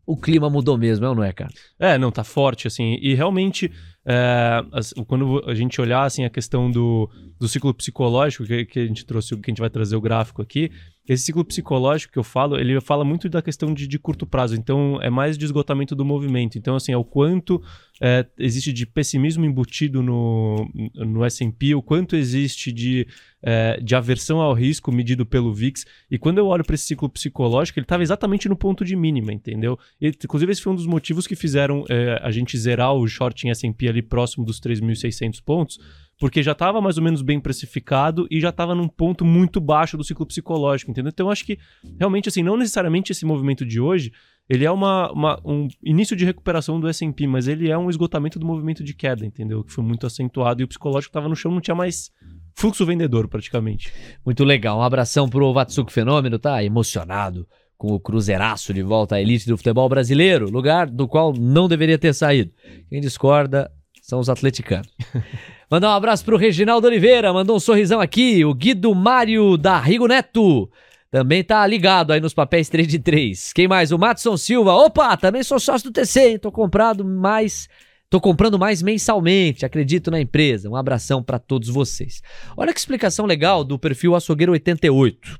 o 0.06 0.16
clima 0.16 0.50
mudou 0.50 0.76
mesmo, 0.76 1.14
não 1.14 1.24
é, 1.24 1.32
cara? 1.32 1.50
É, 1.78 1.96
não, 1.98 2.12
tá 2.12 2.22
forte, 2.22 2.66
assim. 2.66 2.98
E 3.00 3.14
realmente, 3.14 3.72
é, 4.06 4.62
quando 5.06 5.42
a 5.46 5.54
gente 5.54 5.80
olhar 5.80 6.04
assim, 6.04 6.24
a 6.24 6.30
questão 6.30 6.70
do, 6.70 7.10
do 7.38 7.48
ciclo 7.48 7.74
psicológico, 7.74 8.44
que, 8.44 8.64
que 8.64 8.78
a 8.78 8.86
gente 8.86 9.04
trouxe, 9.04 9.36
que 9.36 9.50
a 9.50 9.52
gente 9.52 9.60
vai 9.60 9.70
trazer 9.70 9.96
o 9.96 10.00
gráfico 10.00 10.40
aqui, 10.40 10.70
esse 11.08 11.24
ciclo 11.24 11.44
psicológico 11.44 12.12
que 12.12 12.18
eu 12.18 12.24
falo, 12.24 12.58
ele 12.58 12.80
fala 12.80 13.04
muito 13.04 13.28
da 13.28 13.40
questão 13.40 13.72
de, 13.72 13.86
de 13.86 13.98
curto 13.98 14.26
prazo, 14.26 14.56
então 14.56 14.98
é 15.00 15.08
mais 15.08 15.38
de 15.38 15.44
esgotamento 15.44 15.94
do 15.94 16.04
movimento. 16.04 16.58
Então, 16.58 16.74
assim, 16.74 16.92
é 16.92 16.96
o 16.96 17.04
quanto 17.04 17.62
é, 18.00 18.26
existe 18.38 18.72
de 18.72 18.84
pessimismo 18.84 19.44
embutido 19.44 20.02
no, 20.02 20.68
no 20.94 21.24
S&P, 21.24 21.74
o 21.74 21.82
quanto 21.82 22.16
existe 22.16 22.72
de, 22.72 23.06
é, 23.42 23.78
de 23.80 23.94
aversão 23.94 24.40
ao 24.40 24.52
risco 24.52 24.90
medido 24.90 25.24
pelo 25.24 25.54
VIX. 25.54 25.84
E 26.10 26.18
quando 26.18 26.38
eu 26.38 26.46
olho 26.46 26.64
para 26.64 26.74
esse 26.74 26.84
ciclo 26.84 27.08
psicológico, 27.08 27.78
ele 27.78 27.84
estava 27.84 28.02
exatamente 28.02 28.48
no 28.48 28.56
ponto 28.56 28.84
de 28.84 28.96
mínima, 28.96 29.32
entendeu? 29.32 29.78
E, 30.00 30.08
inclusive, 30.08 30.50
esse 30.52 30.62
foi 30.62 30.72
um 30.72 30.76
dos 30.76 30.86
motivos 30.86 31.26
que 31.26 31.36
fizeram 31.36 31.84
é, 31.88 32.20
a 32.22 32.30
gente 32.30 32.58
zerar 32.58 32.92
o 32.92 33.06
short 33.06 33.46
em 33.46 33.50
S&P 33.50 33.88
ali 33.88 34.02
próximo 34.02 34.44
dos 34.44 34.60
3.600 34.60 35.40
pontos, 35.42 35.78
porque 36.18 36.42
já 36.42 36.52
estava 36.52 36.80
mais 36.80 36.96
ou 36.96 37.04
menos 37.04 37.22
bem 37.22 37.38
precificado 37.38 38.26
e 38.30 38.40
já 38.40 38.48
estava 38.48 38.74
num 38.74 38.88
ponto 38.88 39.24
muito 39.24 39.60
baixo 39.60 39.96
do 39.96 40.04
ciclo 40.04 40.26
psicológico, 40.26 40.90
entendeu? 40.90 41.10
Então 41.10 41.30
acho 41.30 41.44
que 41.44 41.58
realmente 41.98 42.28
assim, 42.28 42.42
não 42.42 42.56
necessariamente 42.56 43.12
esse 43.12 43.26
movimento 43.26 43.64
de 43.64 43.80
hoje, 43.80 44.12
ele 44.48 44.64
é 44.64 44.70
uma, 44.70 45.10
uma 45.12 45.40
um 45.44 45.68
início 45.82 46.16
de 46.16 46.24
recuperação 46.24 46.80
do 46.80 46.88
S&P, 46.88 47.26
mas 47.26 47.48
ele 47.48 47.70
é 47.70 47.76
um 47.76 47.90
esgotamento 47.90 48.38
do 48.38 48.46
movimento 48.46 48.82
de 48.82 48.94
queda, 48.94 49.26
entendeu? 49.26 49.62
Que 49.62 49.72
foi 49.72 49.84
muito 49.84 50.06
acentuado 50.06 50.62
e 50.62 50.64
o 50.64 50.68
psicológico 50.68 51.10
estava 51.10 51.28
no 51.28 51.36
chão, 51.36 51.52
não 51.52 51.60
tinha 51.60 51.74
mais 51.74 52.10
fluxo 52.54 52.86
vendedor 52.86 53.28
praticamente. 53.28 53.92
Muito 54.24 54.44
legal. 54.44 54.78
Um 54.78 54.82
abração 54.82 55.28
pro 55.28 55.52
Vatsuko 55.52 55.92
Fenômeno, 55.92 56.38
tá 56.38 56.62
emocionado 56.64 57.46
com 57.76 57.92
o 57.92 58.00
Cruzeiraço 58.00 58.72
de 58.72 58.82
volta 58.82 59.16
à 59.16 59.20
elite 59.20 59.46
do 59.46 59.56
futebol 59.56 59.88
brasileiro, 59.88 60.50
lugar 60.50 60.88
do 60.88 61.06
qual 61.06 61.34
não 61.34 61.68
deveria 61.68 61.98
ter 61.98 62.14
saído. 62.14 62.50
Quem 62.88 63.00
discorda 63.00 63.70
são 64.06 64.20
os 64.20 64.28
atleticanos. 64.28 64.88
Mandar 65.68 65.88
um 65.88 65.96
abraço 65.96 66.24
pro 66.24 66.36
Reginaldo 66.36 66.86
Oliveira, 66.86 67.32
mandou 67.32 67.56
um 67.56 67.60
sorrisão 67.60 68.00
aqui. 68.00 68.44
O 68.44 68.54
Guido 68.54 68.94
Mário 68.94 69.56
da 69.56 69.80
Rigo 69.80 70.06
Neto 70.06 70.70
também 71.10 71.42
tá 71.42 71.66
ligado 71.66 72.12
aí 72.12 72.20
nos 72.20 72.32
papéis 72.32 72.68
3 72.68 72.86
de 72.86 73.00
3. 73.00 73.52
Quem 73.52 73.66
mais? 73.66 73.90
O 73.90 73.98
Matson 73.98 74.36
Silva. 74.36 74.74
Opa, 74.74 75.16
também 75.16 75.42
sou 75.42 75.58
sócio 75.58 75.90
do 75.90 75.92
TC, 75.92 76.20
hein? 76.20 76.38
Tô 76.38 76.52
comprado 76.52 77.04
mais. 77.04 77.68
Tô 78.08 78.20
comprando 78.20 78.56
mais 78.56 78.80
mensalmente, 78.80 79.66
acredito 79.66 80.08
na 80.08 80.20
empresa. 80.20 80.70
Um 80.70 80.76
abração 80.76 81.20
para 81.20 81.40
todos 81.40 81.68
vocês. 81.68 82.22
Olha 82.56 82.72
que 82.72 82.78
explicação 82.78 83.26
legal 83.26 83.64
do 83.64 83.76
perfil 83.76 84.14
Açougueiro 84.14 84.52
88. 84.52 85.36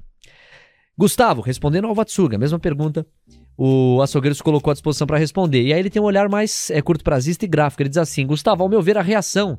Gustavo, 0.98 1.40
respondendo 1.40 1.86
ao 1.86 1.94
Vatsuga, 1.94 2.36
mesma 2.36 2.58
pergunta. 2.58 3.06
O 3.58 4.00
Açougueiro 4.02 4.34
se 4.34 4.42
colocou 4.42 4.70
à 4.70 4.74
disposição 4.74 5.06
para 5.06 5.18
responder. 5.18 5.62
E 5.62 5.72
aí 5.72 5.80
ele 5.80 5.90
tem 5.90 6.00
um 6.00 6.04
olhar 6.04 6.28
mais 6.28 6.70
é, 6.70 6.82
curto 6.82 7.02
prazista 7.02 7.44
e 7.44 7.48
gráfico. 7.48 7.82
Ele 7.82 7.88
diz 7.88 7.98
assim: 7.98 8.26
Gustavo, 8.26 8.62
ao 8.62 8.68
meu 8.68 8.82
ver, 8.82 8.98
a 8.98 9.02
reação 9.02 9.58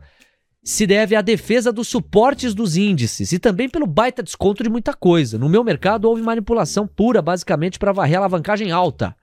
se 0.63 0.85
deve 0.85 1.15
à 1.15 1.21
defesa 1.21 1.71
dos 1.71 1.87
suportes 1.87 2.53
dos 2.53 2.75
índices 2.75 3.31
e 3.31 3.39
também 3.39 3.69
pelo 3.69 3.87
baita 3.87 4.21
desconto 4.21 4.63
de 4.63 4.69
muita 4.69 4.93
coisa. 4.93 5.37
No 5.37 5.47
meu 5.47 5.63
mercado 5.63 6.05
houve 6.05 6.21
manipulação 6.21 6.85
pura, 6.85 7.21
basicamente 7.21 7.79
para 7.79 7.93
varrer 7.93 8.17
a 8.17 8.19
alavancagem 8.19 8.71
alta. 8.71 9.15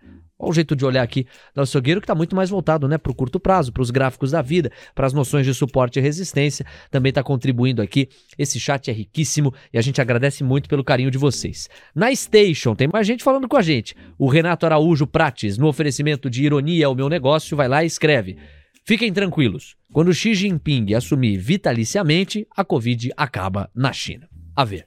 Olha 0.44 0.50
o 0.50 0.54
jeito 0.54 0.76
de 0.76 0.84
olhar 0.84 1.02
aqui 1.02 1.26
do 1.54 1.62
açougueiro 1.62 2.00
que 2.00 2.04
está 2.04 2.14
muito 2.14 2.36
mais 2.36 2.50
voltado 2.50 2.86
né, 2.86 2.98
para 2.98 3.10
o 3.10 3.14
curto 3.14 3.40
prazo, 3.40 3.72
para 3.72 3.80
os 3.80 3.90
gráficos 3.90 4.32
da 4.32 4.42
vida, 4.42 4.70
para 4.94 5.06
as 5.06 5.14
noções 5.14 5.46
de 5.46 5.54
suporte 5.54 5.98
e 5.98 6.02
resistência. 6.02 6.66
Também 6.90 7.08
está 7.08 7.22
contribuindo 7.22 7.80
aqui. 7.80 8.10
Esse 8.38 8.60
chat 8.60 8.90
é 8.90 8.92
riquíssimo 8.92 9.54
e 9.72 9.78
a 9.78 9.80
gente 9.80 10.02
agradece 10.02 10.44
muito 10.44 10.68
pelo 10.68 10.84
carinho 10.84 11.10
de 11.10 11.16
vocês. 11.16 11.70
Na 11.94 12.14
Station, 12.14 12.74
tem 12.74 12.88
mais 12.92 13.06
gente 13.06 13.24
falando 13.24 13.48
com 13.48 13.56
a 13.56 13.62
gente. 13.62 13.96
O 14.18 14.28
Renato 14.28 14.66
Araújo 14.66 15.06
Prates, 15.06 15.56
no 15.56 15.66
oferecimento 15.66 16.28
de 16.28 16.44
Ironia 16.44 16.86
ao 16.86 16.94
Meu 16.94 17.08
Negócio, 17.08 17.56
vai 17.56 17.66
lá 17.66 17.82
e 17.82 17.86
escreve. 17.86 18.36
Fiquem 18.84 19.10
tranquilos. 19.10 19.76
Quando 19.94 20.12
Xi 20.12 20.34
Jinping 20.34 20.92
assumir 20.92 21.38
vitaliciamente, 21.38 22.46
a 22.54 22.62
Covid 22.62 23.10
acaba 23.16 23.70
na 23.74 23.94
China. 23.94 24.28
A 24.54 24.62
ver. 24.62 24.86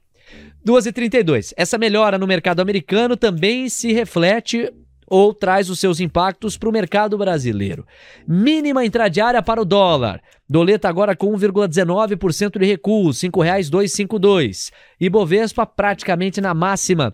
2h32. 0.64 1.54
Essa 1.58 1.78
melhora 1.80 2.18
no 2.18 2.28
mercado 2.28 2.60
americano 2.60 3.18
também 3.18 3.70
se 3.70 3.92
reflete 3.92 4.72
ou 5.08 5.34
traz 5.34 5.70
os 5.70 5.80
seus 5.80 6.00
impactos 6.00 6.58
para 6.58 6.70
o 6.70 6.72
mercado 6.72 7.18
brasileiro. 7.18 7.86
Mínima 8.28 8.86
intradiária 8.86 9.42
para 9.42 9.62
o 9.62 9.66
dólar. 9.66 10.22
Doleta 10.50 10.90
agora 10.90 11.16
com 11.16 11.32
1,19% 11.34 12.60
de 12.60 12.66
recuo, 12.66 13.08
R$ 13.08 13.14
5,252. 13.14 14.72
E 15.00 15.10
Bovespa 15.10 15.66
praticamente 15.66 16.42
na 16.42 16.54
máxima, 16.54 17.14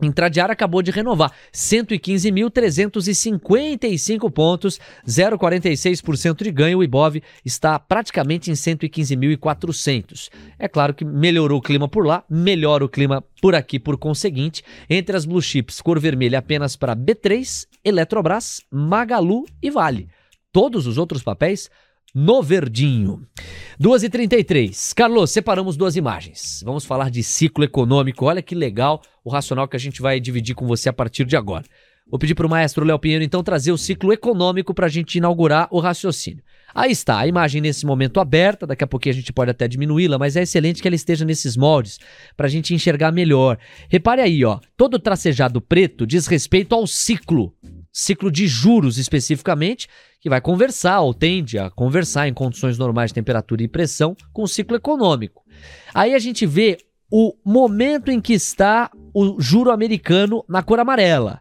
Intradiário 0.00 0.52
acabou 0.52 0.80
de 0.82 0.90
renovar 0.90 1.30
115.355 1.52 4.30
pontos, 4.30 4.80
0,46% 5.06 6.42
de 6.42 6.50
ganho. 6.50 6.78
O 6.78 6.84
Ibov 6.84 7.22
está 7.44 7.78
praticamente 7.78 8.50
em 8.50 8.54
115.400. 8.54 10.30
É 10.58 10.66
claro 10.66 10.94
que 10.94 11.04
melhorou 11.04 11.58
o 11.58 11.62
clima 11.62 11.86
por 11.88 12.06
lá, 12.06 12.24
melhora 12.28 12.84
o 12.84 12.88
clima 12.88 13.22
por 13.40 13.54
aqui 13.54 13.78
por 13.78 13.96
conseguinte. 13.98 14.64
Entre 14.90 15.16
as 15.16 15.24
blue 15.24 15.42
chips, 15.42 15.80
cor 15.80 16.00
vermelha 16.00 16.38
apenas 16.38 16.74
para 16.74 16.96
B3, 16.96 17.68
Eletrobras, 17.84 18.62
Magalu 18.70 19.44
e 19.62 19.70
Vale. 19.70 20.08
Todos 20.50 20.86
os 20.86 20.98
outros 20.98 21.22
papéis 21.22 21.70
no 22.14 22.42
verdinho. 22.42 23.26
2h33. 23.80 24.94
Carlos, 24.94 25.30
separamos 25.30 25.76
duas 25.76 25.96
imagens. 25.96 26.62
Vamos 26.64 26.84
falar 26.84 27.10
de 27.10 27.22
ciclo 27.22 27.64
econômico. 27.64 28.26
Olha 28.26 28.42
que 28.42 28.54
legal 28.54 29.02
o 29.24 29.30
racional 29.30 29.66
que 29.66 29.76
a 29.76 29.80
gente 29.80 30.02
vai 30.02 30.20
dividir 30.20 30.54
com 30.54 30.66
você 30.66 30.88
a 30.88 30.92
partir 30.92 31.24
de 31.24 31.36
agora. 31.36 31.64
Vou 32.10 32.18
pedir 32.18 32.34
para 32.34 32.46
o 32.46 32.50
maestro 32.50 32.84
Léo 32.84 32.98
Pinheiro 32.98 33.24
então 33.24 33.42
trazer 33.42 33.72
o 33.72 33.78
ciclo 33.78 34.12
econômico 34.12 34.74
para 34.74 34.86
a 34.86 34.88
gente 34.88 35.16
inaugurar 35.16 35.68
o 35.70 35.80
raciocínio. 35.80 36.42
Aí 36.74 36.90
está, 36.90 37.18
a 37.18 37.26
imagem 37.26 37.60
nesse 37.60 37.86
momento 37.86 38.18
aberta, 38.18 38.66
daqui 38.66 38.82
a 38.82 38.86
pouquinho 38.86 39.14
a 39.14 39.16
gente 39.16 39.32
pode 39.32 39.50
até 39.50 39.68
diminuí-la, 39.68 40.18
mas 40.18 40.36
é 40.36 40.42
excelente 40.42 40.80
que 40.80 40.88
ela 40.88 40.94
esteja 40.94 41.24
nesses 41.24 41.56
moldes 41.56 41.98
para 42.36 42.46
a 42.46 42.50
gente 42.50 42.74
enxergar 42.74 43.12
melhor. 43.12 43.58
Repare 43.88 44.22
aí, 44.22 44.44
ó, 44.44 44.58
todo 44.76 44.98
tracejado 44.98 45.60
preto 45.60 46.06
diz 46.06 46.26
respeito 46.26 46.74
ao 46.74 46.86
ciclo 46.86 47.54
ciclo 47.92 48.30
de 48.30 48.46
juros 48.46 48.96
especificamente, 48.96 49.86
que 50.20 50.30
vai 50.30 50.40
conversar 50.40 51.00
ou 51.00 51.12
tende 51.12 51.58
a 51.58 51.68
conversar 51.68 52.26
em 52.26 52.32
condições 52.32 52.78
normais 52.78 53.10
de 53.10 53.14
temperatura 53.14 53.62
e 53.62 53.68
pressão 53.68 54.16
com 54.32 54.44
o 54.44 54.48
ciclo 54.48 54.76
econômico. 54.76 55.44
Aí 55.92 56.14
a 56.14 56.18
gente 56.18 56.46
vê 56.46 56.78
o 57.10 57.34
momento 57.44 58.10
em 58.10 58.20
que 58.20 58.32
está 58.32 58.90
o 59.12 59.38
juro 59.38 59.70
americano 59.70 60.42
na 60.48 60.62
cor 60.62 60.80
amarela, 60.80 61.40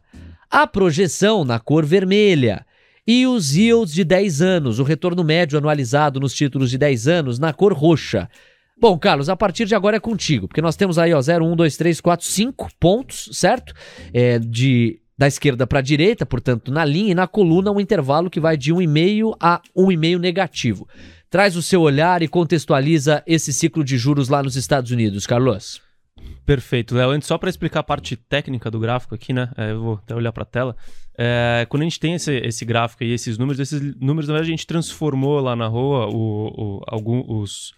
a 0.50 0.68
projeção 0.68 1.46
na 1.46 1.60
cor 1.60 1.86
vermelha 1.86 2.66
e 3.08 3.26
os 3.26 3.56
yields 3.56 3.94
de 3.94 4.04
10 4.04 4.42
anos, 4.42 4.80
o 4.80 4.84
retorno 4.84 5.24
médio 5.24 5.58
anualizado 5.58 6.20
nos 6.20 6.34
títulos 6.34 6.70
de 6.70 6.78
10 6.78 7.08
anos 7.08 7.40
na 7.40 7.54
cor 7.54 7.74
roxa. 7.74 8.30
Bom, 8.78 8.98
Carlos, 8.98 9.30
a 9.30 9.36
partir 9.36 9.66
de 9.66 9.76
agora 9.76 9.98
é 9.98 10.00
contigo, 10.00 10.48
porque 10.48 10.62
nós 10.62 10.76
temos 10.76 10.98
aí, 10.98 11.14
ó, 11.14 11.22
0, 11.22 11.46
1, 11.46 11.56
2, 11.56 11.78
3, 11.78 12.02
4, 12.02 12.26
5 12.26 12.70
pontos, 12.80 13.30
certo? 13.32 13.74
É, 14.12 14.40
de 14.40 15.01
da 15.22 15.28
esquerda 15.28 15.68
para 15.68 15.78
a 15.78 15.84
direita, 15.84 16.26
portanto, 16.26 16.72
na 16.72 16.84
linha 16.84 17.12
e 17.12 17.14
na 17.14 17.28
coluna, 17.28 17.70
um 17.70 17.80
intervalo 17.80 18.28
que 18.28 18.40
vai 18.40 18.58
de 18.58 18.74
1,5 18.74 19.36
a 19.40 19.62
1,5 19.78 20.18
negativo. 20.18 20.88
Traz 21.30 21.56
o 21.56 21.62
seu 21.62 21.80
olhar 21.82 22.24
e 22.24 22.28
contextualiza 22.28 23.22
esse 23.28 23.54
ciclo 23.54 23.84
de 23.84 24.00
juros 24.00 24.30
lá 24.30 24.42
nos 24.42 24.56
Estados 24.56 24.90
Unidos, 24.90 25.28
Carlos. 25.28 25.80
Perfeito, 26.44 26.96
Léo. 26.96 27.12
Antes, 27.12 27.28
só 27.28 27.38
para 27.38 27.52
explicar 27.52 27.82
a 27.82 27.84
parte 27.84 28.16
técnica 28.16 28.72
do 28.72 28.80
gráfico 28.80 29.14
aqui, 29.14 29.32
né? 29.32 29.52
É, 29.56 29.74
eu 29.74 29.82
vou 29.82 29.94
até 29.94 30.16
olhar 30.16 30.32
para 30.32 30.42
a 30.42 30.46
tela. 30.46 30.76
É, 31.16 31.68
quando 31.70 31.82
a 31.82 31.86
gente 31.86 32.00
tem 32.00 32.16
esse, 32.16 32.38
esse 32.38 32.66
gráfico 32.66 33.04
e 33.04 33.14
esses 33.14 33.38
números, 33.38 33.60
esses 33.60 33.80
números, 33.98 34.28
na 34.28 34.34
verdade, 34.34 34.52
a 34.52 34.56
gente 34.56 34.66
transformou 34.66 35.40
lá 35.40 35.56
na 35.56 35.68
rua 35.68 36.08
o, 36.08 36.48
o, 36.48 36.82
algum, 36.88 37.24
os, 37.28 37.76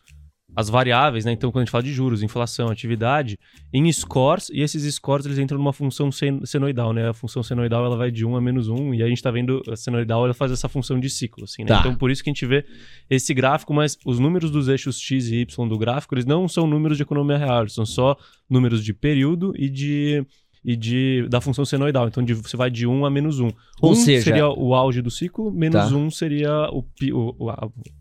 as 0.56 0.70
variáveis, 0.70 1.26
né? 1.26 1.32
Então, 1.32 1.52
quando 1.52 1.63
a 1.63 1.66
gente 1.66 1.72
fala 1.72 1.84
de 1.84 1.92
juros, 1.92 2.22
inflação, 2.22 2.70
atividade, 2.70 3.39
em 3.74 3.92
scores, 3.92 4.50
e 4.50 4.62
esses 4.62 4.96
scores 4.96 5.26
eles 5.26 5.39
entram 5.39 5.58
numa 5.58 5.74
função 5.74 6.10
senoidal, 6.12 6.94
né? 6.94 7.10
A 7.10 7.13
função 7.13 7.42
senoidal 7.42 7.86
ela 7.86 7.98
vai 7.98 8.12
de 8.12 8.26
1 8.26 8.36
a 8.36 8.42
menos 8.42 8.68
1, 8.68 8.94
e 8.94 9.04
a 9.04 9.08
gente 9.08 9.18
está 9.18 9.32
vendo 9.32 9.62
a 9.70 9.76
senoidal 9.76 10.26
ela 10.26 10.34
faz 10.34 10.52
essa 10.52 10.70
função 10.70 11.00
de 11.00 11.10
ciclo, 11.10 11.44
assim, 11.44 11.63
né? 11.63 11.70
Tá. 11.70 11.80
Então, 11.80 11.96
por 11.96 12.12
isso 12.12 12.24
que 12.24 12.30
a 12.30 12.34
gente 12.34 12.46
vê 12.46 12.66
esse 13.10 13.34
gráfico, 13.34 13.74
mas 13.74 13.98
os 14.06 14.20
números 14.20 14.52
dos 14.52 14.68
eixos 14.68 15.00
X 15.00 15.28
e 15.28 15.42
Y 15.42 15.68
do 15.68 15.78
gráfico, 15.78 16.13
eles 16.13 16.26
não 16.26 16.48
são 16.48 16.68
números 16.68 16.98
de 16.98 17.04
economia 17.04 17.38
real, 17.38 17.68
são 17.68 17.86
só 17.86 18.16
números 18.50 18.84
de 18.84 18.94
período 18.94 19.54
e 19.58 19.70
de 19.70 20.26
e 20.66 20.76
de, 20.78 21.28
da 21.30 21.42
função 21.42 21.66
senoidal. 21.66 22.08
Então 22.08 22.24
de, 22.24 22.34
você 22.34 22.56
vai 22.56 22.72
de 22.72 22.88
1 22.88 23.06
a 23.06 23.10
menos 23.10 23.39
1. 23.39 23.50
Ou 23.82 23.92
1 23.92 23.96
seja, 23.96 24.24
seria 24.24 24.48
o 24.48 24.74
auge 24.74 25.02
do 25.02 25.12
ciclo, 25.12 25.52
menos 25.52 25.89
tá. 25.89 25.96
1 25.96 26.10
seria 26.12 26.70
o, 26.72 26.86
o, 27.12 27.52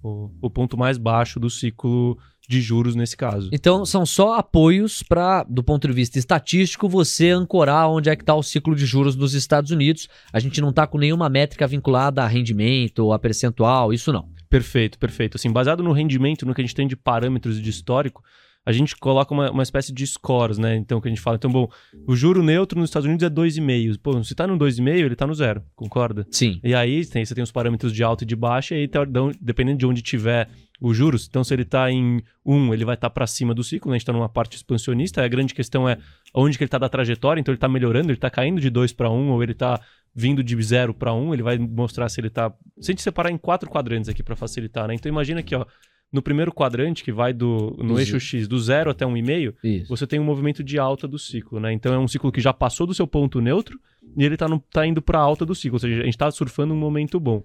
o, 0.02 0.30
o, 0.42 0.50
ponto 0.50 0.78
mais 0.78 0.96
baixo 0.96 1.40
do 1.40 1.50
ciclo 1.50 2.16
de 2.52 2.60
juros 2.60 2.94
nesse 2.94 3.16
caso. 3.16 3.48
Então 3.50 3.86
são 3.86 4.04
só 4.04 4.34
apoios 4.34 5.02
para, 5.02 5.42
do 5.44 5.62
ponto 5.62 5.88
de 5.88 5.94
vista 5.94 6.18
estatístico, 6.18 6.86
você 6.86 7.30
ancorar 7.30 7.88
onde 7.88 8.10
é 8.10 8.14
que 8.14 8.22
está 8.22 8.34
o 8.34 8.42
ciclo 8.42 8.76
de 8.76 8.84
juros 8.84 9.16
dos 9.16 9.32
Estados 9.32 9.70
Unidos. 9.70 10.06
A 10.32 10.38
gente 10.38 10.60
não 10.60 10.68
está 10.68 10.86
com 10.86 10.98
nenhuma 10.98 11.30
métrica 11.30 11.66
vinculada 11.66 12.22
a 12.22 12.26
rendimento 12.26 12.98
ou 13.00 13.12
a 13.14 13.18
percentual, 13.18 13.92
isso 13.92 14.12
não. 14.12 14.28
Perfeito, 14.50 14.98
perfeito. 14.98 15.36
Assim, 15.36 15.50
baseado 15.50 15.82
no 15.82 15.92
rendimento, 15.92 16.44
no 16.44 16.54
que 16.54 16.60
a 16.60 16.64
gente 16.64 16.74
tem 16.74 16.86
de 16.86 16.94
parâmetros 16.94 17.60
de 17.60 17.70
histórico, 17.70 18.22
a 18.64 18.70
gente 18.70 18.94
coloca 18.96 19.32
uma, 19.32 19.50
uma 19.50 19.62
espécie 19.62 19.92
de 19.92 20.06
scores, 20.06 20.58
né? 20.58 20.76
Então, 20.76 21.00
que 21.00 21.08
a 21.08 21.10
gente 21.10 21.20
fala, 21.20 21.36
então, 21.36 21.50
bom, 21.50 21.68
o 22.06 22.14
juro 22.14 22.42
neutro 22.42 22.78
nos 22.78 22.90
Estados 22.90 23.06
Unidos 23.06 23.24
é 23.24 23.30
2,5. 23.30 23.98
Pô, 24.00 24.22
se 24.22 24.34
tá 24.34 24.46
no 24.46 24.56
2,5, 24.56 24.88
ele 24.88 25.16
tá 25.16 25.26
no 25.26 25.34
zero, 25.34 25.62
concorda? 25.74 26.26
Sim. 26.30 26.60
E 26.62 26.74
aí 26.74 27.04
tem, 27.06 27.24
você 27.24 27.34
tem 27.34 27.42
os 27.42 27.50
parâmetros 27.50 27.92
de 27.92 28.04
alta 28.04 28.24
e 28.24 28.26
de 28.26 28.36
baixa, 28.36 28.74
e 28.74 28.80
aí, 28.80 28.88
tá, 28.88 29.00
dependendo 29.40 29.78
de 29.78 29.86
onde 29.86 30.02
tiver 30.02 30.48
os 30.82 30.96
juros, 30.96 31.26
então 31.28 31.44
se 31.44 31.54
ele 31.54 31.64
tá 31.64 31.90
em 31.90 32.20
1, 32.44 32.74
ele 32.74 32.84
vai 32.84 32.96
estar 32.96 33.08
tá 33.08 33.14
para 33.14 33.26
cima 33.26 33.54
do 33.54 33.62
ciclo, 33.62 33.90
né? 33.90 33.94
a 33.94 33.98
gente 33.98 34.06
tá 34.06 34.12
numa 34.12 34.28
parte 34.28 34.56
expansionista, 34.56 35.24
a 35.24 35.28
grande 35.28 35.54
questão 35.54 35.88
é 35.88 35.96
onde 36.34 36.58
que 36.58 36.64
ele 36.64 36.68
tá 36.68 36.78
da 36.78 36.88
trajetória, 36.88 37.40
então 37.40 37.52
ele 37.52 37.60
tá 37.60 37.68
melhorando, 37.68 38.10
ele 38.10 38.18
tá 38.18 38.28
caindo 38.28 38.60
de 38.60 38.68
2 38.68 38.92
para 38.92 39.08
1, 39.08 39.30
ou 39.30 39.42
ele 39.42 39.54
tá 39.54 39.80
vindo 40.12 40.42
de 40.42 40.60
0 40.60 40.92
para 40.92 41.14
1, 41.14 41.34
ele 41.34 41.42
vai 41.42 41.56
mostrar 41.56 42.08
se 42.08 42.20
ele 42.20 42.28
tá... 42.28 42.52
Se 42.80 42.90
a 42.90 42.92
gente 42.92 43.02
separar 43.02 43.30
em 43.30 43.38
quatro 43.38 43.70
quadrantes 43.70 44.08
aqui 44.08 44.22
para 44.22 44.34
facilitar, 44.34 44.88
né? 44.88 44.94
Então 44.94 45.08
imagina 45.08 45.40
aqui, 45.40 45.54
ó, 45.54 45.64
no 46.12 46.20
primeiro 46.20 46.52
quadrante, 46.52 47.04
que 47.04 47.12
vai 47.12 47.32
do, 47.32 47.76
no 47.78 47.94
do 47.94 47.98
eixo 47.98 48.18
X 48.18 48.46
do 48.48 48.58
0 48.58 48.90
até 48.90 49.06
1,5, 49.06 49.54
você 49.88 50.06
tem 50.06 50.18
um 50.18 50.24
movimento 50.24 50.62
de 50.64 50.78
alta 50.78 51.06
do 51.06 51.18
ciclo, 51.18 51.60
né? 51.60 51.72
Então 51.72 51.94
é 51.94 51.98
um 51.98 52.08
ciclo 52.08 52.30
que 52.30 52.40
já 52.40 52.52
passou 52.52 52.86
do 52.86 52.92
seu 52.92 53.06
ponto 53.06 53.40
neutro 53.40 53.78
e 54.16 54.24
ele 54.24 54.34
está 54.34 54.46
tá 54.70 54.86
indo 54.86 55.00
para 55.00 55.18
alta 55.18 55.46
do 55.46 55.54
ciclo, 55.54 55.76
ou 55.76 55.80
seja, 55.80 56.02
a 56.02 56.04
gente 56.04 56.14
está 56.14 56.30
surfando 56.30 56.74
um 56.74 56.76
momento 56.76 57.18
bom. 57.18 57.42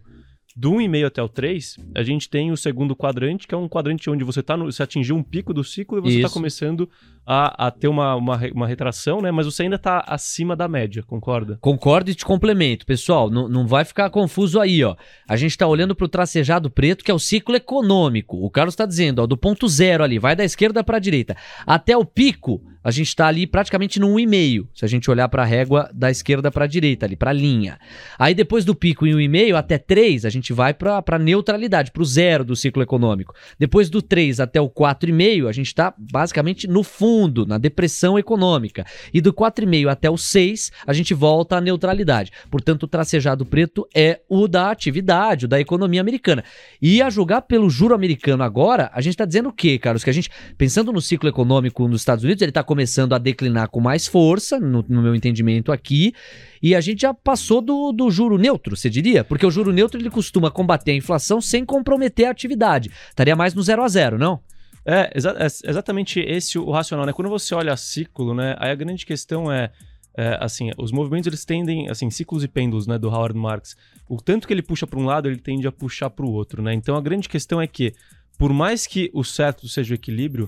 Do 0.59 0.71
1,5 0.71 1.05
até 1.05 1.21
o 1.21 1.29
3, 1.29 1.77
a 1.93 2.01
gente 2.01 2.27
tem 2.27 2.51
o 2.51 2.57
segundo 2.57 2.95
quadrante, 2.95 3.47
que 3.47 3.53
é 3.53 3.57
um 3.57 3.69
quadrante 3.69 4.09
onde 4.09 4.23
você, 4.23 4.41
tá 4.41 4.57
no, 4.57 4.65
você 4.65 4.81
atingiu 4.81 5.15
um 5.15 5.21
pico 5.21 5.53
do 5.53 5.63
ciclo 5.63 5.99
e 5.99 6.01
você 6.01 6.15
está 6.17 6.31
começando 6.31 6.89
a, 7.23 7.67
a 7.67 7.69
ter 7.69 7.87
uma, 7.87 8.15
uma, 8.15 8.39
uma, 8.55 8.67
retração, 8.67 9.21
né? 9.21 9.29
Mas 9.29 9.45
você 9.45 9.61
ainda 9.61 9.75
está 9.75 10.03
acima 10.07 10.55
da 10.55 10.67
média, 10.67 11.03
concorda? 11.03 11.59
Concordo 11.61 12.09
e 12.09 12.15
te 12.15 12.25
complemento. 12.25 12.87
Pessoal, 12.87 13.29
não, 13.29 13.47
não 13.47 13.67
vai 13.67 13.85
ficar 13.85 14.09
confuso 14.09 14.59
aí, 14.59 14.83
ó. 14.83 14.95
A 15.29 15.35
gente 15.35 15.51
está 15.51 15.67
olhando 15.67 15.93
para 15.93 16.05
o 16.05 16.09
tracejado 16.09 16.71
preto, 16.71 17.05
que 17.05 17.11
é 17.11 17.13
o 17.13 17.19
ciclo 17.19 17.55
econômico. 17.55 18.43
O 18.43 18.49
Carlos 18.49 18.73
está 18.73 18.87
dizendo, 18.87 19.21
ó, 19.21 19.27
do 19.27 19.37
ponto 19.37 19.67
zero 19.67 20.03
ali, 20.03 20.17
vai 20.17 20.35
da 20.35 20.43
esquerda 20.43 20.83
para 20.83 20.97
a 20.97 20.99
direita, 20.99 21.37
até 21.67 21.95
o 21.95 22.03
pico 22.03 22.63
a 22.87 22.91
gente 22.91 23.09
está 23.09 23.27
ali 23.27 23.45
praticamente 23.45 23.99
no 23.99 24.07
1,5, 24.15 24.67
se 24.73 24.85
a 24.85 24.87
gente 24.87 25.11
olhar 25.11 25.27
para 25.27 25.43
a 25.43 25.45
régua 25.45 25.89
da 25.93 26.09
esquerda 26.09 26.49
para 26.49 26.63
a 26.63 26.67
direita, 26.67 27.05
ali 27.05 27.17
para 27.17 27.31
a 27.31 27.33
linha. 27.33 27.77
Aí 28.17 28.33
depois 28.33 28.63
do 28.63 28.73
pico 28.73 29.05
em 29.05 29.13
1,5 29.13 29.55
até 29.55 29.77
3, 29.77 30.23
a 30.23 30.29
gente 30.29 30.53
vai 30.53 30.73
para 30.73 31.03
a 31.05 31.19
neutralidade, 31.19 31.91
para 31.91 32.01
o 32.01 32.05
zero 32.05 32.45
do 32.45 32.55
ciclo 32.55 32.81
econômico. 32.81 33.35
Depois 33.59 33.89
do 33.89 34.01
3 34.01 34.39
até 34.39 34.61
o 34.61 34.69
4,5, 34.69 35.49
a 35.49 35.51
gente 35.51 35.67
está 35.67 35.93
basicamente 35.97 36.65
no 36.65 36.81
fundo, 36.81 37.45
na 37.45 37.57
depressão 37.57 38.17
econômica. 38.17 38.85
E 39.13 39.19
do 39.19 39.33
4,5 39.33 39.89
até 39.89 40.09
o 40.09 40.17
6, 40.17 40.71
a 40.87 40.93
gente 40.93 41.13
volta 41.13 41.57
à 41.57 41.61
neutralidade. 41.61 42.31
Portanto, 42.49 42.83
o 42.83 42.87
tracejado 42.87 43.45
preto 43.45 43.85
é 43.93 44.21
o 44.29 44.47
da 44.47 44.71
atividade, 44.71 45.43
o 45.43 45.49
da 45.49 45.59
economia 45.59 45.99
americana. 45.99 46.41
E 46.81 47.01
a 47.01 47.09
julgar 47.09 47.41
pelo 47.41 47.69
juro 47.69 47.93
americano 47.93 48.43
agora, 48.43 48.89
a 48.93 49.01
gente 49.01 49.15
está 49.15 49.25
dizendo 49.25 49.49
o 49.49 49.53
quê, 49.53 49.77
Carlos? 49.77 50.05
Que 50.05 50.09
a 50.09 50.13
gente, 50.13 50.29
pensando 50.57 50.93
no 50.93 51.01
ciclo 51.01 51.27
econômico 51.27 51.85
nos 51.85 51.99
Estados 51.99 52.23
Unidos, 52.23 52.41
ele 52.41 52.51
está 52.51 52.63
começando 52.77 53.13
a 53.13 53.17
declinar 53.17 53.69
com 53.69 53.79
mais 53.79 54.05
força, 54.05 54.59
no, 54.59 54.85
no, 54.87 55.01
meu 55.01 55.15
entendimento 55.15 55.71
aqui, 55.71 56.13
e 56.61 56.75
a 56.75 56.79
gente 56.79 57.01
já 57.01 57.11
passou 57.11 57.59
do, 57.59 57.91
do 57.91 58.11
juro 58.11 58.37
neutro, 58.37 58.77
você 58.77 58.87
diria? 58.87 59.23
Porque 59.23 59.43
o 59.43 59.49
juro 59.49 59.71
neutro 59.71 59.99
ele 59.99 60.11
costuma 60.11 60.51
combater 60.51 60.91
a 60.91 60.95
inflação 60.95 61.41
sem 61.41 61.65
comprometer 61.65 62.27
a 62.27 62.29
atividade. 62.29 62.91
Estaria 63.09 63.35
mais 63.35 63.55
no 63.55 63.63
zero 63.63 63.83
a 63.83 63.87
zero, 63.87 64.19
não? 64.19 64.39
É, 64.85 65.11
exa 65.15 65.35
é 65.39 65.45
exatamente 65.69 66.19
esse 66.19 66.59
o 66.59 66.69
racional, 66.69 67.07
né? 67.07 67.13
Quando 67.13 67.29
você 67.29 67.55
olha 67.55 67.75
ciclo, 67.75 68.35
né, 68.35 68.55
aí 68.59 68.69
a 68.69 68.75
grande 68.75 69.07
questão 69.07 69.51
é, 69.51 69.71
é, 70.15 70.37
assim, 70.39 70.69
os 70.77 70.91
movimentos 70.91 71.25
eles 71.25 71.43
tendem, 71.43 71.89
assim, 71.89 72.11
ciclos 72.11 72.43
e 72.43 72.47
pêndulos, 72.47 72.85
né, 72.85 72.99
do 72.99 73.09
Howard 73.09 73.35
Marks. 73.35 73.75
O 74.07 74.17
tanto 74.17 74.47
que 74.47 74.53
ele 74.53 74.61
puxa 74.61 74.85
para 74.85 74.99
um 74.99 75.05
lado, 75.05 75.27
ele 75.27 75.39
tende 75.39 75.65
a 75.65 75.71
puxar 75.71 76.11
para 76.11 76.25
o 76.27 76.31
outro, 76.31 76.61
né? 76.61 76.75
Então 76.75 76.95
a 76.95 77.01
grande 77.01 77.27
questão 77.27 77.59
é 77.59 77.65
que, 77.65 77.95
por 78.37 78.53
mais 78.53 78.85
que 78.85 79.09
o 79.15 79.23
certo 79.23 79.67
seja 79.67 79.93
o 79.93 79.95
equilíbrio, 79.95 80.47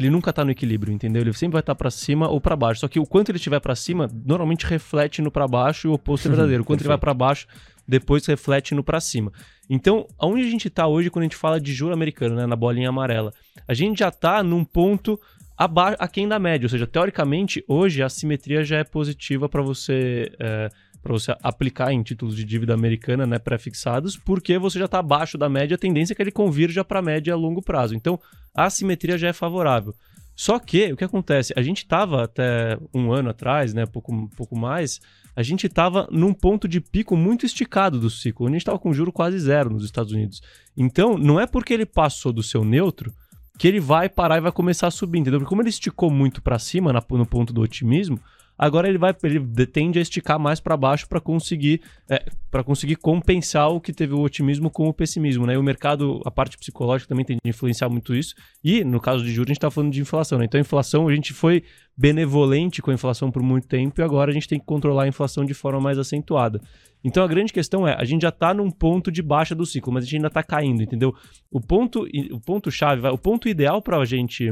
ele 0.00 0.10
nunca 0.10 0.32
tá 0.32 0.44
no 0.44 0.50
equilíbrio, 0.50 0.92
entendeu? 0.92 1.22
Ele 1.22 1.32
sempre 1.32 1.52
vai 1.52 1.60
estar 1.60 1.74
tá 1.74 1.78
para 1.78 1.90
cima 1.90 2.28
ou 2.28 2.40
para 2.40 2.56
baixo. 2.56 2.80
Só 2.80 2.88
que 2.88 2.98
o 2.98 3.06
quanto 3.06 3.30
ele 3.30 3.36
estiver 3.36 3.60
para 3.60 3.74
cima, 3.74 4.08
normalmente 4.24 4.66
reflete 4.66 5.20
no 5.20 5.30
para 5.30 5.46
baixo 5.46 5.86
e 5.86 5.90
o 5.90 5.92
oposto 5.92 6.26
é 6.26 6.30
verdadeiro. 6.30 6.62
O 6.62 6.66
quanto 6.66 6.80
ele 6.80 6.88
vai 6.88 6.98
para 6.98 7.12
baixo, 7.12 7.46
depois 7.86 8.24
reflete 8.26 8.74
no 8.74 8.82
para 8.82 9.00
cima. 9.00 9.32
Então, 9.68 10.06
aonde 10.18 10.42
a 10.42 10.50
gente 10.50 10.68
está 10.68 10.86
hoje 10.86 11.10
quando 11.10 11.24
a 11.24 11.26
gente 11.26 11.36
fala 11.36 11.60
de 11.60 11.72
juro 11.72 11.92
americano, 11.92 12.34
né, 12.34 12.46
na 12.46 12.56
bolinha 12.56 12.88
amarela? 12.88 13.32
A 13.68 13.74
gente 13.74 13.98
já 13.98 14.08
está 14.08 14.42
num 14.42 14.64
ponto 14.64 15.20
abaixo, 15.56 15.96
aquém 16.00 16.26
da 16.26 16.38
média, 16.38 16.64
ou 16.64 16.70
seja, 16.70 16.86
teoricamente, 16.86 17.62
hoje 17.68 18.02
a 18.02 18.08
simetria 18.08 18.64
já 18.64 18.78
é 18.78 18.84
positiva 18.84 19.48
para 19.48 19.60
você 19.60 20.32
é, 20.40 20.70
para 21.02 21.12
você 21.12 21.34
aplicar 21.42 21.92
em 21.92 22.02
títulos 22.02 22.36
de 22.36 22.44
dívida 22.44 22.74
americana, 22.74 23.26
né, 23.26 23.38
pré-fixados, 23.38 24.16
porque 24.16 24.58
você 24.58 24.78
já 24.78 24.84
está 24.84 24.98
abaixo 24.98 25.38
da 25.38 25.48
média, 25.48 25.74
a 25.74 25.78
tendência 25.78 26.12
é 26.12 26.14
que 26.14 26.22
ele 26.22 26.30
convirja 26.30 26.84
para 26.84 26.98
a 26.98 27.02
média 27.02 27.32
a 27.32 27.36
longo 27.36 27.62
prazo. 27.62 27.94
Então, 27.94 28.20
a 28.54 28.64
assimetria 28.64 29.16
já 29.16 29.28
é 29.28 29.32
favorável. 29.32 29.94
Só 30.36 30.58
que, 30.58 30.92
o 30.92 30.96
que 30.96 31.04
acontece? 31.04 31.52
A 31.56 31.62
gente 31.62 31.78
estava 31.78 32.24
até 32.24 32.78
um 32.94 33.12
ano 33.12 33.30
atrás, 33.30 33.74
né, 33.74 33.86
pouco, 33.86 34.28
pouco 34.36 34.58
mais, 34.58 35.00
a 35.34 35.42
gente 35.42 35.66
estava 35.66 36.08
num 36.10 36.32
ponto 36.32 36.66
de 36.66 36.80
pico 36.80 37.16
muito 37.16 37.46
esticado 37.46 37.98
do 37.98 38.10
ciclo, 38.10 38.46
a 38.46 38.50
gente 38.50 38.62
estava 38.62 38.78
com 38.78 38.92
juro 38.92 39.12
quase 39.12 39.38
zero 39.38 39.70
nos 39.70 39.84
Estados 39.84 40.12
Unidos. 40.12 40.40
Então, 40.76 41.16
não 41.16 41.38
é 41.38 41.46
porque 41.46 41.72
ele 41.72 41.86
passou 41.86 42.32
do 42.32 42.42
seu 42.42 42.64
neutro 42.64 43.12
que 43.58 43.68
ele 43.68 43.80
vai 43.80 44.08
parar 44.08 44.38
e 44.38 44.40
vai 44.40 44.52
começar 44.52 44.86
a 44.86 44.90
subir, 44.90 45.18
entendeu? 45.18 45.38
Porque 45.38 45.50
como 45.50 45.60
ele 45.60 45.68
esticou 45.68 46.10
muito 46.10 46.40
para 46.40 46.58
cima 46.58 46.94
na, 46.94 47.04
no 47.10 47.26
ponto 47.26 47.52
do 47.52 47.60
otimismo, 47.60 48.18
Agora 48.62 48.86
ele 48.86 48.98
vai, 48.98 49.16
ele 49.22 49.66
tende 49.66 49.98
a 49.98 50.02
esticar 50.02 50.38
mais 50.38 50.60
para 50.60 50.76
baixo 50.76 51.08
para 51.08 51.18
conseguir, 51.18 51.80
é, 52.10 52.22
para 52.50 52.62
conseguir 52.62 52.96
compensar 52.96 53.70
o 53.70 53.80
que 53.80 53.90
teve 53.90 54.12
o 54.12 54.20
otimismo 54.20 54.68
com 54.68 54.86
o 54.86 54.92
pessimismo, 54.92 55.46
né? 55.46 55.54
E 55.54 55.56
o 55.56 55.62
mercado, 55.62 56.20
a 56.26 56.30
parte 56.30 56.58
psicológica 56.58 57.08
também 57.08 57.24
tem 57.24 57.38
de 57.42 57.48
influenciar 57.48 57.88
muito 57.88 58.14
isso. 58.14 58.34
E 58.62 58.84
no 58.84 59.00
caso 59.00 59.24
de 59.24 59.32
juros 59.32 59.48
a 59.48 59.52
gente 59.52 59.56
está 59.56 59.70
falando 59.70 59.90
de 59.90 60.02
inflação, 60.02 60.38
né? 60.38 60.44
Então 60.44 60.58
a 60.58 60.60
inflação 60.60 61.08
a 61.08 61.14
gente 61.14 61.32
foi 61.32 61.64
benevolente 61.96 62.82
com 62.82 62.90
a 62.90 62.94
inflação 62.94 63.30
por 63.30 63.42
muito 63.42 63.66
tempo 63.66 63.98
e 63.98 64.04
agora 64.04 64.30
a 64.30 64.34
gente 64.34 64.46
tem 64.46 64.60
que 64.60 64.66
controlar 64.66 65.04
a 65.04 65.08
inflação 65.08 65.42
de 65.42 65.54
forma 65.54 65.80
mais 65.80 65.98
acentuada. 65.98 66.60
Então 67.02 67.24
a 67.24 67.26
grande 67.26 67.54
questão 67.54 67.88
é, 67.88 67.94
a 67.98 68.04
gente 68.04 68.20
já 68.20 68.28
está 68.28 68.52
num 68.52 68.70
ponto 68.70 69.10
de 69.10 69.22
baixa 69.22 69.54
do 69.54 69.64
ciclo, 69.64 69.90
mas 69.90 70.04
a 70.04 70.06
gente 70.06 70.16
ainda 70.16 70.28
está 70.28 70.42
caindo, 70.42 70.82
entendeu? 70.82 71.14
O 71.50 71.62
ponto, 71.62 72.06
o 72.30 72.40
ponto 72.40 72.70
chave, 72.70 73.08
o 73.08 73.16
ponto 73.16 73.48
ideal 73.48 73.80
para 73.80 73.96
a 73.96 74.04
gente 74.04 74.50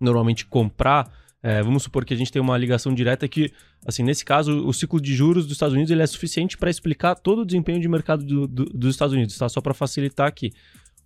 normalmente 0.00 0.44
comprar 0.46 1.19
É, 1.42 1.62
vamos 1.62 1.84
supor 1.84 2.04
que 2.04 2.12
a 2.12 2.16
gente 2.16 2.30
tem 2.30 2.40
uma 2.40 2.56
ligação 2.56 2.92
direta 2.94 3.26
que, 3.26 3.50
assim, 3.86 4.02
nesse 4.02 4.24
caso, 4.24 4.66
o 4.66 4.72
ciclo 4.74 5.00
de 5.00 5.14
juros 5.14 5.44
dos 5.44 5.54
Estados 5.54 5.74
Unidos 5.74 5.90
ele 5.90 6.02
é 6.02 6.06
suficiente 6.06 6.58
para 6.58 6.68
explicar 6.68 7.14
todo 7.14 7.40
o 7.42 7.46
desempenho 7.46 7.80
de 7.80 7.88
mercado 7.88 8.24
do, 8.24 8.46
do, 8.46 8.64
dos 8.66 8.94
Estados 8.94 9.14
Unidos, 9.14 9.38
tá? 9.38 9.48
Só 9.48 9.60
para 9.60 9.72
facilitar 9.72 10.26
aqui. 10.26 10.52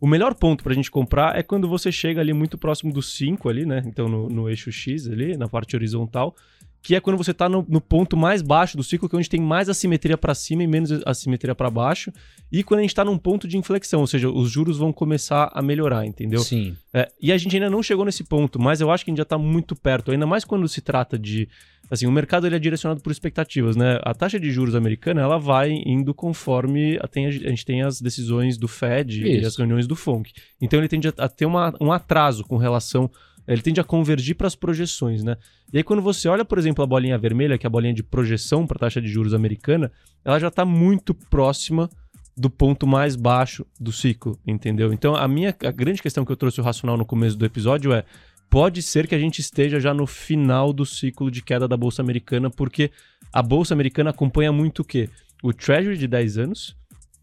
O 0.00 0.06
melhor 0.06 0.34
ponto 0.34 0.62
para 0.64 0.72
a 0.72 0.74
gente 0.74 0.90
comprar 0.90 1.38
é 1.38 1.42
quando 1.42 1.68
você 1.68 1.92
chega 1.92 2.20
ali 2.20 2.32
muito 2.32 2.58
próximo 2.58 2.92
do 2.92 3.00
5 3.00 3.48
ali, 3.48 3.64
né? 3.64 3.82
Então 3.86 4.08
no, 4.08 4.28
no 4.28 4.48
eixo 4.50 4.70
X 4.72 5.08
ali, 5.08 5.36
na 5.36 5.48
parte 5.48 5.76
horizontal, 5.76 6.34
que 6.84 6.94
é 6.94 7.00
quando 7.00 7.16
você 7.16 7.30
está 7.30 7.48
no, 7.48 7.64
no, 7.66 7.80
ponto 7.80 8.14
mais 8.14 8.42
baixo 8.42 8.76
do 8.76 8.84
ciclo, 8.84 9.08
que 9.08 9.16
é 9.16 9.18
onde 9.18 9.30
tem 9.30 9.40
mais 9.40 9.70
assimetria 9.70 10.18
para 10.18 10.34
cima 10.34 10.62
e 10.62 10.66
menos 10.66 10.90
assimetria 11.06 11.54
para 11.54 11.70
baixo, 11.70 12.12
e 12.52 12.62
quando 12.62 12.80
a 12.80 12.82
gente 12.82 12.90
está 12.90 13.02
num 13.02 13.16
ponto 13.16 13.48
de 13.48 13.56
inflexão, 13.56 14.00
ou 14.00 14.06
seja, 14.06 14.28
os 14.28 14.50
juros 14.50 14.76
vão 14.76 14.92
começar 14.92 15.50
a 15.54 15.62
melhorar, 15.62 16.04
entendeu? 16.04 16.40
Sim. 16.40 16.76
É, 16.92 17.10
e 17.18 17.32
a 17.32 17.38
gente 17.38 17.56
ainda 17.56 17.70
não 17.70 17.82
chegou 17.82 18.04
nesse 18.04 18.22
ponto, 18.22 18.60
mas 18.60 18.82
eu 18.82 18.90
acho 18.90 19.02
que 19.02 19.10
a 19.10 19.12
gente 19.12 19.16
já 19.16 19.22
está 19.22 19.38
muito 19.38 19.74
perto, 19.74 20.10
ainda 20.10 20.26
mais 20.26 20.44
quando 20.44 20.68
se 20.68 20.82
trata 20.82 21.18
de 21.18 21.48
assim, 21.90 22.06
o 22.06 22.12
mercado 22.12 22.46
ele 22.46 22.56
é 22.56 22.58
direcionado 22.58 23.00
por 23.00 23.10
expectativas, 23.10 23.76
né? 23.76 23.98
A 24.02 24.12
taxa 24.12 24.38
de 24.38 24.50
juros 24.50 24.74
americana, 24.74 25.22
ela 25.22 25.38
vai 25.38 25.70
indo 25.70 26.12
conforme 26.12 26.98
a, 27.00 27.08
tem, 27.08 27.26
a 27.26 27.30
gente 27.30 27.64
tem 27.64 27.82
as 27.82 27.98
decisões 28.00 28.58
do 28.58 28.68
Fed 28.68 29.22
Isso. 29.22 29.42
e 29.42 29.46
as 29.46 29.56
reuniões 29.56 29.86
do 29.86 29.96
FONC. 29.96 30.32
Então 30.60 30.78
ele 30.78 30.88
tende 30.88 31.08
a 31.08 31.28
ter 31.28 31.46
uma, 31.46 31.74
um 31.80 31.92
atraso 31.92 32.44
com 32.44 32.58
relação 32.58 33.10
ele 33.46 33.62
tende 33.62 33.80
a 33.80 33.84
convergir 33.84 34.36
para 34.36 34.46
as 34.46 34.54
projeções, 34.54 35.22
né? 35.22 35.36
E 35.72 35.78
aí, 35.78 35.84
quando 35.84 36.02
você 36.02 36.28
olha, 36.28 36.44
por 36.44 36.58
exemplo, 36.58 36.82
a 36.82 36.86
bolinha 36.86 37.18
vermelha, 37.18 37.58
que 37.58 37.66
é 37.66 37.68
a 37.68 37.70
bolinha 37.70 37.92
de 37.92 38.02
projeção 38.02 38.66
para 38.66 38.76
a 38.76 38.80
taxa 38.80 39.00
de 39.00 39.08
juros 39.08 39.34
americana, 39.34 39.90
ela 40.24 40.38
já 40.38 40.48
está 40.48 40.64
muito 40.64 41.14
próxima 41.14 41.88
do 42.36 42.50
ponto 42.50 42.86
mais 42.86 43.16
baixo 43.16 43.64
do 43.78 43.92
ciclo, 43.92 44.38
entendeu? 44.46 44.92
Então, 44.92 45.14
a 45.14 45.28
minha 45.28 45.54
a 45.64 45.70
grande 45.70 46.02
questão 46.02 46.24
que 46.24 46.32
eu 46.32 46.36
trouxe 46.36 46.60
o 46.60 46.64
racional 46.64 46.96
no 46.96 47.04
começo 47.04 47.36
do 47.36 47.44
episódio 47.44 47.92
é: 47.92 48.04
pode 48.50 48.82
ser 48.82 49.06
que 49.06 49.14
a 49.14 49.18
gente 49.18 49.40
esteja 49.40 49.78
já 49.78 49.94
no 49.94 50.06
final 50.06 50.72
do 50.72 50.84
ciclo 50.84 51.30
de 51.30 51.42
queda 51.42 51.68
da 51.68 51.76
Bolsa 51.76 52.02
Americana, 52.02 52.50
porque 52.50 52.90
a 53.32 53.42
Bolsa 53.42 53.74
Americana 53.74 54.10
acompanha 54.10 54.52
muito 54.52 54.80
o 54.80 54.84
quê? 54.84 55.08
O 55.42 55.52
Treasury 55.52 55.98
de 55.98 56.08
10 56.08 56.38
anos 56.38 56.76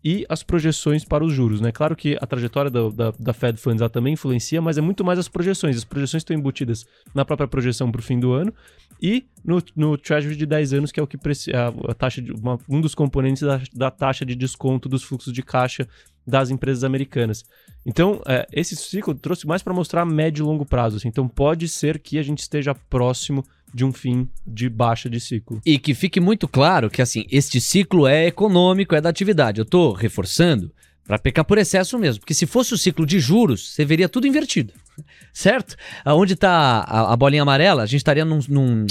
e 0.04 0.26
as 0.28 0.42
projeções 0.42 1.06
para 1.06 1.24
os 1.24 1.34
juros. 1.34 1.62
Né? 1.62 1.72
Claro 1.72 1.96
que 1.96 2.18
a 2.20 2.26
trajetória 2.26 2.72
da, 2.72 2.90
da, 2.90 3.14
da 3.20 3.34
Fed 3.34 3.60
Funds 3.60 3.82
também 3.92 4.14
influencia, 4.14 4.62
mas 4.62 4.78
é 4.78 4.82
muito 4.82 5.04
mais 5.04 5.20
as 5.20 5.28
projeções. 5.28 5.78
As 5.78 5.84
projeções 5.84 6.22
estão 6.22 6.36
embutidas 6.36 6.86
na 7.14 7.24
própria 7.24 7.48
projeção 7.48 7.92
para 7.92 8.00
o 8.00 8.04
fim 8.04 8.20
do 8.20 8.32
ano 8.32 8.54
e 9.02 9.26
no, 9.44 9.62
no 9.76 9.98
Treasury 9.98 10.36
de 10.36 10.46
10 10.46 10.74
anos, 10.74 10.92
que 10.92 11.00
é 11.00 11.04
o 11.04 11.08
que 11.08 11.18
a, 11.18 11.92
a 11.92 11.94
taxa 11.94 12.22
de, 12.22 12.32
uma, 12.32 12.60
um 12.70 12.82
dos 12.82 12.96
componentes 12.96 13.44
da, 13.44 13.62
da 13.74 13.92
taxa 13.92 14.26
de 14.26 14.36
desconto 14.36 14.90
dos 14.90 15.04
fluxos 15.04 15.34
de 15.34 15.42
caixa 15.42 15.88
das 16.26 16.50
empresas 16.52 16.84
americanas. 16.84 17.44
Então, 17.86 18.22
é, 18.28 18.48
esse 18.52 18.76
ciclo 18.76 19.16
trouxe 19.16 19.48
mais 19.48 19.64
para 19.64 19.74
mostrar 19.74 20.06
médio 20.06 20.44
e 20.44 20.46
longo 20.46 20.66
prazo. 20.66 20.98
Assim. 20.98 21.08
Então, 21.08 21.28
pode 21.28 21.68
ser 21.68 22.00
que 22.00 22.20
a 22.20 22.24
gente 22.24 22.40
esteja 22.40 22.76
próximo 22.76 23.44
de 23.74 23.86
um 23.86 23.92
fim 23.92 24.28
de 24.46 24.70
baixa 24.70 25.10
de 25.10 25.20
ciclo. 25.20 25.62
E 25.66 25.80
que 25.80 25.94
fique 25.94 26.20
muito 26.20 26.48
claro 26.48 26.90
que 26.90 27.02
assim, 27.02 27.26
este 27.32 27.60
ciclo 27.62 28.08
é 28.08 28.28
econômico, 28.28 28.96
é 28.96 29.02
da 29.02 29.10
atividade. 29.10 29.60
Eu 29.60 29.64
estou 29.64 29.94
reforçando 29.94 30.72
para 31.06 31.18
pecar 31.18 31.44
por 31.44 31.58
excesso 31.58 31.98
mesmo, 31.98 32.22
porque 32.22 32.34
se 32.34 32.46
fosse 32.46 32.74
o 32.74 32.78
ciclo 32.78 33.06
de 33.06 33.20
juros, 33.20 33.74
você 33.74 33.84
veria 33.84 34.08
tudo 34.08 34.28
invertido, 34.28 34.74
certo? 35.34 35.76
Onde 36.06 36.34
está 36.34 36.50
a, 36.52 37.14
a, 37.14 37.16
bolinha 37.16 37.42
amarela, 37.42 37.84
a 37.84 37.86
gente 37.86 37.98
estaria 37.98 38.24
num, 38.24 38.40
num 38.48 38.86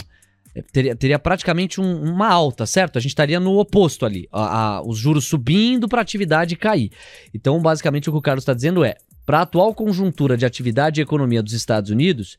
teria, 0.73 0.97
teria 0.97 1.19
praticamente 1.19 1.81
um, 1.81 2.03
uma 2.03 2.29
alta, 2.29 2.67
certo? 2.67 2.99
A 2.99 3.01
gente 3.01 3.13
estaria 3.13 3.39
no 3.39 3.59
oposto 3.59 4.05
ali, 4.05 4.29
a, 4.33 4.77
a, 4.77 4.83
os 4.83 4.99
juros 4.99 5.27
subindo 5.27 5.89
para 5.89 6.01
a 6.01 6.03
atividade 6.03 6.57
cair. 6.57 6.91
Então, 7.33 7.61
basicamente, 7.61 8.09
o 8.09 8.13
que 8.13 8.19
o 8.19 8.23
Carlos 8.23 8.43
está 8.43 8.55
dizendo 8.55 8.85
é, 8.85 8.97
para 9.25 9.39
a 9.39 9.43
atual 9.43 9.75
conjuntura 9.75 10.37
de 10.37 10.45
atividade 10.45 11.01
e 11.01 11.03
economia 11.03 11.43
dos 11.43 11.53
Estados 11.53 11.91
Unidos, 11.91 12.37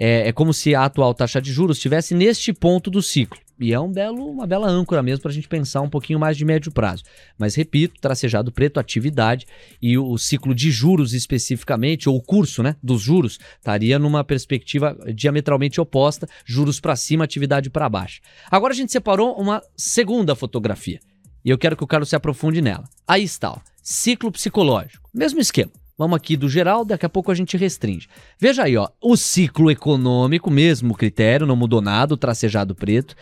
é, 0.00 0.28
é, 0.28 0.32
como 0.32 0.54
se 0.54 0.74
a 0.74 0.86
atual 0.86 1.12
taxa 1.12 1.42
de 1.42 1.52
juros 1.52 1.76
estivesse 1.76 2.14
neste 2.14 2.54
ponto 2.54 2.90
do 2.90 3.02
ciclo. 3.02 3.38
E 3.60 3.74
é 3.74 3.78
um 3.78 3.92
belo, 3.92 4.24
uma 4.26 4.46
bela 4.46 4.66
âncora 4.66 5.02
mesmo 5.02 5.20
para 5.20 5.30
a 5.30 5.34
gente 5.34 5.46
pensar 5.46 5.82
um 5.82 5.90
pouquinho 5.90 6.18
mais 6.18 6.34
de 6.34 6.46
médio 6.46 6.72
prazo. 6.72 7.04
Mas 7.38 7.54
repito, 7.54 8.00
tracejado 8.00 8.50
preto, 8.50 8.80
atividade 8.80 9.46
e 9.82 9.98
o, 9.98 10.16
ciclo 10.16 10.54
de 10.54 10.70
juros 10.70 11.12
especificamente, 11.12 12.08
ou 12.08 12.16
o 12.16 12.22
curso 12.22 12.62
né, 12.62 12.74
dos 12.82 13.02
juros, 13.02 13.38
estaria 13.58 13.98
numa 13.98 14.24
perspectiva 14.24 14.96
diametralmente 15.14 15.78
oposta, 15.78 16.26
juros 16.46 16.80
para 16.80 16.96
cima, 16.96 17.24
atividade 17.24 17.68
para 17.68 17.86
baixo. 17.86 18.22
Agora 18.50 18.72
a 18.72 18.76
gente 18.76 18.90
separou 18.90 19.34
uma 19.34 19.62
segunda 19.76 20.34
fotografia. 20.34 20.98
E 21.44 21.50
eu 21.50 21.58
quero 21.58 21.76
que 21.76 21.84
o 21.84 21.86
Carlos 21.86 22.08
se 22.08 22.16
aprofunde 22.16 22.62
nela. 22.62 22.84
Aí 23.06 23.24
está, 23.24 23.50
ó, 23.50 23.58
ciclo 23.82 24.32
psicológico. 24.32 25.06
Mesmo 25.12 25.38
esquema. 25.38 25.72
Vamos 26.00 26.16
aqui 26.16 26.34
do 26.34 26.48
geral, 26.48 26.82
daqui 26.82 27.04
a 27.04 27.10
pouco 27.10 27.30
a 27.30 27.34
gente 27.34 27.58
restringe. 27.58 28.08
Veja 28.38 28.62
aí, 28.62 28.74
ó, 28.74 28.88
o 29.02 29.18
ciclo 29.18 29.70
econômico, 29.70 30.50
mesmo 30.50 30.94
critério, 30.94 31.46
não 31.46 31.54
mudou 31.54 31.82
nada, 31.82 32.14
o 32.14 32.16
tracejado 32.16 32.74
preto. 32.74 33.14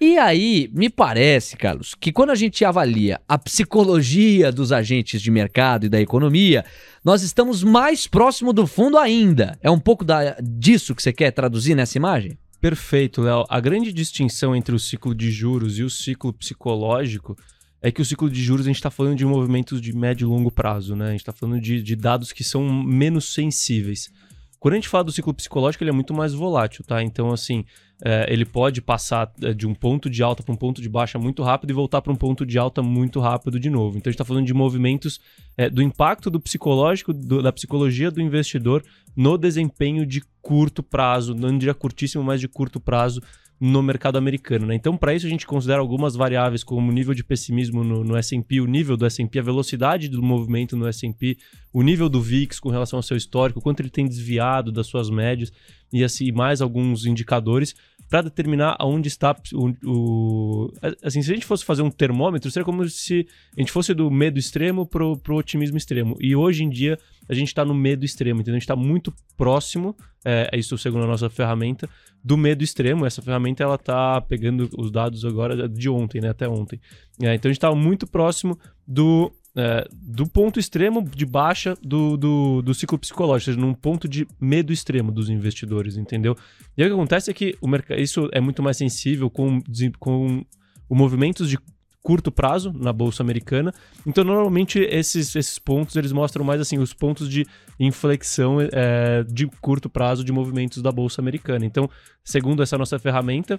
E 0.00 0.16
aí, 0.16 0.70
me 0.72 0.88
parece, 0.88 1.56
Carlos, 1.56 1.92
que 1.92 2.12
quando 2.12 2.30
a 2.30 2.36
gente 2.36 2.64
avalia 2.64 3.20
a 3.28 3.36
psicologia 3.36 4.52
dos 4.52 4.70
agentes 4.70 5.20
de 5.20 5.28
mercado 5.28 5.86
e 5.86 5.88
da 5.88 6.00
economia, 6.00 6.64
nós 7.04 7.22
estamos 7.22 7.64
mais 7.64 8.06
próximo 8.06 8.52
do 8.52 8.64
fundo 8.64 8.96
ainda. 8.96 9.58
É 9.60 9.68
um 9.68 9.80
pouco 9.80 10.04
da, 10.04 10.36
disso 10.40 10.94
que 10.94 11.02
você 11.02 11.12
quer 11.12 11.32
traduzir 11.32 11.74
nessa 11.74 11.98
imagem? 11.98 12.38
Perfeito, 12.60 13.22
Léo. 13.22 13.44
A 13.48 13.58
grande 13.58 13.92
distinção 13.92 14.54
entre 14.54 14.72
o 14.72 14.78
ciclo 14.78 15.16
de 15.16 15.32
juros 15.32 15.80
e 15.80 15.82
o 15.82 15.90
ciclo 15.90 16.32
psicológico 16.32 17.36
é 17.84 17.92
que 17.92 18.00
o 18.00 18.04
ciclo 18.04 18.30
de 18.30 18.42
juros 18.42 18.64
a 18.64 18.70
gente 18.70 18.76
está 18.76 18.90
falando 18.90 19.14
de 19.14 19.26
movimentos 19.26 19.78
de 19.78 19.94
médio 19.94 20.24
e 20.24 20.26
longo 20.26 20.50
prazo, 20.50 20.96
né? 20.96 21.08
A 21.08 21.10
gente 21.10 21.20
está 21.20 21.34
falando 21.34 21.60
de, 21.60 21.82
de 21.82 21.94
dados 21.94 22.32
que 22.32 22.42
são 22.42 22.66
menos 22.82 23.34
sensíveis. 23.34 24.10
Quando 24.58 24.72
a 24.72 24.76
gente 24.78 24.88
fala 24.88 25.04
do 25.04 25.12
ciclo 25.12 25.34
psicológico, 25.34 25.84
ele 25.84 25.90
é 25.90 25.92
muito 25.92 26.14
mais 26.14 26.32
volátil, 26.32 26.82
tá? 26.82 27.02
Então, 27.02 27.30
assim, 27.30 27.62
é, 28.02 28.24
ele 28.32 28.46
pode 28.46 28.80
passar 28.80 29.30
é, 29.42 29.52
de 29.52 29.66
um 29.66 29.74
ponto 29.74 30.08
de 30.08 30.22
alta 30.22 30.42
para 30.42 30.54
um 30.54 30.56
ponto 30.56 30.80
de 30.80 30.88
baixa 30.88 31.18
muito 31.18 31.42
rápido 31.42 31.72
e 31.72 31.74
voltar 31.74 32.00
para 32.00 32.10
um 32.10 32.16
ponto 32.16 32.46
de 32.46 32.58
alta 32.58 32.82
muito 32.82 33.20
rápido 33.20 33.60
de 33.60 33.68
novo. 33.68 33.98
Então, 33.98 34.08
a 34.08 34.10
gente 34.10 34.14
está 34.14 34.24
falando 34.24 34.46
de 34.46 34.54
movimentos 34.54 35.20
é, 35.54 35.68
do 35.68 35.82
impacto 35.82 36.30
do 36.30 36.40
psicológico, 36.40 37.12
do, 37.12 37.42
da 37.42 37.52
psicologia 37.52 38.10
do 38.10 38.18
investidor 38.18 38.82
no 39.14 39.36
desempenho 39.36 40.06
de 40.06 40.22
curto 40.40 40.82
prazo, 40.82 41.34
não 41.34 41.58
diria 41.58 41.74
curtíssimo, 41.74 42.24
mas 42.24 42.40
de 42.40 42.48
curto 42.48 42.80
prazo 42.80 43.20
no 43.64 43.82
mercado 43.82 44.18
americano. 44.18 44.66
Né? 44.66 44.74
Então, 44.74 44.94
para 44.94 45.14
isso, 45.14 45.26
a 45.26 45.30
gente 45.30 45.46
considera 45.46 45.80
algumas 45.80 46.14
variáveis 46.14 46.62
como 46.62 46.90
o 46.90 46.92
nível 46.92 47.14
de 47.14 47.24
pessimismo 47.24 47.82
no, 47.82 48.04
no 48.04 48.14
S&P, 48.14 48.60
o 48.60 48.66
nível 48.66 48.94
do 48.94 49.06
S&P, 49.06 49.38
a 49.38 49.42
velocidade 49.42 50.06
do 50.06 50.22
movimento 50.22 50.76
no 50.76 50.86
S&P, 50.86 51.38
o 51.72 51.80
nível 51.80 52.10
do 52.10 52.20
VIX 52.20 52.60
com 52.60 52.68
relação 52.68 52.98
ao 52.98 53.02
seu 53.02 53.16
histórico, 53.16 53.62
quanto 53.62 53.80
ele 53.80 53.88
tem 53.88 54.06
desviado 54.06 54.70
das 54.70 54.86
suas 54.86 55.08
médias 55.08 55.50
e 55.90 56.04
assim 56.04 56.30
mais 56.30 56.60
alguns 56.60 57.06
indicadores 57.06 57.74
para 58.14 58.22
determinar 58.22 58.76
aonde 58.78 59.08
está 59.08 59.34
o, 59.52 59.74
o, 59.84 60.72
Assim, 61.02 61.20
se 61.20 61.32
a 61.32 61.34
gente 61.34 61.44
fosse 61.44 61.64
fazer 61.64 61.82
um 61.82 61.90
termômetro, 61.90 62.48
seria 62.48 62.64
como 62.64 62.88
se 62.88 63.26
a 63.56 63.60
gente 63.60 63.72
fosse 63.72 63.92
do 63.92 64.08
medo 64.08 64.38
extremo 64.38 64.86
pro, 64.86 65.16
pro 65.18 65.34
otimismo 65.34 65.76
extremo. 65.76 66.16
E 66.20 66.36
hoje 66.36 66.62
em 66.62 66.70
dia 66.70 66.96
a 67.28 67.34
gente 67.34 67.48
está 67.48 67.64
no 67.64 67.74
medo 67.74 68.04
extremo, 68.04 68.40
entendeu? 68.40 68.54
A 68.54 68.58
gente 68.60 68.70
está 68.70 68.76
muito 68.76 69.12
próximo, 69.36 69.96
é, 70.24 70.48
é, 70.52 70.56
isso 70.56 70.78
segundo 70.78 71.02
a 71.02 71.08
nossa 71.08 71.28
ferramenta, 71.28 71.90
do 72.22 72.36
medo 72.36 72.62
extremo. 72.62 73.04
Essa 73.04 73.20
ferramenta 73.20 73.64
ela 73.64 73.76
tá 73.76 74.20
pegando 74.20 74.70
os 74.78 74.92
dados 74.92 75.24
agora 75.24 75.68
de 75.68 75.88
ontem, 75.88 76.20
né? 76.20 76.28
Até 76.28 76.48
ontem. 76.48 76.80
É, 77.20 77.34
então 77.34 77.48
a 77.48 77.52
gente 77.52 77.58
está 77.58 77.74
muito 77.74 78.06
próximo 78.06 78.56
do 78.86 79.32
é, 79.56 79.86
do 79.92 80.26
ponto 80.26 80.58
extremo 80.58 81.02
de 81.08 81.24
baixa 81.24 81.76
do, 81.80 82.16
do, 82.16 82.62
do, 82.62 82.74
ciclo 82.74 82.98
psicológico, 82.98 83.50
ou 83.50 83.54
seja, 83.54 83.66
num 83.66 83.74
ponto 83.74 84.08
de 84.08 84.26
medo 84.40 84.72
extremo 84.72 85.12
dos 85.12 85.30
investidores, 85.30 85.96
entendeu? 85.96 86.36
E 86.76 86.82
aí 86.82 86.88
o 86.88 86.90
que 86.90 86.94
acontece 86.94 87.30
é 87.30 87.34
que 87.34 87.56
o 87.60 87.68
mercado, 87.68 88.00
isso 88.00 88.28
é 88.32 88.40
muito 88.40 88.62
mais 88.62 88.76
sensível 88.76 89.30
com, 89.30 89.62
com 89.98 90.44
o 90.88 90.94
movimentos 90.94 91.48
de 91.48 91.58
curto 92.02 92.30
prazo 92.30 92.70
na 92.70 92.92
bolsa 92.92 93.22
americana. 93.22 93.72
Então, 94.06 94.22
normalmente 94.22 94.78
esses, 94.78 95.34
esses 95.34 95.58
pontos 95.58 95.96
eles 95.96 96.12
mostram 96.12 96.44
mais 96.44 96.60
assim 96.60 96.78
os 96.78 96.92
pontos 96.92 97.30
de 97.30 97.46
inflexão 97.80 98.58
é, 98.60 99.24
de 99.24 99.46
curto 99.62 99.88
prazo 99.88 100.22
de 100.22 100.30
movimentos 100.30 100.82
da 100.82 100.92
bolsa 100.92 101.22
americana. 101.22 101.64
Então, 101.64 101.88
segundo 102.22 102.62
essa 102.62 102.76
nossa 102.76 102.98
ferramenta, 102.98 103.58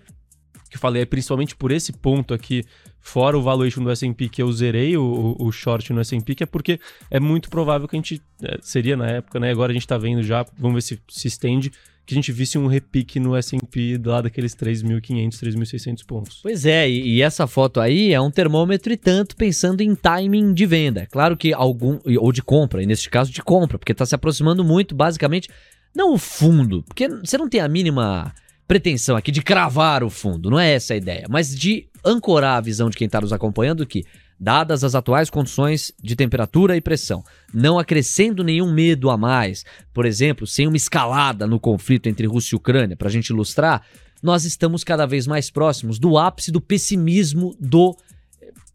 que 0.76 0.78
eu 0.78 0.82
falei 0.82 1.03
é 1.03 1.05
principalmente 1.05 1.55
por 1.55 1.71
esse 1.71 1.93
ponto 1.93 2.34
aqui, 2.34 2.63
fora 2.99 3.38
o 3.38 3.41
valuation 3.41 3.84
do 3.84 3.89
S&P, 3.89 4.30
que 4.30 4.41
eu 4.41 4.51
zerei 4.51 4.97
o, 4.97 5.36
o 5.39 5.51
short 5.51 5.91
no 5.93 6.01
S&P, 6.01 6.36
que 6.36 6.43
é 6.43 6.45
porque 6.45 6.80
é 7.09 7.19
muito 7.19 7.49
provável 7.49 7.88
que 7.88 7.95
a 7.95 7.99
gente, 7.99 8.21
é, 8.41 8.57
seria 8.61 8.97
na 8.97 9.07
época, 9.07 9.39
né, 9.39 9.51
agora 9.51 9.71
a 9.71 9.73
gente 9.73 9.88
tá 9.88 9.97
vendo 9.97 10.21
já, 10.23 10.45
vamos 10.57 10.76
ver 10.76 10.82
se 10.82 11.01
se 11.07 11.28
estende, 11.28 11.71
que 12.05 12.13
a 12.13 12.17
gente 12.17 12.32
visse 12.32 12.57
um 12.57 12.67
repique 12.67 13.19
no 13.19 13.36
S&P 13.36 13.99
lá 14.05 14.21
daqueles 14.21 14.55
3.500, 14.55 15.30
3.600 15.30 16.05
pontos. 16.05 16.39
Pois 16.43 16.65
é, 16.65 16.88
e, 16.88 17.15
e, 17.15 17.21
essa 17.21 17.47
foto 17.47 17.80
aí 17.80 18.13
é 18.13 18.21
um 18.21 18.30
termômetro 18.30 18.93
e 18.93 18.97
tanto 18.97 19.36
pensando 19.36 19.82
em 19.82 19.95
timing 19.95 20.53
de 20.53 20.65
venda. 20.65 21.07
Claro 21.07 21.36
que 21.36 21.51
algum, 21.51 21.99
ou 22.19 22.32
de 22.32 22.43
compra, 22.43 22.84
e 22.84 22.86
neste 22.86 23.09
caso 23.09 23.32
de 23.32 23.41
compra, 23.41 23.80
porque 23.80 23.91
está 23.91 24.05
se 24.05 24.13
aproximando 24.13 24.63
muito, 24.63 24.93
basicamente, 24.93 25.49
não 25.95 26.13
o 26.13 26.17
fundo, 26.17 26.84
porque 26.84 27.07
você 27.07 27.38
não 27.38 27.49
tem 27.49 27.61
a 27.61 27.67
mínima 27.67 28.34
pretensão 28.68 29.16
aqui 29.16 29.32
de 29.32 29.41
cravar 29.41 30.03
o 30.03 30.09
fundo, 30.09 30.49
não 30.49 30.59
é 30.59 30.74
essa 30.74 30.93
a 30.93 30.97
ideia, 30.97 31.26
mas 31.30 31.55
de 31.55 31.88
ancorar 32.03 32.57
a 32.57 32.61
visão 32.61 32.89
de 32.89 32.97
quem 32.97 33.05
está 33.05 33.22
nos 33.22 33.34
acompanhando 33.34 33.86
que 33.86 34.03
dadas 34.39 34.84
as 34.84 34.95
atuais 34.95 35.30
condições 35.30 35.93
de 36.01 36.16
temperatura 36.16 36.76
e 36.76 36.82
pressão, 36.82 37.24
não 37.53 37.80
acrescendo 37.80 38.43
nenhum 38.43 38.72
medo 38.72 39.09
a 39.09 39.18
mais, 39.18 39.63
por 39.93 40.05
exemplo, 40.05 40.45
sem 40.45 40.68
uma 40.68 40.78
escalada 40.78 41.47
no 41.47 41.59
conflito 41.59 42.07
entre 42.07 42.28
Rússia 42.28 42.55
e 42.55 42.57
Ucrânia, 42.57 42.97
para 42.97 43.07
a 43.07 43.11
gente 43.11 43.30
ilustrar, 43.30 43.84
nós 44.22 44.43
estamos 44.43 44.84
cada 44.84 45.05
vez 45.05 45.26
mais 45.26 45.49
próximos 45.49 45.99
do 45.99 46.18
ápice 46.18 46.51
do 46.51 46.59
pessimismo 46.59 47.55
do 47.59 47.95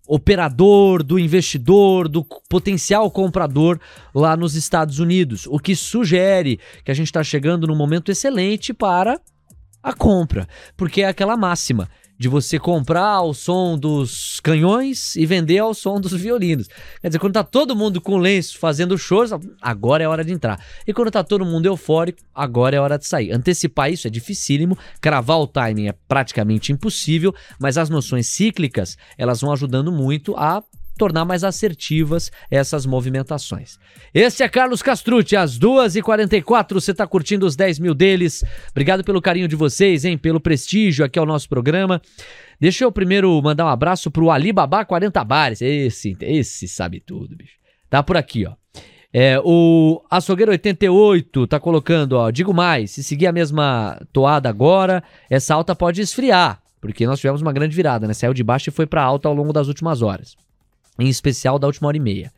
operador, 0.06 1.04
do 1.04 1.18
investidor, 1.18 2.08
do 2.08 2.24
potencial 2.48 3.08
comprador 3.10 3.78
lá 4.12 4.36
nos 4.36 4.56
Estados 4.56 4.98
Unidos, 4.98 5.46
o 5.46 5.58
que 5.58 5.76
sugere 5.76 6.58
que 6.84 6.90
a 6.90 6.94
gente 6.94 7.06
está 7.06 7.22
chegando 7.22 7.66
num 7.66 7.76
momento 7.76 8.10
excelente 8.10 8.74
para 8.74 9.20
a 9.82 9.92
compra, 9.92 10.46
porque 10.76 11.02
é 11.02 11.08
aquela 11.08 11.36
máxima 11.36 11.88
de 12.20 12.28
você 12.28 12.58
comprar 12.58 13.06
ao 13.06 13.32
som 13.32 13.78
dos 13.78 14.40
canhões 14.40 15.16
e 15.16 15.24
vender 15.24 15.56
ao 15.56 15.72
som 15.72 15.98
dos 15.98 16.12
violinos. 16.12 16.68
Quer 17.00 17.08
dizer, 17.08 17.18
quando 17.18 17.32
tá 17.32 17.42
todo 17.42 17.74
mundo 17.74 17.98
com 17.98 18.18
lenço 18.18 18.58
fazendo 18.58 18.98
shows, 18.98 19.30
agora 19.58 20.04
é 20.04 20.06
hora 20.06 20.22
de 20.22 20.30
entrar. 20.30 20.62
E 20.86 20.92
quando 20.92 21.10
tá 21.10 21.24
todo 21.24 21.46
mundo 21.46 21.64
eufórico, 21.64 22.20
agora 22.34 22.76
é 22.76 22.78
hora 22.78 22.98
de 22.98 23.06
sair. 23.06 23.32
Antecipar 23.32 23.90
isso 23.90 24.06
é 24.06 24.10
dificílimo, 24.10 24.76
cravar 25.00 25.38
o 25.38 25.46
timing 25.46 25.88
é 25.88 25.94
praticamente 26.06 26.72
impossível, 26.72 27.34
mas 27.58 27.78
as 27.78 27.88
noções 27.88 28.26
cíclicas, 28.26 28.98
elas 29.16 29.40
vão 29.40 29.50
ajudando 29.50 29.90
muito 29.90 30.36
a 30.36 30.62
tornar 31.00 31.24
mais 31.24 31.42
assertivas 31.42 32.30
essas 32.50 32.84
movimentações. 32.84 33.78
Esse 34.12 34.42
é 34.42 34.48
Carlos 34.50 34.82
Castrucci, 34.82 35.34
às 35.34 35.58
2h44, 35.58 36.74
você 36.74 36.90
está 36.90 37.06
curtindo 37.06 37.46
os 37.46 37.56
10 37.56 37.78
mil 37.78 37.94
deles. 37.94 38.44
Obrigado 38.70 39.02
pelo 39.02 39.22
carinho 39.22 39.48
de 39.48 39.56
vocês, 39.56 40.04
hein? 40.04 40.18
Pelo 40.18 40.38
prestígio 40.38 41.02
aqui 41.02 41.18
ao 41.18 41.24
nosso 41.24 41.48
programa. 41.48 42.02
Deixa 42.60 42.84
eu 42.84 42.92
primeiro 42.92 43.40
mandar 43.40 43.64
um 43.64 43.68
abraço 43.68 44.10
pro 44.10 44.30
Alibaba 44.30 44.84
40 44.84 45.24
Bares. 45.24 45.62
Esse, 45.62 46.14
esse 46.20 46.68
sabe 46.68 47.00
tudo, 47.00 47.34
bicho. 47.34 47.54
Tá 47.88 48.02
por 48.02 48.18
aqui, 48.18 48.44
ó. 48.46 48.52
É, 49.10 49.40
o 49.42 50.04
Açougueiro 50.10 50.52
88 50.52 51.46
tá 51.46 51.58
colocando, 51.58 52.12
ó, 52.12 52.30
digo 52.30 52.52
mais, 52.52 52.90
se 52.90 53.02
seguir 53.02 53.26
a 53.26 53.32
mesma 53.32 53.98
toada 54.12 54.50
agora, 54.50 55.02
essa 55.30 55.54
alta 55.54 55.74
pode 55.74 56.00
esfriar, 56.00 56.60
porque 56.80 57.06
nós 57.06 57.18
tivemos 57.18 57.40
uma 57.40 57.52
grande 57.52 57.74
virada, 57.74 58.06
né? 58.06 58.12
Saiu 58.12 58.34
de 58.34 58.44
baixo 58.44 58.68
e 58.68 58.72
foi 58.72 58.86
para 58.86 59.02
alta 59.02 59.26
ao 59.26 59.34
longo 59.34 59.52
das 59.52 59.66
últimas 59.66 60.02
horas 60.02 60.36
em 61.00 61.08
especial 61.08 61.58
da 61.58 61.66
última 61.66 61.88
hora 61.88 61.96
e 61.96 62.00
meia. 62.00 62.32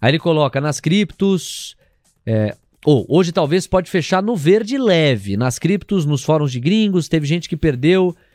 Aí 0.00 0.10
ele 0.10 0.18
coloca 0.18 0.60
nas 0.60 0.80
criptos. 0.80 1.76
É, 2.26 2.56
ou 2.84 3.06
oh, 3.08 3.18
hoje 3.18 3.30
talvez 3.30 3.66
pode 3.66 3.90
fechar 3.90 4.22
no 4.22 4.36
verde 4.36 4.76
leve. 4.76 5.36
Nas 5.36 5.58
criptos, 5.58 6.04
nos 6.04 6.24
fóruns 6.24 6.50
de 6.50 6.58
gringos, 6.58 7.08
teve 7.08 7.26
gente 7.26 7.48
que 7.48 7.56
perdeu. 7.56 8.14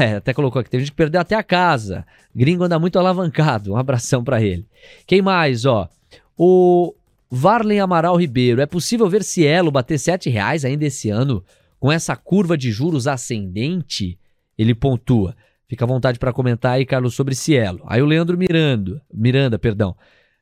É, 0.00 0.14
até 0.14 0.32
colocou 0.32 0.58
aqui, 0.58 0.70
teve 0.70 0.84
gente 0.84 0.92
que 0.92 0.96
perdeu 0.96 1.20
até 1.20 1.34
a 1.34 1.42
casa. 1.42 2.06
Gringo 2.34 2.64
anda 2.64 2.78
muito 2.78 2.98
alavancado. 2.98 3.72
Um 3.74 3.76
abração 3.76 4.24
para 4.24 4.40
ele. 4.40 4.64
Quem 5.06 5.20
mais, 5.20 5.66
ó? 5.66 5.86
O 6.34 6.94
Varlen 7.30 7.80
Amaral 7.80 8.16
Ribeiro. 8.16 8.62
É 8.62 8.66
possível 8.66 9.06
ver 9.06 9.22
Cielo 9.22 9.70
bater 9.70 9.98
R$ 9.98 10.30
reais 10.30 10.64
ainda 10.64 10.86
esse 10.86 11.10
ano 11.10 11.44
com 11.78 11.92
essa 11.92 12.16
curva 12.16 12.56
de 12.56 12.72
juros 12.72 13.06
ascendente? 13.06 14.18
Ele 14.56 14.74
pontua. 14.74 15.36
Fica 15.68 15.84
à 15.84 15.88
vontade 15.88 16.18
para 16.18 16.32
comentar 16.32 16.72
aí, 16.72 16.86
Carlos, 16.86 17.14
sobre 17.14 17.34
Cielo. 17.34 17.82
Aí 17.86 18.00
o 18.00 18.06
Leandro 18.06 18.38
Miranda, 18.38 19.02
Miranda, 19.12 19.58
perdão. 19.58 19.96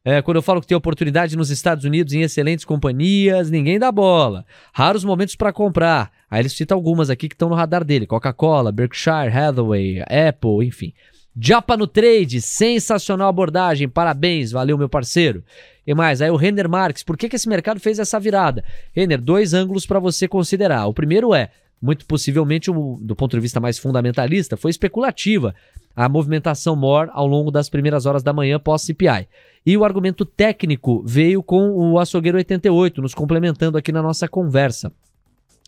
É, 0.04 0.20
quando 0.20 0.36
eu 0.36 0.42
falo 0.42 0.60
que 0.60 0.66
tem 0.66 0.76
oportunidade 0.76 1.34
nos 1.34 1.48
Estados 1.48 1.84
Unidos 1.84 2.12
em 2.12 2.20
excelentes 2.20 2.66
companhias, 2.66 3.50
ninguém 3.50 3.78
dá 3.78 3.90
bola. 3.90 4.44
Raros 4.70 5.02
momentos 5.02 5.34
para 5.34 5.50
comprar. 5.50 6.12
Aí 6.30 6.42
ele 6.42 6.50
cita 6.50 6.74
algumas 6.74 7.08
aqui 7.08 7.26
que 7.26 7.34
estão 7.34 7.48
no 7.48 7.54
radar 7.54 7.82
dele: 7.82 8.06
Coca-Cola, 8.06 8.70
Berkshire 8.70 9.32
Hathaway, 9.34 10.02
Apple, 10.02 10.66
enfim. 10.66 10.92
Japa 11.40 11.76
no 11.76 11.86
trade, 11.86 12.40
sensacional 12.40 13.28
abordagem, 13.28 13.88
parabéns, 13.88 14.52
valeu 14.52 14.76
meu 14.76 14.88
parceiro. 14.90 15.42
E 15.86 15.92
mais, 15.94 16.22
aí 16.22 16.30
o 16.30 16.36
Renner 16.36 16.68
Marques, 16.68 17.02
por 17.02 17.16
que, 17.16 17.28
que 17.28 17.36
esse 17.36 17.48
mercado 17.48 17.80
fez 17.80 17.98
essa 17.98 18.20
virada? 18.20 18.62
Renner, 18.92 19.20
dois 19.20 19.52
ângulos 19.52 19.84
para 19.86 19.98
você 19.98 20.28
considerar. 20.28 20.86
O 20.86 20.94
primeiro 20.94 21.34
é, 21.34 21.50
muito 21.84 22.06
possivelmente, 22.06 22.70
do 22.72 23.14
ponto 23.14 23.36
de 23.36 23.40
vista 23.40 23.60
mais 23.60 23.78
fundamentalista, 23.78 24.56
foi 24.56 24.70
especulativa 24.70 25.54
a 25.94 26.08
movimentação 26.08 26.74
MOR 26.74 27.10
ao 27.12 27.26
longo 27.26 27.50
das 27.50 27.68
primeiras 27.68 28.06
horas 28.06 28.22
da 28.22 28.32
manhã 28.32 28.58
pós-CPI. 28.58 29.28
E 29.66 29.76
o 29.76 29.84
argumento 29.84 30.24
técnico 30.24 31.02
veio 31.04 31.42
com 31.42 31.72
o 31.72 31.98
Açougueiro 31.98 32.38
88, 32.38 33.02
nos 33.02 33.12
complementando 33.14 33.76
aqui 33.76 33.92
na 33.92 34.02
nossa 34.02 34.26
conversa. 34.26 34.90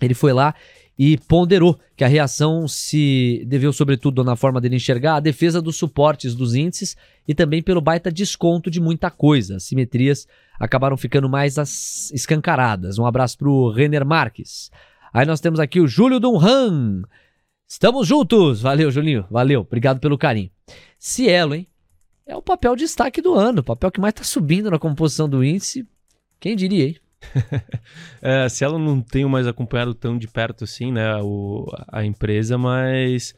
Ele 0.00 0.14
foi 0.14 0.32
lá 0.32 0.54
e 0.98 1.18
ponderou 1.18 1.78
que 1.94 2.02
a 2.02 2.08
reação 2.08 2.66
se 2.66 3.44
deveu, 3.46 3.70
sobretudo, 3.70 4.24
na 4.24 4.36
forma 4.36 4.58
dele 4.58 4.76
enxergar 4.76 5.16
a 5.16 5.20
defesa 5.20 5.60
dos 5.60 5.76
suportes 5.76 6.34
dos 6.34 6.54
índices 6.54 6.96
e 7.28 7.34
também 7.34 7.62
pelo 7.62 7.82
baita 7.82 8.10
desconto 8.10 8.70
de 8.70 8.80
muita 8.80 9.10
coisa. 9.10 9.56
As 9.56 9.64
simetrias 9.64 10.26
acabaram 10.58 10.96
ficando 10.96 11.28
mais 11.28 11.56
escancaradas. 12.10 12.98
Um 12.98 13.04
abraço 13.04 13.36
para 13.36 13.50
o 13.50 13.70
Renner 13.70 14.06
Marques. 14.06 14.70
Aí 15.16 15.24
nós 15.24 15.40
temos 15.40 15.58
aqui 15.58 15.80
o 15.80 15.88
Júlio 15.88 16.20
Dunhan. 16.20 17.00
Estamos 17.66 18.06
juntos! 18.06 18.60
Valeu, 18.60 18.90
Julinho. 18.90 19.24
Valeu. 19.30 19.62
Obrigado 19.62 19.98
pelo 19.98 20.18
carinho. 20.18 20.50
Cielo, 20.98 21.54
hein? 21.54 21.66
É 22.26 22.36
o 22.36 22.42
papel 22.42 22.76
de 22.76 22.82
destaque 22.82 23.22
do 23.22 23.32
ano. 23.32 23.60
O 23.60 23.64
papel 23.64 23.90
que 23.90 23.98
mais 23.98 24.12
está 24.12 24.22
subindo 24.22 24.70
na 24.70 24.78
composição 24.78 25.26
do 25.26 25.42
índice. 25.42 25.88
Quem 26.38 26.54
diria, 26.54 26.88
hein? 26.88 26.96
é, 28.20 28.46
Cielo 28.50 28.78
não 28.78 29.00
tenho 29.00 29.26
mais 29.26 29.46
acompanhado 29.46 29.94
tão 29.94 30.18
de 30.18 30.28
perto 30.28 30.64
assim, 30.64 30.92
né? 30.92 31.16
O, 31.22 31.66
a 31.88 32.04
empresa, 32.04 32.58
mas 32.58 33.34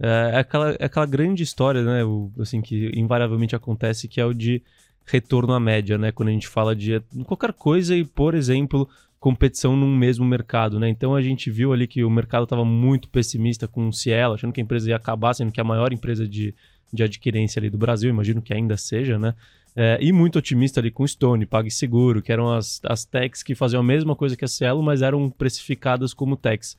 é, 0.00 0.32
é, 0.34 0.36
aquela, 0.36 0.72
é 0.80 0.84
aquela 0.86 1.06
grande 1.06 1.44
história, 1.44 1.84
né? 1.84 2.02
O, 2.02 2.32
assim, 2.40 2.60
que 2.60 2.90
invariavelmente 2.92 3.54
acontece, 3.54 4.08
que 4.08 4.20
é 4.20 4.26
o 4.26 4.34
de 4.34 4.64
retorno 5.06 5.52
à 5.52 5.60
média, 5.60 5.96
né? 5.96 6.10
Quando 6.10 6.30
a 6.30 6.32
gente 6.32 6.48
fala 6.48 6.74
de 6.74 7.00
qualquer 7.24 7.52
coisa 7.52 7.94
e, 7.94 8.04
por 8.04 8.34
exemplo, 8.34 8.88
competição 9.20 9.76
num 9.76 9.94
mesmo 9.94 10.24
mercado, 10.24 10.80
né? 10.80 10.88
Então 10.88 11.14
a 11.14 11.20
gente 11.20 11.50
viu 11.50 11.74
ali 11.74 11.86
que 11.86 12.02
o 12.02 12.10
mercado 12.10 12.44
estava 12.44 12.64
muito 12.64 13.08
pessimista 13.10 13.68
com 13.68 13.86
o 13.86 13.92
Cielo, 13.92 14.34
achando 14.34 14.52
que 14.52 14.60
a 14.60 14.64
empresa 14.64 14.88
ia 14.88 14.96
acabar, 14.96 15.34
sendo 15.34 15.52
que 15.52 15.60
é 15.60 15.62
a 15.62 15.64
maior 15.64 15.92
empresa 15.92 16.26
de, 16.26 16.54
de 16.90 17.02
adquirência 17.02 17.60
ali 17.60 17.68
do 17.68 17.76
Brasil, 17.76 18.08
imagino 18.08 18.40
que 18.40 18.54
ainda 18.54 18.78
seja, 18.78 19.18
né? 19.18 19.34
É, 19.76 19.98
e 20.00 20.10
muito 20.10 20.38
otimista 20.38 20.80
ali 20.80 20.90
com 20.90 21.06
Stone, 21.06 21.46
PagSeguro, 21.46 22.22
que 22.22 22.32
eram 22.32 22.50
as, 22.50 22.80
as 22.82 23.04
techs 23.04 23.42
que 23.42 23.54
faziam 23.54 23.80
a 23.80 23.84
mesma 23.84 24.16
coisa 24.16 24.36
que 24.36 24.44
a 24.44 24.48
Cielo, 24.48 24.82
mas 24.82 25.02
eram 25.02 25.30
precificadas 25.30 26.14
como 26.14 26.34
techs. 26.34 26.76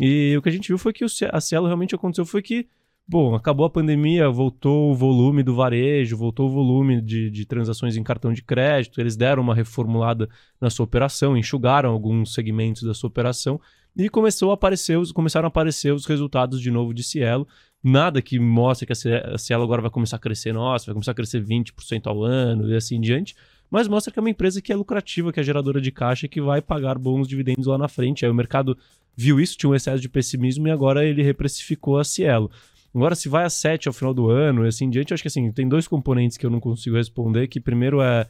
E 0.00 0.34
o 0.36 0.42
que 0.42 0.48
a 0.48 0.52
gente 0.52 0.68
viu 0.68 0.78
foi 0.78 0.94
que 0.94 1.04
o, 1.04 1.08
a 1.30 1.40
Cielo 1.40 1.66
realmente 1.66 1.94
aconteceu 1.94 2.24
foi 2.24 2.40
que 2.40 2.66
Bom, 3.06 3.34
acabou 3.34 3.66
a 3.66 3.70
pandemia, 3.70 4.30
voltou 4.30 4.90
o 4.90 4.94
volume 4.94 5.42
do 5.42 5.54
varejo, 5.54 6.16
voltou 6.16 6.48
o 6.48 6.52
volume 6.52 7.00
de, 7.00 7.30
de 7.30 7.44
transações 7.44 7.96
em 7.96 8.02
cartão 8.02 8.32
de 8.32 8.42
crédito, 8.42 9.00
eles 9.00 9.16
deram 9.16 9.42
uma 9.42 9.54
reformulada 9.54 10.28
na 10.60 10.70
sua 10.70 10.84
operação, 10.84 11.36
enxugaram 11.36 11.90
alguns 11.90 12.32
segmentos 12.32 12.84
da 12.84 12.94
sua 12.94 13.08
operação 13.08 13.60
e 13.96 14.08
começou 14.08 14.50
a 14.50 14.54
aparecer 14.54 14.96
os, 14.96 15.12
começaram 15.12 15.46
a 15.46 15.48
aparecer 15.48 15.92
os 15.92 16.06
resultados 16.06 16.60
de 16.60 16.70
novo 16.70 16.94
de 16.94 17.02
Cielo. 17.02 17.46
Nada 17.82 18.22
que 18.22 18.38
mostre 18.38 18.86
que 18.86 18.92
a 18.92 19.36
Cielo 19.36 19.64
agora 19.64 19.82
vai 19.82 19.90
começar 19.90 20.16
a 20.16 20.20
crescer, 20.20 20.54
nossa, 20.54 20.86
vai 20.86 20.94
começar 20.94 21.10
a 21.10 21.14
crescer 21.14 21.44
20% 21.44 22.06
ao 22.06 22.22
ano 22.22 22.70
e 22.70 22.76
assim 22.76 22.96
em 22.96 23.00
diante, 23.00 23.34
mas 23.68 23.88
mostra 23.88 24.12
que 24.12 24.18
é 24.18 24.22
uma 24.22 24.30
empresa 24.30 24.62
que 24.62 24.72
é 24.72 24.76
lucrativa, 24.76 25.32
que 25.32 25.40
é 25.40 25.42
geradora 25.42 25.80
de 25.80 25.90
caixa 25.90 26.26
e 26.26 26.28
que 26.28 26.40
vai 26.40 26.62
pagar 26.62 26.96
bons 26.96 27.26
dividendos 27.26 27.66
lá 27.66 27.76
na 27.76 27.88
frente. 27.88 28.24
Aí 28.24 28.30
o 28.30 28.34
mercado 28.34 28.78
viu 29.16 29.40
isso, 29.40 29.58
tinha 29.58 29.68
um 29.68 29.74
excesso 29.74 30.00
de 30.00 30.08
pessimismo 30.08 30.68
e 30.68 30.70
agora 30.70 31.04
ele 31.04 31.22
reprecificou 31.22 31.98
a 31.98 32.04
Cielo. 32.04 32.50
Agora, 32.94 33.14
se 33.14 33.28
vai 33.28 33.44
a 33.44 33.50
7 33.50 33.88
ao 33.88 33.94
final 33.94 34.12
do 34.12 34.28
ano 34.28 34.64
e 34.64 34.68
assim 34.68 34.84
em 34.84 34.90
diante, 34.90 35.12
eu 35.12 35.14
acho 35.14 35.22
que 35.22 35.28
assim, 35.28 35.50
tem 35.50 35.68
dois 35.68 35.88
componentes 35.88 36.36
que 36.36 36.44
eu 36.44 36.50
não 36.50 36.60
consigo 36.60 36.96
responder, 36.96 37.48
que 37.48 37.58
primeiro 37.58 38.02
é, 38.02 38.26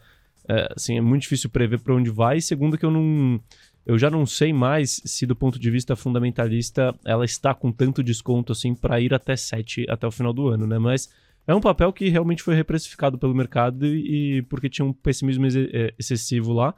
é 0.49 0.73
assim, 0.77 0.97
é 0.97 1.01
muito 1.01 1.23
difícil 1.23 1.51
prever 1.51 1.81
para 1.81 1.95
onde 1.95 2.11
vai, 2.11 2.37
e 2.37 2.43
segundo 2.43 2.79
que 2.79 2.85
eu 2.85 2.91
não 2.91 3.41
eu 3.85 3.99
já 3.99 4.09
não 4.09 4.25
sei 4.25 4.53
mais 4.53 5.01
se 5.05 5.27
do 5.27 5.35
ponto 5.35 5.59
de 5.59 5.71
vista 5.71 5.97
fundamentalista 5.97 6.95
ela 7.05 7.25
está 7.25 7.53
com 7.53 7.73
tanto 7.73 8.03
desconto 8.03 8.53
assim 8.53 8.75
para 8.75 9.01
ir 9.01 9.13
até 9.13 9.35
7 9.35 9.87
até 9.89 10.07
o 10.07 10.11
final 10.13 10.33
do 10.33 10.49
ano, 10.49 10.67
né? 10.67 10.79
Mas 10.79 11.11
é 11.47 11.55
um 11.55 11.61
papel 11.61 11.93
que 11.93 12.09
realmente 12.09 12.43
foi 12.43 12.55
reprecificado 12.55 13.19
pelo 13.19 13.35
mercado 13.35 13.85
e, 13.85 14.39
e 14.39 14.43
porque 14.43 14.69
tinha 14.69 14.87
um 14.87 14.93
pessimismo 14.93 15.45
ex 15.47 15.57
é, 15.57 15.93
excessivo 15.99 16.53
lá 16.53 16.75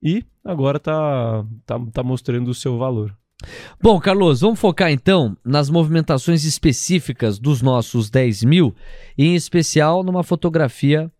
e 0.00 0.24
agora 0.44 0.78
tá, 0.78 1.44
tá, 1.66 1.80
tá 1.92 2.02
mostrando 2.02 2.48
o 2.48 2.54
seu 2.54 2.78
valor. 2.78 3.16
Bom, 3.80 4.00
Carlos, 4.00 4.40
vamos 4.40 4.58
focar 4.58 4.90
então 4.90 5.36
nas 5.44 5.68
movimentações 5.68 6.44
específicas 6.44 7.38
dos 7.38 7.60
nossos 7.60 8.08
10 8.08 8.44
mil, 8.44 8.74
em 9.16 9.34
especial 9.34 10.02
numa 10.02 10.22
fotografia 10.22 11.10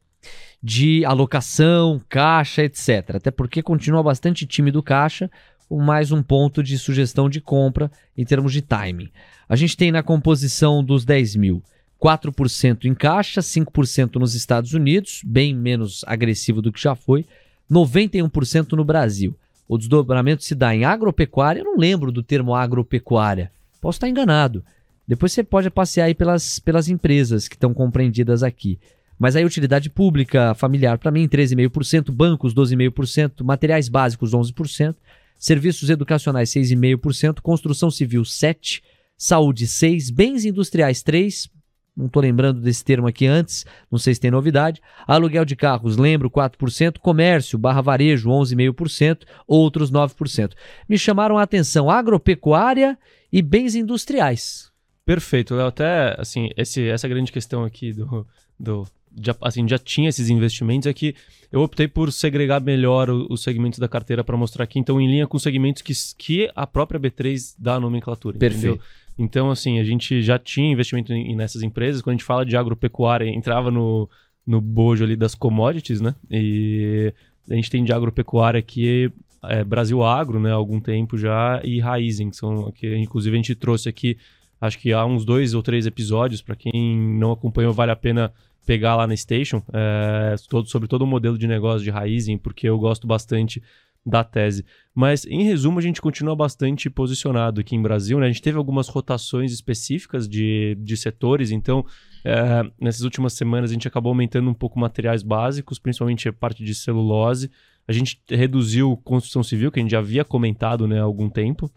de 0.63 1.05
alocação, 1.05 2.01
caixa, 2.09 2.63
etc. 2.63 3.17
Até 3.17 3.31
porque 3.31 3.63
continua 3.63 4.03
bastante 4.03 4.47
tímido 4.47 4.83
caixa, 4.83 5.31
com 5.69 5.81
mais 5.81 6.11
um 6.11 6.23
ponto 6.23 6.63
de 6.63 6.79
sugestão 6.79 7.29
de 7.29 7.41
compra 7.41 7.91
em 8.17 8.25
termos 8.25 8.53
de 8.53 8.63
timing. 8.63 9.11
A 9.49 9.57
gente 9.57 9.77
tem 9.77 9.93
na 9.93 10.03
composição 10.03 10.83
dos 10.83 11.05
10 11.05 11.37
mil 11.37 11.63
4% 12.03 12.85
em 12.85 12.95
caixa, 12.95 13.41
5% 13.41 14.17
nos 14.17 14.35
Estados 14.35 14.75
Unidos, 14.75 15.23
bem 15.25 15.55
menos 15.55 16.05
agressivo 16.07 16.61
do 16.61 16.73
que 16.73 16.81
já 16.81 16.95
foi, 16.95 17.25
91% 17.71 18.73
no 18.73 18.85
Brasil 18.85 19.37
o 19.69 19.79
desdobramento 19.79 20.45
se 20.45 20.55
dá 20.55 20.75
em 20.75 20.85
agropecuária, 20.85 21.61
eu 21.61 21.65
não 21.65 21.77
lembro 21.77 22.13
do 22.13 22.23
termo 22.23 22.55
agropecuária. 22.55 23.51
Posso 23.81 23.97
estar 23.97 24.09
enganado. 24.09 24.65
Depois 25.07 25.33
você 25.33 25.43
pode 25.43 25.71
passear 25.71 26.07
aí 26.07 26.15
pelas, 26.15 26.59
pelas 26.59 26.89
empresas 26.89 27.49
que 27.49 27.57
estão 27.57 27.75
compreendidas 27.75 28.43
aqui. 28.43 28.79
Mas 29.19 29.37
aí 29.37 29.45
utilidade 29.45 29.91
pública 29.91 30.55
familiar 30.55 30.99
para 30.99 31.11
mim 31.11 31.29
13,5%, 31.29 32.11
bancos 32.11 32.55
12,5%, 32.55 33.45
materiais 33.45 33.89
básicos 33.89 34.33
11%, 34.33 34.97
serviços 35.39 35.91
educacionais 35.91 36.51
6,5%, 36.51 37.41
construção 37.41 37.91
civil 37.91 38.23
7%, 38.23 38.83
saúde 39.17 39.67
6%, 39.67 40.13
bens 40.13 40.45
industriais 40.45 41.03
3%, 41.03 41.49
não 41.97 42.07
estou 42.07 42.21
lembrando 42.21 42.61
desse 42.61 42.85
termo 42.85 43.07
aqui 43.07 43.27
antes, 43.27 43.65
não 43.91 43.99
sei 43.99 44.15
se 44.15 44.21
tem 44.21 44.31
novidade. 44.31 44.81
Aluguel 45.07 45.45
de 45.45 45.55
carros, 45.55 45.97
lembro, 45.97 46.31
4%. 46.31 46.99
Comércio, 46.99 47.59
barra 47.59 47.81
varejo, 47.81 48.31
11,5%. 48.31 49.23
Outros, 49.47 49.91
9%. 49.91 50.53
Me 50.89 50.99
chamaram 50.99 51.39
a 51.39 51.43
atenção 51.43 51.89
agropecuária 51.89 52.99
e 53.33 53.41
bens 53.41 53.75
industriais. 53.75 54.73
Perfeito, 55.05 55.55
Léo. 55.55 55.67
Até, 55.67 56.17
assim, 56.19 56.51
esse, 56.57 56.89
essa 56.89 57.07
grande 57.07 57.31
questão 57.31 57.63
aqui 57.63 57.93
do, 57.93 58.27
do 58.59 58.87
já, 59.21 59.37
assim, 59.41 59.69
já 59.69 59.79
tinha 59.79 60.09
esses 60.09 60.29
investimentos, 60.29 60.87
é 60.87 60.93
que 60.93 61.15
eu 61.53 61.61
optei 61.61 61.87
por 61.87 62.13
segregar 62.13 62.61
melhor 62.61 63.09
os 63.11 63.43
segmentos 63.43 63.79
da 63.79 63.89
carteira 63.89 64.25
para 64.25 64.37
mostrar 64.37 64.65
aqui, 64.65 64.79
então, 64.79 65.01
em 65.01 65.07
linha 65.07 65.27
com 65.27 65.39
segmentos 65.39 65.83
que, 65.83 65.93
que 66.19 66.51
a 66.55 66.67
própria 66.67 66.99
B3 66.99 67.55
dá 67.59 67.75
a 67.75 67.81
nomenclatura. 67.81 68.39
Perfeito. 68.39 68.77
Entendeu? 68.77 68.85
Então, 69.19 69.51
assim, 69.51 69.79
a 69.79 69.85
gente 69.85 70.23
já 70.23 70.39
tinha 70.39 70.73
investimento 70.73 71.13
em, 71.13 71.37
nessas 71.37 71.63
empresas. 71.63 72.03
Quando 72.03 72.15
a 72.15 72.17
gente 72.17 72.25
fala 72.25 72.45
de 72.45 72.57
agropecuária, 72.57 73.29
entrava 73.29 73.71
no, 73.71 74.09
no 74.47 74.61
bojo 74.61 75.05
ali 75.05 75.17
das 75.17 75.35
commodities, 75.35 76.01
né? 76.01 76.15
E 76.31 77.13
a 77.49 77.55
gente 77.55 77.71
tem 77.71 77.85
de 77.85 77.93
agropecuária 77.93 78.59
aqui 78.59 79.13
é, 79.45 79.63
Brasil 79.63 80.03
Agro, 80.03 80.41
né? 80.41 80.51
Há 80.51 80.55
algum 80.55 80.81
tempo 80.81 81.17
já, 81.17 81.61
e 81.65 81.79
Raizen, 81.79 82.31
que 82.31 82.37
são 82.37 82.73
que 82.73 82.97
inclusive 82.97 83.35
a 83.35 83.39
gente 83.39 83.55
trouxe 83.55 83.89
aqui, 83.89 84.17
acho 84.61 84.79
que 84.79 84.93
há 84.93 85.05
uns 85.05 85.25
dois 85.25 85.55
ou 85.55 85.63
três 85.63 85.87
episódios. 85.87 86.43
Para 86.43 86.57
quem 86.57 86.99
não 86.99 87.33
acompanhou, 87.33 87.73
vale 87.73 87.93
a 87.93 87.97
pena 87.97 88.33
pegar 88.67 88.97
lá 88.97 89.07
na 89.07 89.17
Station, 89.17 89.63
é, 89.73 90.35
todo, 90.49 90.69
sobre 90.69 90.89
todo 90.89 91.03
o 91.03 91.07
modelo 91.07 91.37
de 91.37 91.47
negócio 91.47 91.85
de 91.85 91.91
Raizen, 91.91 92.39
porque 92.39 92.69
eu 92.69 92.79
gosto 92.79 93.07
bastante 93.07 93.63
da 94.05 94.23
tese. 94.23 94.65
Mas, 94.95 95.25
em 95.25 95.45
resumo, 95.45 95.79
a 95.79 95.83
gente 95.83 96.01
continua 96.01 96.37
bastante 96.37 96.91
posicionado 96.91 97.61
aqui 97.61 97.75
em 97.75 97.83
Brasil. 97.83 98.19
Né? 98.19 98.27
A 98.27 98.29
gente 98.29 98.43
teve 98.43 98.59
algumas 98.59 98.89
rotações 98.89 99.53
específicas 99.53 100.29
de, 100.29 100.77
de 100.81 100.97
setores, 100.97 101.51
então, 101.51 101.85
é, 102.25 102.63
nessas 102.81 103.03
últimas 103.03 103.33
semanas, 103.33 103.71
a 103.71 103.73
gente 103.73 103.89
acabou 103.89 104.11
aumentando 104.11 104.49
um 104.49 104.55
pouco 104.55 104.79
materiais 104.79 105.23
básicos, 105.23 105.79
principalmente 105.79 106.29
a 106.29 106.33
parte 106.33 106.63
de 106.63 106.75
celulose. 106.75 107.51
A 107.89 107.93
gente 107.93 108.21
reduziu 108.29 108.97
construção 108.99 109.43
civil, 109.43 109.73
que 109.73 109.79
a 109.79 109.83
gente 109.83 109.93
já 109.93 109.99
havia 109.99 110.25
comentado 110.25 110.87
né, 110.87 111.01
há 111.01 111.05
algum 111.05 111.29
tempo. 111.29 111.71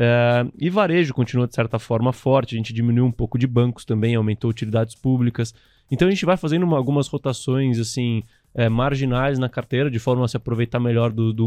É, 0.00 0.46
e 0.56 0.70
varejo 0.70 1.12
continua, 1.12 1.48
de 1.48 1.54
certa 1.54 1.78
forma, 1.78 2.12
forte. 2.12 2.54
A 2.54 2.58
gente 2.58 2.72
diminuiu 2.72 3.04
um 3.04 3.10
pouco 3.10 3.36
de 3.36 3.46
bancos 3.46 3.84
também, 3.84 4.14
aumentou 4.14 4.48
utilidades 4.48 4.94
públicas. 4.94 5.52
Então, 5.90 6.06
a 6.06 6.10
gente 6.10 6.24
vai 6.24 6.36
fazendo 6.36 6.62
uma, 6.62 6.76
algumas 6.76 7.08
rotações, 7.08 7.80
assim, 7.80 8.22
é, 8.54 8.68
marginais 8.68 9.38
na 9.38 9.48
carteira, 9.48 9.90
de 9.90 9.98
forma 9.98 10.24
a 10.24 10.28
se 10.28 10.36
aproveitar 10.36 10.78
melhor 10.78 11.10
do, 11.10 11.32
do 11.32 11.46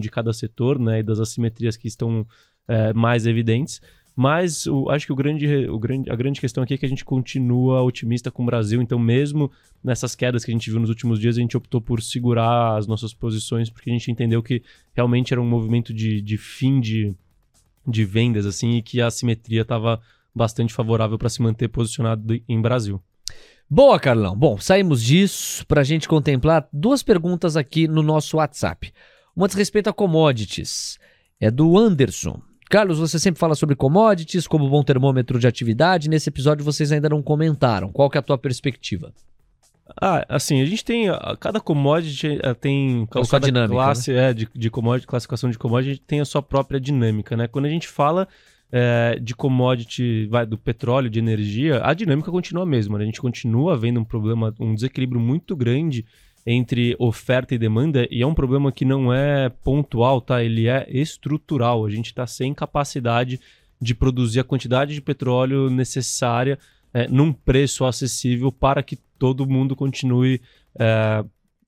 de 0.00 0.08
cada 0.08 0.32
setor 0.32 0.78
né, 0.78 1.00
e 1.00 1.02
das 1.02 1.20
assimetrias 1.20 1.76
que 1.76 1.86
estão 1.86 2.26
é, 2.66 2.92
mais 2.94 3.26
evidentes. 3.26 3.80
Mas 4.14 4.66
o, 4.66 4.90
acho 4.90 5.06
que 5.06 5.12
o 5.12 5.16
grande, 5.16 5.46
o 5.68 5.78
grande, 5.78 6.10
a 6.10 6.14
grande 6.14 6.40
questão 6.40 6.62
aqui 6.62 6.74
é 6.74 6.78
que 6.78 6.84
a 6.84 6.88
gente 6.88 7.04
continua 7.04 7.82
otimista 7.82 8.30
com 8.30 8.42
o 8.42 8.46
Brasil. 8.46 8.80
Então, 8.80 8.98
mesmo 8.98 9.50
nessas 9.82 10.14
quedas 10.14 10.44
que 10.44 10.50
a 10.50 10.54
gente 10.54 10.70
viu 10.70 10.78
nos 10.78 10.90
últimos 10.90 11.18
dias, 11.18 11.36
a 11.36 11.40
gente 11.40 11.56
optou 11.56 11.80
por 11.80 12.02
segurar 12.02 12.76
as 12.76 12.86
nossas 12.86 13.14
posições, 13.14 13.70
porque 13.70 13.90
a 13.90 13.92
gente 13.92 14.10
entendeu 14.10 14.42
que 14.42 14.62
realmente 14.94 15.32
era 15.32 15.40
um 15.40 15.48
movimento 15.48 15.92
de, 15.94 16.20
de 16.20 16.36
fim 16.36 16.78
de, 16.78 17.14
de 17.86 18.04
vendas, 18.04 18.46
assim, 18.46 18.76
e 18.76 18.82
que 18.82 19.00
a 19.00 19.06
assimetria 19.06 19.62
estava 19.62 20.00
bastante 20.34 20.72
favorável 20.72 21.18
para 21.18 21.28
se 21.28 21.42
manter 21.42 21.68
posicionado 21.68 22.40
em 22.48 22.60
Brasil. 22.60 23.02
Boa, 23.68 23.98
Carlão. 23.98 24.36
Bom, 24.36 24.58
saímos 24.58 25.02
disso 25.02 25.66
para 25.66 25.80
a 25.80 25.84
gente 25.84 26.08
contemplar 26.08 26.68
duas 26.72 27.02
perguntas 27.02 27.56
aqui 27.56 27.88
no 27.88 28.02
nosso 28.02 28.36
WhatsApp. 28.36 28.92
Uma 29.34 29.48
diz 29.48 29.56
respeito 29.56 29.88
a 29.88 29.92
commodities. 29.92 30.98
É 31.40 31.50
do 31.50 31.78
Anderson. 31.78 32.40
Carlos, 32.68 32.98
você 32.98 33.18
sempre 33.18 33.38
fala 33.38 33.54
sobre 33.54 33.74
commodities 33.74 34.46
como 34.46 34.68
bom 34.68 34.82
termômetro 34.82 35.38
de 35.38 35.46
atividade. 35.46 36.08
Nesse 36.08 36.28
episódio 36.28 36.64
vocês 36.64 36.92
ainda 36.92 37.08
não 37.08 37.22
comentaram. 37.22 37.90
Qual 37.90 38.08
que 38.10 38.18
é 38.18 38.20
a 38.20 38.22
tua 38.22 38.38
perspectiva? 38.38 39.12
Ah, 40.00 40.24
assim, 40.28 40.60
a 40.60 40.64
gente 40.64 40.84
tem. 40.84 41.06
Cada 41.40 41.60
commodity 41.60 42.38
eh, 42.42 42.54
tem. 42.54 43.06
Com 43.06 43.22
cada 43.24 43.46
dinâmica, 43.46 43.74
classe 43.74 44.12
né? 44.12 44.30
é, 44.30 44.34
de, 44.34 44.48
de 44.54 44.70
commodity, 44.70 45.06
classificação 45.06 45.50
de 45.50 45.58
commodity, 45.58 45.90
a 45.90 45.94
gente 45.94 46.04
tem 46.06 46.20
a 46.20 46.24
sua 46.24 46.42
própria 46.42 46.80
dinâmica, 46.80 47.36
né? 47.36 47.46
Quando 47.46 47.66
a 47.66 47.68
gente 47.68 47.88
fala 47.88 48.28
é, 48.70 49.18
de 49.20 49.34
commodity, 49.34 50.26
vai, 50.30 50.46
do 50.46 50.56
petróleo, 50.56 51.10
de 51.10 51.18
energia, 51.18 51.80
a 51.84 51.92
dinâmica 51.92 52.30
continua 52.30 52.62
a 52.62 52.66
mesma. 52.66 52.96
Né? 52.96 53.04
A 53.04 53.06
gente 53.06 53.20
continua 53.20 53.76
vendo 53.76 54.00
um 54.00 54.04
problema, 54.04 54.54
um 54.58 54.74
desequilíbrio 54.74 55.20
muito 55.20 55.54
grande 55.54 56.06
entre 56.44 56.96
oferta 56.98 57.54
e 57.54 57.58
demanda, 57.58 58.08
e 58.10 58.22
é 58.22 58.26
um 58.26 58.34
problema 58.34 58.72
que 58.72 58.84
não 58.84 59.12
é 59.12 59.48
pontual, 59.48 60.20
tá? 60.20 60.42
Ele 60.42 60.66
é 60.66 60.86
estrutural. 60.88 61.84
A 61.84 61.90
gente 61.90 62.06
está 62.06 62.26
sem 62.26 62.52
capacidade 62.52 63.38
de 63.80 63.94
produzir 63.94 64.40
a 64.40 64.44
quantidade 64.44 64.94
de 64.94 65.00
petróleo 65.00 65.68
necessária 65.68 66.58
é, 66.92 67.08
num 67.08 67.32
preço 67.32 67.84
acessível 67.84 68.52
para 68.52 68.82
que 68.82 68.96
todo 69.18 69.46
mundo 69.46 69.74
continue 69.74 70.40
é, 70.78 71.24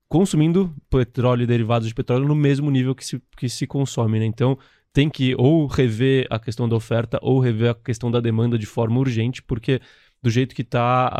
consumindo 0.08 0.74
petróleo 0.90 1.42
e 1.42 1.46
derivados 1.46 1.88
de 1.88 1.94
petróleo 1.94 2.26
no 2.26 2.34
mesmo 2.34 2.70
nível 2.70 2.94
que 2.94 3.04
se, 3.04 3.20
que 3.36 3.48
se 3.48 3.66
consome. 3.66 4.18
Né? 4.18 4.26
Então, 4.26 4.58
tem 4.92 5.10
que 5.10 5.34
ou 5.36 5.66
rever 5.66 6.26
a 6.30 6.38
questão 6.38 6.68
da 6.68 6.76
oferta 6.76 7.18
ou 7.20 7.40
rever 7.40 7.70
a 7.70 7.74
questão 7.74 8.10
da 8.10 8.20
demanda 8.20 8.56
de 8.56 8.66
forma 8.66 9.00
urgente, 9.00 9.42
porque 9.42 9.80
do 10.22 10.30
jeito 10.30 10.54
que 10.54 10.62
está 10.62 11.12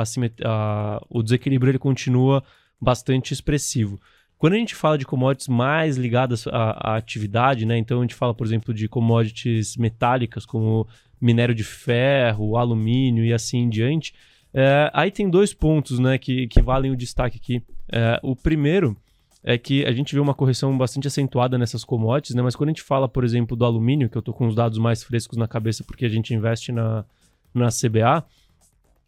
o 1.11 1.23
desequilíbrio 1.23 1.73
ele 1.73 1.79
continua 1.79 2.43
bastante 2.81 3.33
expressivo. 3.35 4.01
Quando 4.45 4.53
a 4.53 4.59
gente 4.59 4.75
fala 4.75 4.99
de 4.99 5.07
commodities 5.07 5.49
mais 5.49 5.97
ligadas 5.97 6.47
à, 6.47 6.91
à, 6.91 6.97
atividade, 6.97 7.65
né? 7.65 7.79
Então 7.79 8.01
a 8.01 8.03
gente 8.03 8.15
fala, 8.15 8.35
por 8.35 8.47
exemplo, 8.47 8.75
de 8.75 8.87
commodities 8.87 9.75
metálicas 9.75 10.45
como 10.45 10.87
minério 11.19 11.55
de 11.55 11.65
ferro, 11.65 12.59
alumínio 12.59 13.25
e 13.25 13.33
assim 13.33 13.61
em 13.61 13.71
diante. 13.71 14.13
É, 14.53 14.91
aí 14.93 15.11
tem 15.11 15.31
dois 15.31 15.55
pontos, 15.55 15.99
né, 15.99 16.19
que, 16.19 16.47
que 16.47 16.61
valem 16.61 16.91
o 16.91 16.97
destaque 16.97 17.39
aqui. 17.39 17.63
É, 17.91 18.21
o 18.23 18.37
primeiro 18.37 18.95
é 19.43 19.57
que 19.57 19.83
a 19.87 19.93
gente 19.93 20.15
vê 20.15 20.21
uma 20.21 20.35
correção 20.35 20.77
bastante 20.77 21.09
acentuada 21.09 21.57
nessas 21.57 21.83
commodities, 21.83 22.35
né? 22.35 22.43
Mas 22.43 22.55
quando 22.55 22.69
a 22.69 22.73
gente 22.73 22.83
fala, 22.83 23.09
por 23.09 23.25
exemplo, 23.25 23.57
do 23.57 23.65
alumínio, 23.65 24.11
que 24.11 24.19
eu 24.19 24.23
tô 24.23 24.35
com 24.35 24.47
os 24.47 24.55
dados 24.55 24.77
mais 24.77 25.03
frescos 25.03 25.39
na 25.39 25.49
cabeça 25.49 25.83
porque 25.85 26.05
a 26.05 26.11
gente 26.11 26.35
investe 26.35 26.71
na, 26.71 27.07
na 27.55 27.69
CBA, 27.69 28.23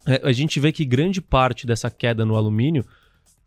é, 0.07 0.19
a 0.27 0.31
gente 0.31 0.59
vê 0.59 0.71
que 0.71 0.83
grande 0.83 1.21
parte 1.21 1.67
dessa 1.67 1.91
queda 1.91 2.25
no 2.25 2.35
alumínio 2.35 2.83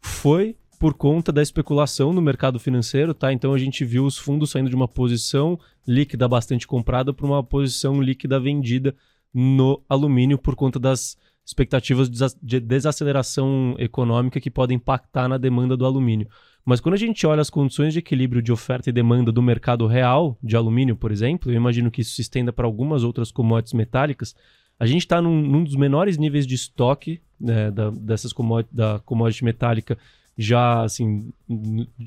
foi 0.00 0.54
por 0.80 0.94
conta 0.94 1.30
da 1.30 1.42
especulação 1.42 2.10
no 2.10 2.22
mercado 2.22 2.58
financeiro, 2.58 3.12
tá? 3.12 3.30
Então 3.30 3.52
a 3.52 3.58
gente 3.58 3.84
viu 3.84 4.06
os 4.06 4.16
fundos 4.16 4.50
saindo 4.50 4.70
de 4.70 4.74
uma 4.74 4.88
posição 4.88 5.60
líquida 5.86 6.26
bastante 6.26 6.66
comprada 6.66 7.12
para 7.12 7.26
uma 7.26 7.44
posição 7.44 8.00
líquida 8.00 8.40
vendida 8.40 8.96
no 9.32 9.82
alumínio 9.86 10.38
por 10.38 10.56
conta 10.56 10.78
das 10.78 11.18
expectativas 11.44 12.08
de 12.42 12.60
desaceleração 12.60 13.74
econômica 13.78 14.40
que 14.40 14.50
podem 14.50 14.78
impactar 14.78 15.28
na 15.28 15.36
demanda 15.36 15.76
do 15.76 15.84
alumínio. 15.84 16.26
Mas 16.64 16.80
quando 16.80 16.94
a 16.94 16.98
gente 16.98 17.26
olha 17.26 17.42
as 17.42 17.50
condições 17.50 17.92
de 17.92 17.98
equilíbrio 17.98 18.40
de 18.40 18.50
oferta 18.50 18.88
e 18.88 18.92
demanda 18.92 19.30
do 19.30 19.42
mercado 19.42 19.86
real 19.86 20.38
de 20.42 20.56
alumínio, 20.56 20.96
por 20.96 21.12
exemplo, 21.12 21.52
eu 21.52 21.56
imagino 21.56 21.90
que 21.90 22.00
isso 22.00 22.14
se 22.14 22.22
estenda 22.22 22.54
para 22.54 22.64
algumas 22.64 23.04
outras 23.04 23.30
commodities 23.30 23.74
metálicas, 23.74 24.34
a 24.78 24.86
gente 24.86 25.02
está 25.02 25.20
num, 25.20 25.42
num, 25.42 25.62
dos 25.62 25.76
menores 25.76 26.16
níveis 26.16 26.46
de 26.46 26.54
estoque 26.54 27.20
né, 27.38 27.70
da, 27.70 27.90
dessas 27.90 28.32
commodities, 28.32 28.74
da 28.74 28.98
commodity 29.00 29.44
metálica 29.44 29.98
já, 30.40 30.82
assim, 30.82 31.30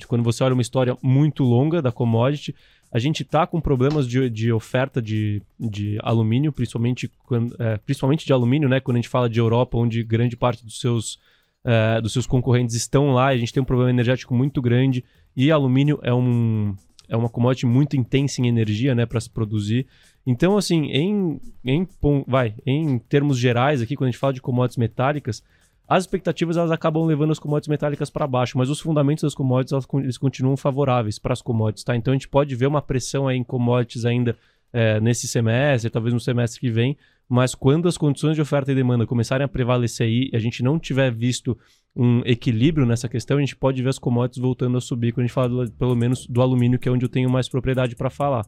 quando 0.07 0.23
você 0.23 0.43
olha 0.43 0.53
uma 0.53 0.61
história 0.61 0.97
muito 1.03 1.43
longa 1.43 1.83
da 1.83 1.91
commodity, 1.91 2.55
a 2.91 2.97
gente 2.97 3.21
está 3.21 3.45
com 3.45 3.61
problemas 3.61 4.07
de, 4.07 4.27
de 4.27 4.51
oferta 4.51 4.99
de, 4.99 5.39
de 5.59 5.99
alumínio, 6.01 6.51
principalmente, 6.51 7.11
quando, 7.25 7.55
é, 7.59 7.77
principalmente 7.77 8.25
de 8.25 8.33
alumínio, 8.33 8.67
né? 8.67 8.79
Quando 8.79 8.97
a 8.97 8.99
gente 8.99 9.09
fala 9.09 9.29
de 9.29 9.39
Europa, 9.39 9.77
onde 9.77 10.03
grande 10.03 10.35
parte 10.35 10.65
dos 10.65 10.79
seus 10.79 11.19
é, 11.63 12.01
dos 12.01 12.11
seus 12.11 12.25
concorrentes 12.25 12.75
estão 12.75 13.13
lá, 13.13 13.27
a 13.27 13.37
gente 13.37 13.53
tem 13.53 13.61
um 13.61 13.65
problema 13.65 13.91
energético 13.91 14.33
muito 14.33 14.61
grande 14.61 15.03
e 15.35 15.49
alumínio 15.51 15.99
é, 16.01 16.13
um, 16.13 16.75
é 17.07 17.15
uma 17.15 17.29
commodity 17.29 17.65
muito 17.65 17.95
intensa 17.95 18.41
em 18.41 18.47
energia 18.47 18.93
né, 18.93 19.05
para 19.05 19.19
se 19.21 19.29
produzir. 19.29 19.87
Então, 20.25 20.57
assim, 20.57 20.85
em, 20.87 21.39
em, 21.63 21.87
vai, 22.27 22.55
em 22.65 22.97
termos 22.97 23.37
gerais, 23.37 23.81
aqui, 23.81 23.95
quando 23.95 24.09
a 24.09 24.11
gente 24.11 24.19
fala 24.19 24.33
de 24.33 24.41
commodities 24.41 24.77
metálicas, 24.77 25.43
as 25.87 26.03
expectativas 26.03 26.57
elas 26.57 26.71
acabam 26.71 27.05
levando 27.05 27.31
as 27.31 27.39
commodities 27.39 27.67
metálicas 27.67 28.09
para 28.09 28.25
baixo, 28.25 28.57
mas 28.57 28.69
os 28.69 28.79
fundamentos 28.79 29.23
das 29.23 29.35
commodities 29.35 29.73
elas, 29.73 29.85
eles 30.03 30.17
continuam 30.17 30.55
favoráveis 30.55 31.19
para 31.19 31.33
as 31.33 31.41
commodities, 31.41 31.83
tá? 31.83 31.95
Então 31.95 32.13
a 32.13 32.15
gente 32.15 32.29
pode 32.29 32.55
ver 32.55 32.67
uma 32.67 32.81
pressão 32.81 33.27
aí 33.27 33.37
em 33.37 33.43
commodities 33.43 34.05
ainda 34.05 34.37
é, 34.71 34.99
nesse 34.99 35.27
semestre, 35.27 35.89
talvez 35.89 36.13
no 36.13 36.19
semestre 36.19 36.59
que 36.59 36.71
vem, 36.71 36.97
mas 37.29 37.53
quando 37.53 37.87
as 37.87 37.97
condições 37.97 38.35
de 38.35 38.41
oferta 38.41 38.71
e 38.71 38.75
demanda 38.75 39.05
começarem 39.05 39.45
a 39.45 39.47
prevalecer 39.47 40.07
aí, 40.07 40.29
e 40.31 40.35
a 40.35 40.39
gente 40.39 40.63
não 40.63 40.79
tiver 40.79 41.11
visto 41.11 41.57
um 41.95 42.21
equilíbrio 42.25 42.85
nessa 42.85 43.07
questão, 43.07 43.37
a 43.37 43.39
gente 43.39 43.55
pode 43.55 43.81
ver 43.83 43.89
as 43.89 43.99
commodities 43.99 44.41
voltando 44.41 44.77
a 44.77 44.81
subir, 44.81 45.11
quando 45.11 45.25
a 45.25 45.27
gente 45.27 45.33
fala 45.33 45.67
pelo 45.77 45.95
menos 45.95 46.25
do 46.25 46.41
alumínio, 46.41 46.79
que 46.79 46.89
é 46.89 46.91
onde 46.91 47.05
eu 47.05 47.09
tenho 47.09 47.29
mais 47.29 47.47
propriedade 47.47 47.95
para 47.95 48.09
falar. 48.09 48.45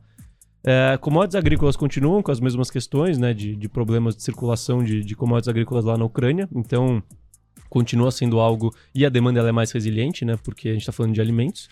É, 0.64 0.98
commodities 0.98 1.36
agrícolas 1.36 1.76
continuam 1.76 2.24
com 2.24 2.32
as 2.32 2.40
mesmas 2.40 2.72
questões, 2.72 3.20
né, 3.20 3.34
de, 3.34 3.56
de 3.56 3.70
problemas 3.70 4.16
de 4.16 4.24
circulação 4.24 4.84
de, 4.84 5.04
de 5.04 5.16
commodities 5.16 5.48
agrícolas 5.48 5.86
lá 5.86 5.96
na 5.96 6.06
Ucrânia, 6.06 6.50
então 6.56 7.04
continua 7.76 8.10
sendo 8.10 8.40
algo. 8.40 8.74
E 8.94 9.06
a 9.06 9.10
demanda 9.10 9.42
ela 9.42 9.50
é 9.50 9.52
mais 9.52 9.70
resiliente, 9.70 10.24
né? 10.24 10.38
Porque 10.42 10.70
a 10.70 10.72
gente 10.72 10.84
está 10.84 10.94
falando 10.94 11.14
de 11.14 11.20
alimentos. 11.20 11.68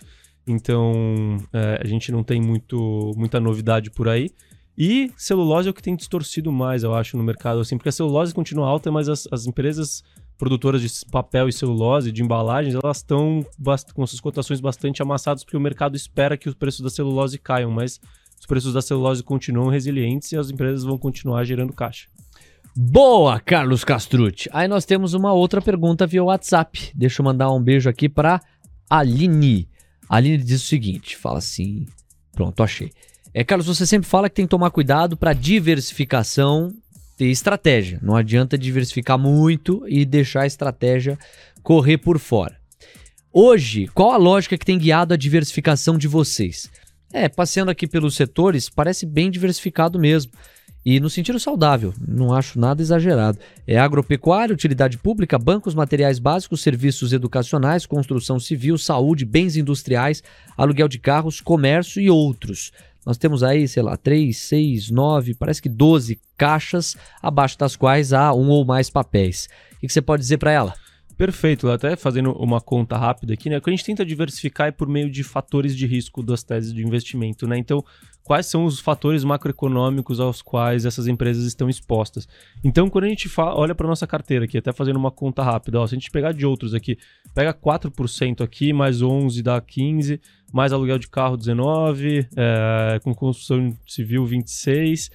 Então 0.46 1.38
é, 1.50 1.80
a 1.82 1.86
gente 1.86 2.12
não 2.12 2.22
tem 2.22 2.42
muito, 2.42 3.12
muita 3.16 3.40
novidade 3.40 3.90
por 3.90 4.06
aí. 4.06 4.28
E 4.76 5.10
celulose 5.16 5.68
é 5.68 5.70
o 5.70 5.74
que 5.74 5.82
tem 5.82 5.96
distorcido 5.96 6.52
mais, 6.52 6.82
eu 6.82 6.94
acho, 6.94 7.16
no 7.16 7.22
mercado, 7.22 7.60
assim, 7.60 7.78
porque 7.78 7.88
a 7.88 7.92
celulose 7.92 8.34
continua 8.34 8.66
alta, 8.66 8.90
mas 8.90 9.08
as, 9.08 9.26
as 9.30 9.46
empresas 9.46 10.02
produtoras 10.36 10.82
de 10.82 10.90
papel 11.10 11.48
e 11.48 11.52
celulose, 11.52 12.10
de 12.10 12.22
embalagens, 12.22 12.74
elas 12.74 12.96
estão 12.96 13.46
com 13.94 14.04
suas 14.04 14.20
cotações 14.20 14.60
bastante 14.60 15.00
amassadas, 15.00 15.44
porque 15.44 15.56
o 15.56 15.60
mercado 15.60 15.96
espera 15.96 16.36
que 16.36 16.48
os 16.48 16.56
preços 16.56 16.80
da 16.80 16.90
celulose 16.90 17.38
caiam, 17.38 17.70
mas 17.70 18.00
os 18.38 18.46
preços 18.46 18.74
da 18.74 18.82
celulose 18.82 19.22
continuam 19.22 19.68
resilientes 19.68 20.32
e 20.32 20.36
as 20.36 20.50
empresas 20.50 20.82
vão 20.82 20.98
continuar 20.98 21.44
gerando 21.44 21.72
caixa. 21.72 22.08
Boa, 22.76 23.38
Carlos 23.38 23.84
Castrucci. 23.84 24.50
Aí 24.52 24.66
nós 24.66 24.84
temos 24.84 25.14
uma 25.14 25.32
outra 25.32 25.62
pergunta 25.62 26.08
via 26.08 26.24
WhatsApp. 26.24 26.90
Deixa 26.92 27.22
eu 27.22 27.24
mandar 27.24 27.52
um 27.52 27.62
beijo 27.62 27.88
aqui 27.88 28.08
para 28.08 28.40
Aline. 28.90 29.68
Aline 30.08 30.38
diz 30.38 30.62
o 30.62 30.66
seguinte: 30.66 31.16
fala 31.16 31.38
assim. 31.38 31.86
Pronto, 32.32 32.62
achei. 32.64 32.90
É, 33.32 33.44
Carlos, 33.44 33.68
você 33.68 33.86
sempre 33.86 34.08
fala 34.08 34.28
que 34.28 34.34
tem 34.34 34.44
que 34.44 34.50
tomar 34.50 34.70
cuidado 34.70 35.16
para 35.16 35.32
diversificação 35.32 36.74
ter 37.16 37.26
estratégia. 37.26 38.00
Não 38.02 38.16
adianta 38.16 38.58
diversificar 38.58 39.18
muito 39.18 39.84
e 39.88 40.04
deixar 40.04 40.42
a 40.42 40.46
estratégia 40.46 41.16
correr 41.62 41.98
por 41.98 42.18
fora. 42.18 42.56
Hoje, 43.32 43.88
qual 43.94 44.10
a 44.10 44.16
lógica 44.16 44.58
que 44.58 44.66
tem 44.66 44.78
guiado 44.78 45.14
a 45.14 45.16
diversificação 45.16 45.96
de 45.96 46.08
vocês? 46.08 46.68
É, 47.12 47.28
passeando 47.28 47.70
aqui 47.70 47.86
pelos 47.86 48.16
setores, 48.16 48.68
parece 48.68 49.06
bem 49.06 49.30
diversificado 49.30 49.98
mesmo. 49.98 50.32
E 50.84 51.00
no 51.00 51.08
sentido 51.08 51.40
saudável, 51.40 51.94
não 52.06 52.34
acho 52.34 52.58
nada 52.58 52.82
exagerado. 52.82 53.38
É 53.66 53.78
agropecuária, 53.78 54.52
utilidade 54.52 54.98
pública, 54.98 55.38
bancos, 55.38 55.74
materiais 55.74 56.18
básicos, 56.18 56.60
serviços 56.60 57.14
educacionais, 57.14 57.86
construção 57.86 58.38
civil, 58.38 58.76
saúde, 58.76 59.24
bens 59.24 59.56
industriais, 59.56 60.22
aluguel 60.56 60.86
de 60.86 60.98
carros, 60.98 61.40
comércio 61.40 62.02
e 62.02 62.10
outros. 62.10 62.70
Nós 63.06 63.16
temos 63.16 63.42
aí, 63.42 63.66
sei 63.66 63.82
lá, 63.82 63.96
3, 63.96 64.36
6, 64.36 64.90
9, 64.90 65.34
parece 65.34 65.62
que 65.62 65.68
12 65.68 66.20
caixas, 66.36 66.96
abaixo 67.22 67.58
das 67.58 67.76
quais 67.76 68.12
há 68.12 68.34
um 68.34 68.48
ou 68.48 68.64
mais 68.64 68.90
papéis. 68.90 69.48
O 69.76 69.86
que 69.86 69.92
você 69.92 70.02
pode 70.02 70.22
dizer 70.22 70.38
para 70.38 70.52
ela? 70.52 70.74
Perfeito, 71.16 71.70
até 71.70 71.94
fazendo 71.94 72.32
uma 72.32 72.60
conta 72.60 72.96
rápida 72.96 73.34
aqui, 73.34 73.48
né? 73.48 73.58
O 73.58 73.60
que 73.60 73.70
a 73.70 73.72
gente 73.72 73.84
tenta 73.84 74.04
diversificar 74.04 74.68
é 74.68 74.72
por 74.72 74.88
meio 74.88 75.08
de 75.08 75.22
fatores 75.22 75.76
de 75.76 75.86
risco 75.86 76.22
das 76.22 76.42
teses 76.42 76.72
de 76.72 76.84
investimento, 76.84 77.46
né? 77.46 77.56
Então, 77.56 77.84
quais 78.24 78.46
são 78.46 78.64
os 78.64 78.80
fatores 78.80 79.22
macroeconômicos 79.22 80.18
aos 80.18 80.40
quais 80.40 80.86
essas 80.86 81.06
empresas 81.06 81.44
estão 81.44 81.68
expostas? 81.68 82.26
Então, 82.64 82.88
quando 82.88 83.04
a 83.04 83.08
gente 83.08 83.28
fala, 83.28 83.54
olha 83.54 83.74
para 83.74 83.86
nossa 83.86 84.06
carteira 84.06 84.46
aqui, 84.46 84.56
até 84.56 84.72
fazendo 84.72 84.96
uma 84.96 85.10
conta 85.10 85.42
rápida, 85.42 85.78
ó, 85.78 85.86
se 85.86 85.94
a 85.94 85.98
gente 85.98 86.10
pegar 86.10 86.32
de 86.32 86.46
outros 86.46 86.74
aqui, 86.74 86.98
pega 87.34 87.52
4% 87.52 88.40
aqui, 88.40 88.72
mais 88.72 89.02
11 89.02 89.42
dá 89.42 89.60
15, 89.60 90.20
mais 90.52 90.72
aluguel 90.72 90.98
de 90.98 91.08
carro 91.08 91.36
19, 91.36 92.26
é, 92.34 92.98
com 93.04 93.14
construção 93.14 93.76
civil 93.86 94.24
26, 94.24 95.10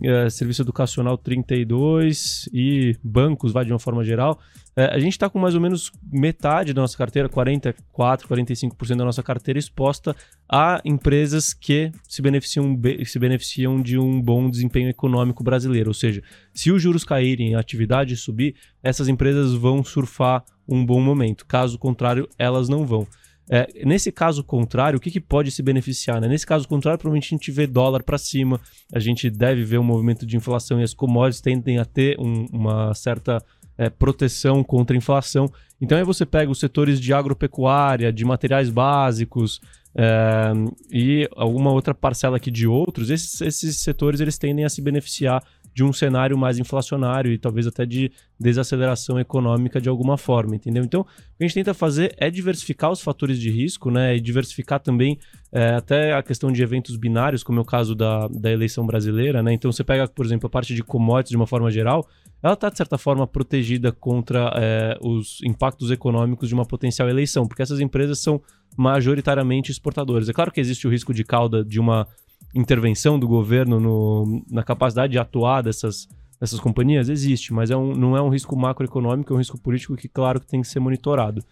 é, 0.00 0.30
serviço 0.30 0.62
educacional 0.62 1.18
32 1.18 2.48
e 2.52 2.96
bancos, 3.02 3.52
vai 3.52 3.64
de 3.64 3.72
uma 3.72 3.78
forma 3.78 4.02
geral. 4.02 4.40
É, 4.74 4.86
a 4.86 4.98
gente 4.98 5.12
está 5.12 5.28
com 5.28 5.38
mais 5.38 5.54
ou 5.54 5.60
menos 5.60 5.92
metade 6.10 6.72
da 6.72 6.80
nossa 6.80 6.96
carteira, 6.96 7.28
44, 7.28 8.26
45% 8.26 8.96
da 8.96 9.04
nossa 9.04 9.22
carteira 9.22 9.58
exposta 9.58 10.16
a 10.48 10.80
empresas 10.84 11.52
que 11.52 11.92
se 12.08 12.22
beneficiam, 12.22 12.78
se 13.04 13.18
beneficiam 13.18 13.82
de 13.82 13.98
um 13.98 14.20
bom 14.20 14.48
desempenho 14.48 14.88
econômico 14.88 15.44
brasileiro. 15.44 15.90
Ou 15.90 15.94
seja, 15.94 16.22
se 16.54 16.70
os 16.70 16.80
juros 16.80 17.04
caírem, 17.04 17.54
a 17.54 17.60
atividade 17.60 18.16
subir, 18.16 18.54
essas 18.82 19.08
empresas 19.08 19.52
vão 19.52 19.84
surfar 19.84 20.42
um 20.66 20.84
bom 20.84 21.00
momento. 21.00 21.44
Caso 21.44 21.78
contrário, 21.78 22.26
elas 22.38 22.68
não 22.68 22.86
vão. 22.86 23.06
É, 23.54 23.84
nesse 23.84 24.10
caso 24.10 24.42
contrário, 24.42 24.96
o 24.96 25.00
que, 25.00 25.10
que 25.10 25.20
pode 25.20 25.50
se 25.50 25.62
beneficiar? 25.62 26.18
Né? 26.22 26.26
Nesse 26.26 26.46
caso 26.46 26.66
contrário, 26.66 26.98
provavelmente 26.98 27.26
a 27.26 27.36
gente 27.36 27.50
vê 27.50 27.66
dólar 27.66 28.02
para 28.02 28.16
cima, 28.16 28.58
a 28.90 28.98
gente 28.98 29.28
deve 29.28 29.62
ver 29.62 29.76
um 29.76 29.84
movimento 29.84 30.24
de 30.24 30.38
inflação 30.38 30.80
e 30.80 30.82
as 30.82 30.94
commodities 30.94 31.42
tendem 31.42 31.76
a 31.76 31.84
ter 31.84 32.18
um, 32.18 32.46
uma 32.50 32.94
certa 32.94 33.44
é, 33.76 33.90
proteção 33.90 34.64
contra 34.64 34.96
a 34.96 34.98
inflação. 34.98 35.52
Então 35.78 35.98
aí 35.98 36.02
você 36.02 36.24
pega 36.24 36.50
os 36.50 36.58
setores 36.58 36.98
de 36.98 37.12
agropecuária, 37.12 38.10
de 38.10 38.24
materiais 38.24 38.70
básicos 38.70 39.60
é, 39.94 40.52
e 40.90 41.28
alguma 41.36 41.72
outra 41.72 41.92
parcela 41.92 42.38
aqui 42.38 42.50
de 42.50 42.66
outros, 42.66 43.10
esses, 43.10 43.38
esses 43.42 43.76
setores 43.76 44.20
eles 44.20 44.38
tendem 44.38 44.64
a 44.64 44.70
se 44.70 44.80
beneficiar 44.80 45.44
de 45.74 45.82
um 45.82 45.92
cenário 45.92 46.36
mais 46.36 46.58
inflacionário 46.58 47.32
e 47.32 47.38
talvez 47.38 47.66
até 47.66 47.86
de 47.86 48.12
desaceleração 48.38 49.18
econômica 49.18 49.80
de 49.80 49.88
alguma 49.88 50.18
forma, 50.18 50.54
entendeu? 50.54 50.84
Então, 50.84 51.02
o 51.02 51.04
que 51.04 51.44
a 51.44 51.46
gente 51.46 51.54
tenta 51.54 51.72
fazer 51.72 52.14
é 52.18 52.30
diversificar 52.30 52.90
os 52.90 53.00
fatores 53.00 53.38
de 53.38 53.50
risco, 53.50 53.90
né? 53.90 54.16
E 54.16 54.20
diversificar 54.20 54.80
também 54.80 55.18
é, 55.50 55.74
até 55.74 56.12
a 56.12 56.22
questão 56.22 56.52
de 56.52 56.62
eventos 56.62 56.96
binários, 56.96 57.42
como 57.42 57.58
é 57.58 57.62
o 57.62 57.64
caso 57.64 57.94
da, 57.94 58.28
da 58.28 58.50
eleição 58.50 58.84
brasileira, 58.86 59.42
né? 59.42 59.52
Então, 59.52 59.72
você 59.72 59.84
pega, 59.84 60.06
por 60.08 60.26
exemplo, 60.26 60.46
a 60.46 60.50
parte 60.50 60.74
de 60.74 60.82
commodities 60.82 61.30
de 61.30 61.36
uma 61.36 61.46
forma 61.46 61.70
geral, 61.70 62.06
ela 62.42 62.54
está, 62.54 62.68
de 62.68 62.76
certa 62.76 62.98
forma, 62.98 63.26
protegida 63.26 63.92
contra 63.92 64.52
é, 64.56 64.98
os 65.00 65.38
impactos 65.44 65.90
econômicos 65.90 66.48
de 66.48 66.54
uma 66.54 66.66
potencial 66.66 67.08
eleição, 67.08 67.46
porque 67.46 67.62
essas 67.62 67.80
empresas 67.80 68.18
são 68.18 68.42
majoritariamente 68.76 69.70
exportadoras. 69.70 70.28
É 70.28 70.32
claro 70.32 70.50
que 70.50 70.60
existe 70.60 70.86
o 70.86 70.90
risco 70.90 71.14
de 71.14 71.24
cauda 71.24 71.64
de 71.64 71.78
uma 71.78 72.06
intervenção 72.54 73.18
do 73.18 73.26
governo 73.26 73.80
no, 73.80 74.44
na 74.50 74.62
capacidade 74.62 75.12
de 75.12 75.18
atuar 75.18 75.62
dessas, 75.62 76.08
dessas 76.40 76.60
companhias? 76.60 77.08
Existe, 77.08 77.52
mas 77.52 77.70
é 77.70 77.76
um, 77.76 77.94
não 77.94 78.16
é 78.16 78.22
um 78.22 78.28
risco 78.28 78.56
macroeconômico, 78.56 79.32
é 79.32 79.36
um 79.36 79.38
risco 79.38 79.58
político 79.58 79.96
que, 79.96 80.08
claro, 80.08 80.40
que 80.40 80.46
tem 80.46 80.60
que 80.60 80.68
ser 80.68 80.80
monitorado. 80.80 81.44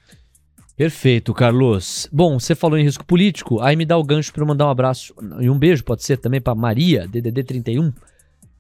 Perfeito, 0.77 1.35
Carlos. 1.35 2.09
Bom, 2.11 2.39
você 2.39 2.55
falou 2.55 2.79
em 2.79 2.85
risco 2.85 3.05
político, 3.05 3.61
aí 3.61 3.77
me 3.77 3.85
dá 3.85 3.99
o 3.99 4.05
gancho 4.05 4.33
para 4.33 4.43
eu 4.43 4.47
mandar 4.47 4.67
um 4.67 4.71
abraço 4.71 5.15
e 5.41 5.51
um 5.51 5.59
beijo, 5.59 5.85
pode 5.85 6.03
ser 6.03 6.17
também 6.17 6.41
para 6.41 6.55
Maria, 6.55 7.07
DDD 7.07 7.45
31 7.45 7.93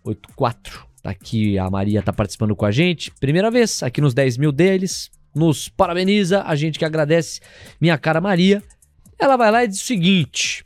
84. 0.04 0.86
Tá 1.02 1.10
aqui, 1.10 1.58
a 1.58 1.70
Maria 1.70 2.02
tá 2.02 2.12
participando 2.12 2.54
com 2.54 2.66
a 2.66 2.70
gente. 2.70 3.10
Primeira 3.18 3.50
vez 3.50 3.82
aqui 3.82 4.00
nos 4.00 4.12
10 4.12 4.36
mil 4.36 4.52
deles. 4.52 5.10
Nos 5.34 5.68
parabeniza, 5.68 6.42
a 6.42 6.54
gente 6.56 6.78
que 6.78 6.84
agradece. 6.84 7.40
Minha 7.80 7.96
cara 7.96 8.20
Maria. 8.20 8.62
Ela 9.18 9.36
vai 9.36 9.50
lá 9.50 9.64
e 9.64 9.68
diz 9.68 9.80
o 9.80 9.84
seguinte: 9.84 10.64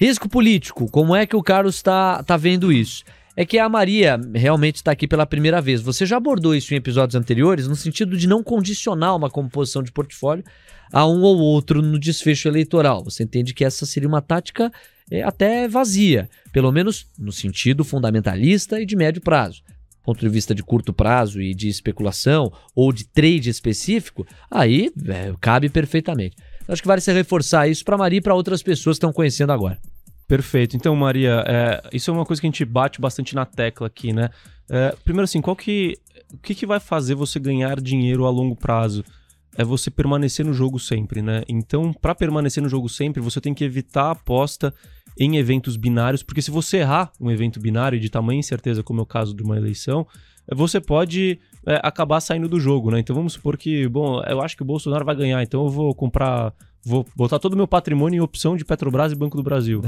Risco 0.00 0.28
político, 0.28 0.88
como 0.88 1.16
é 1.16 1.26
que 1.26 1.34
o 1.34 1.42
Carlos 1.42 1.74
está 1.74 2.22
tá 2.22 2.36
vendo 2.36 2.70
isso? 2.70 3.02
É 3.34 3.44
que 3.44 3.58
a 3.58 3.68
Maria 3.68 4.16
realmente 4.32 4.76
está 4.76 4.92
aqui 4.92 5.08
pela 5.08 5.26
primeira 5.26 5.60
vez. 5.60 5.80
Você 5.80 6.06
já 6.06 6.18
abordou 6.18 6.54
isso 6.54 6.72
em 6.72 6.76
episódios 6.76 7.16
anteriores, 7.16 7.66
no 7.66 7.74
sentido 7.74 8.16
de 8.16 8.28
não 8.28 8.40
condicionar 8.40 9.16
uma 9.16 9.28
composição 9.28 9.82
de 9.82 9.90
portfólio 9.90 10.44
a 10.92 11.04
um 11.04 11.22
ou 11.22 11.38
outro 11.38 11.82
no 11.82 11.98
desfecho 11.98 12.46
eleitoral. 12.46 13.02
Você 13.02 13.24
entende 13.24 13.52
que 13.52 13.64
essa 13.64 13.84
seria 13.84 14.08
uma 14.08 14.22
tática 14.22 14.70
é, 15.10 15.24
até 15.24 15.66
vazia, 15.66 16.30
pelo 16.52 16.70
menos 16.70 17.06
no 17.18 17.32
sentido 17.32 17.82
fundamentalista 17.82 18.80
e 18.80 18.86
de 18.86 18.94
médio 18.94 19.20
prazo. 19.20 19.62
Ponto 20.04 20.20
de 20.20 20.28
vista 20.28 20.54
de 20.54 20.62
curto 20.62 20.92
prazo 20.92 21.42
e 21.42 21.52
de 21.52 21.68
especulação 21.68 22.52
ou 22.72 22.92
de 22.92 23.04
trade 23.04 23.50
específico, 23.50 24.24
aí 24.48 24.92
é, 25.08 25.34
cabe 25.40 25.68
perfeitamente. 25.68 26.36
Acho 26.68 26.82
que 26.82 26.88
vale 26.88 27.00
se 27.00 27.12
reforçar 27.12 27.66
isso 27.66 27.84
para 27.84 27.96
Maria 27.96 28.18
e 28.18 28.22
para 28.22 28.34
outras 28.34 28.62
pessoas 28.62 28.96
que 28.96 28.98
estão 28.98 29.12
conhecendo 29.12 29.52
agora. 29.52 29.78
Perfeito. 30.28 30.76
Então, 30.76 30.94
Maria, 30.94 31.42
é, 31.46 31.82
isso 31.92 32.10
é 32.10 32.14
uma 32.14 32.26
coisa 32.26 32.40
que 32.40 32.46
a 32.46 32.50
gente 32.50 32.64
bate 32.64 33.00
bastante 33.00 33.34
na 33.34 33.46
tecla 33.46 33.86
aqui, 33.86 34.12
né? 34.12 34.28
É, 34.70 34.94
primeiro, 35.02 35.24
assim, 35.24 35.40
qual 35.40 35.56
que, 35.56 35.98
o 36.32 36.36
que, 36.36 36.54
que 36.54 36.66
vai 36.66 36.78
fazer 36.78 37.14
você 37.14 37.40
ganhar 37.40 37.80
dinheiro 37.80 38.26
a 38.26 38.30
longo 38.30 38.54
prazo? 38.54 39.02
É 39.56 39.64
você 39.64 39.90
permanecer 39.90 40.44
no 40.44 40.52
jogo 40.52 40.78
sempre, 40.78 41.22
né? 41.22 41.42
Então, 41.48 41.94
para 41.94 42.14
permanecer 42.14 42.62
no 42.62 42.68
jogo 42.68 42.90
sempre, 42.90 43.22
você 43.22 43.40
tem 43.40 43.54
que 43.54 43.64
evitar 43.64 44.04
a 44.04 44.10
aposta 44.10 44.74
em 45.18 45.38
eventos 45.38 45.76
binários, 45.76 46.22
porque 46.22 46.42
se 46.42 46.50
você 46.50 46.76
errar 46.78 47.10
um 47.18 47.30
evento 47.30 47.58
binário 47.58 47.98
de 47.98 48.10
tamanha 48.10 48.38
incerteza, 48.38 48.82
como 48.82 49.00
é 49.00 49.02
o 49.02 49.06
caso 49.06 49.34
de 49.34 49.42
uma 49.42 49.56
eleição, 49.56 50.06
você 50.54 50.80
pode 50.80 51.40
é, 51.68 51.78
acabar 51.82 52.18
saindo 52.20 52.48
do 52.48 52.58
jogo, 52.58 52.90
né? 52.90 52.98
Então 52.98 53.14
vamos 53.14 53.34
supor 53.34 53.58
que, 53.58 53.86
bom, 53.86 54.22
eu 54.22 54.40
acho 54.40 54.56
que 54.56 54.62
o 54.62 54.66
Bolsonaro 54.66 55.04
vai 55.04 55.14
ganhar, 55.14 55.42
então 55.42 55.64
eu 55.64 55.68
vou 55.68 55.94
comprar, 55.94 56.54
vou 56.82 57.06
botar 57.14 57.38
todo 57.38 57.52
o 57.52 57.56
meu 57.56 57.68
patrimônio 57.68 58.16
em 58.16 58.22
opção 58.22 58.56
de 58.56 58.64
Petrobras 58.64 59.12
e 59.12 59.14
Banco 59.14 59.36
do 59.36 59.42
Brasil. 59.42 59.82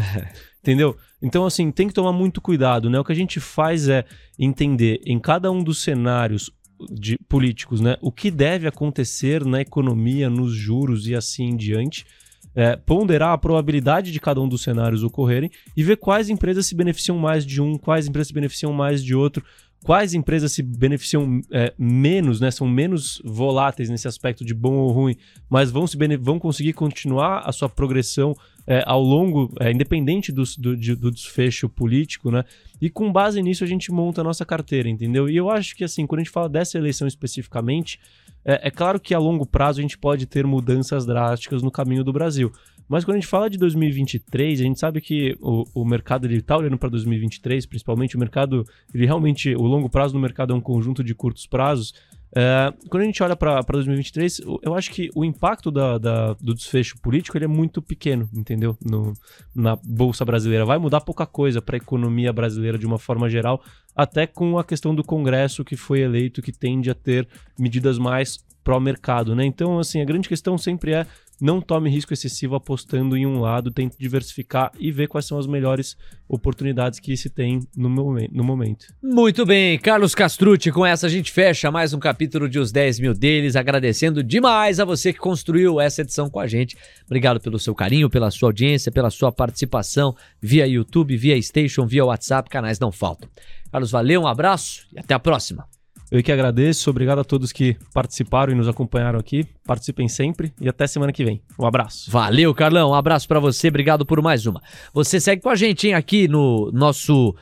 Entendeu? 0.60 0.94
Então, 1.22 1.46
assim, 1.46 1.72
tem 1.72 1.88
que 1.88 1.94
tomar 1.94 2.12
muito 2.12 2.38
cuidado, 2.38 2.90
né? 2.90 3.00
O 3.00 3.04
que 3.04 3.12
a 3.12 3.16
gente 3.16 3.40
faz 3.40 3.88
é 3.88 4.04
entender 4.38 5.00
em 5.06 5.18
cada 5.18 5.50
um 5.50 5.64
dos 5.64 5.82
cenários 5.82 6.50
de 6.90 7.16
políticos, 7.28 7.80
né? 7.80 7.96
O 8.02 8.12
que 8.12 8.30
deve 8.30 8.68
acontecer 8.68 9.42
na 9.46 9.62
economia, 9.62 10.28
nos 10.28 10.52
juros 10.52 11.06
e 11.06 11.14
assim 11.14 11.44
em 11.44 11.56
diante. 11.56 12.04
É, 12.52 12.74
ponderar 12.74 13.32
a 13.32 13.38
probabilidade 13.38 14.10
de 14.10 14.18
cada 14.18 14.40
um 14.40 14.48
dos 14.48 14.62
cenários 14.62 15.04
ocorrerem 15.04 15.48
e 15.76 15.84
ver 15.84 15.96
quais 15.96 16.28
empresas 16.28 16.66
se 16.66 16.74
beneficiam 16.74 17.16
mais 17.16 17.46
de 17.46 17.62
um, 17.62 17.78
quais 17.78 18.08
empresas 18.08 18.26
se 18.26 18.34
beneficiam 18.34 18.72
mais 18.72 19.04
de 19.04 19.14
outro, 19.14 19.44
quais 19.84 20.14
empresas 20.14 20.52
se 20.52 20.62
beneficiam 20.62 21.40
é, 21.50 21.72
menos, 21.78 22.40
né? 22.40 22.50
São 22.50 22.68
menos 22.68 23.20
voláteis 23.24 23.88
nesse 23.88 24.06
aspecto 24.06 24.44
de 24.44 24.54
bom 24.54 24.74
ou 24.74 24.90
ruim, 24.90 25.16
mas 25.48 25.70
vão, 25.70 25.86
se 25.86 25.96
vão 26.18 26.38
conseguir 26.38 26.72
continuar 26.72 27.40
a 27.40 27.52
sua 27.52 27.68
progressão 27.68 28.34
é, 28.66 28.82
ao 28.86 29.02
longo, 29.02 29.52
é, 29.58 29.72
independente 29.72 30.30
do, 30.30 30.44
do, 30.58 30.76
do, 30.76 31.10
desfecho 31.10 31.68
político, 31.68 32.30
né? 32.30 32.44
E 32.80 32.90
com 32.90 33.10
base 33.10 33.42
nisso 33.42 33.64
a 33.64 33.66
gente 33.66 33.90
monta 33.90 34.20
a 34.20 34.24
nossa 34.24 34.44
carteira, 34.44 34.88
entendeu? 34.88 35.28
E 35.28 35.36
eu 35.36 35.50
acho 35.50 35.74
que 35.74 35.82
assim, 35.82 36.06
quando 36.06 36.20
a 36.20 36.24
gente 36.24 36.32
fala 36.32 36.48
dessa 36.48 36.78
eleição 36.78 37.08
especificamente, 37.08 37.98
é, 38.44 38.68
é 38.68 38.70
claro 38.70 39.00
que 39.00 39.14
a 39.14 39.18
longo 39.18 39.46
prazo 39.46 39.80
a 39.80 39.82
gente 39.82 39.98
pode 39.98 40.26
ter 40.26 40.46
mudanças 40.46 41.06
drásticas 41.06 41.62
no 41.62 41.70
caminho 41.70 42.04
do 42.04 42.12
Brasil. 42.12 42.52
Mas 42.90 43.04
quando 43.04 43.18
a 43.18 43.20
gente 43.20 43.28
fala 43.28 43.48
de 43.48 43.56
2023, 43.56 44.60
a 44.60 44.64
gente 44.64 44.80
sabe 44.80 45.00
que 45.00 45.36
o, 45.40 45.64
o 45.72 45.84
mercado 45.84 46.26
ele 46.26 46.38
está 46.38 46.56
olhando 46.56 46.76
para 46.76 46.88
2023, 46.88 47.64
principalmente 47.64 48.16
o 48.16 48.18
mercado, 48.18 48.66
ele 48.92 49.06
realmente, 49.06 49.54
o 49.54 49.62
longo 49.62 49.88
prazo 49.88 50.12
no 50.12 50.20
mercado 50.20 50.52
é 50.52 50.56
um 50.56 50.60
conjunto 50.60 51.04
de 51.04 51.14
curtos 51.14 51.46
prazos. 51.46 51.94
É, 52.34 52.74
quando 52.88 53.04
a 53.04 53.06
gente 53.06 53.22
olha 53.22 53.36
para 53.36 53.62
2023, 53.62 54.40
eu 54.60 54.74
acho 54.74 54.90
que 54.90 55.08
o 55.14 55.24
impacto 55.24 55.70
da, 55.70 55.98
da, 55.98 56.32
do 56.34 56.52
desfecho 56.52 57.00
político 57.00 57.38
ele 57.38 57.44
é 57.44 57.48
muito 57.48 57.80
pequeno, 57.80 58.28
entendeu? 58.34 58.76
No, 58.84 59.12
na 59.54 59.76
Bolsa 59.76 60.24
Brasileira. 60.24 60.64
Vai 60.64 60.78
mudar 60.78 61.00
pouca 61.00 61.24
coisa 61.26 61.62
para 61.62 61.76
a 61.76 61.78
economia 61.78 62.32
brasileira 62.32 62.76
de 62.76 62.86
uma 62.86 62.98
forma 62.98 63.30
geral, 63.30 63.62
até 63.94 64.26
com 64.26 64.58
a 64.58 64.64
questão 64.64 64.96
do 64.96 65.04
Congresso 65.04 65.64
que 65.64 65.76
foi 65.76 66.00
eleito, 66.00 66.42
que 66.42 66.50
tende 66.50 66.90
a 66.90 66.94
ter 66.94 67.28
medidas 67.56 67.98
mais 67.98 68.44
pró-mercado, 68.64 69.34
né? 69.36 69.44
Então, 69.44 69.78
assim, 69.78 70.00
a 70.00 70.04
grande 70.04 70.28
questão 70.28 70.58
sempre 70.58 70.92
é 70.92 71.06
não 71.40 71.60
tome 71.60 71.90
risco 71.90 72.12
excessivo 72.12 72.54
apostando 72.54 73.16
em 73.16 73.26
um 73.26 73.40
lado, 73.40 73.70
tente 73.70 73.96
diversificar 73.98 74.70
e 74.78 74.92
ver 74.92 75.08
quais 75.08 75.26
são 75.26 75.38
as 75.38 75.46
melhores 75.46 75.96
oportunidades 76.28 77.00
que 77.00 77.16
se 77.16 77.30
tem 77.30 77.60
no, 77.76 77.88
no 77.88 78.44
momento. 78.44 78.86
Muito 79.02 79.44
bem, 79.46 79.78
Carlos 79.78 80.14
Castrucci, 80.14 80.70
com 80.70 80.84
essa 80.84 81.06
a 81.06 81.10
gente 81.10 81.32
fecha 81.32 81.70
mais 81.70 81.92
um 81.92 81.98
capítulo 81.98 82.48
de 82.48 82.58
Os 82.58 82.70
10 82.70 83.00
Mil 83.00 83.14
Deles, 83.14 83.56
agradecendo 83.56 84.22
demais 84.22 84.78
a 84.78 84.84
você 84.84 85.12
que 85.12 85.18
construiu 85.18 85.80
essa 85.80 86.02
edição 86.02 86.28
com 86.28 86.40
a 86.40 86.46
gente. 86.46 86.76
Obrigado 87.06 87.40
pelo 87.40 87.58
seu 87.58 87.74
carinho, 87.74 88.10
pela 88.10 88.30
sua 88.30 88.48
audiência, 88.48 88.92
pela 88.92 89.10
sua 89.10 89.32
participação 89.32 90.14
via 90.40 90.66
YouTube, 90.66 91.16
via 91.16 91.40
Station, 91.40 91.86
via 91.86 92.04
WhatsApp, 92.04 92.50
canais 92.50 92.78
não 92.78 92.92
faltam. 92.92 93.28
Carlos, 93.72 93.90
valeu, 93.90 94.22
um 94.22 94.26
abraço 94.26 94.86
e 94.92 94.98
até 94.98 95.14
a 95.14 95.18
próxima. 95.18 95.66
Eu 96.10 96.22
que 96.22 96.32
agradeço, 96.32 96.90
obrigado 96.90 97.20
a 97.20 97.24
todos 97.24 97.52
que 97.52 97.76
participaram 97.94 98.52
e 98.52 98.56
nos 98.56 98.66
acompanharam 98.66 99.18
aqui. 99.18 99.46
Participem 99.64 100.08
sempre 100.08 100.52
e 100.60 100.68
até 100.68 100.86
semana 100.86 101.12
que 101.12 101.24
vem. 101.24 101.40
Um 101.58 101.64
abraço. 101.64 102.10
Valeu, 102.10 102.52
Carlão. 102.52 102.90
Um 102.90 102.94
abraço 102.94 103.28
para 103.28 103.38
você. 103.38 103.68
Obrigado 103.68 104.04
por 104.04 104.20
mais 104.20 104.44
uma. 104.44 104.60
Você 104.92 105.20
segue 105.20 105.40
com 105.40 105.48
a 105.48 105.54
gente, 105.54 105.86
hein, 105.86 105.94
aqui 105.94 106.26
no 106.26 106.70
nosso 106.72 107.34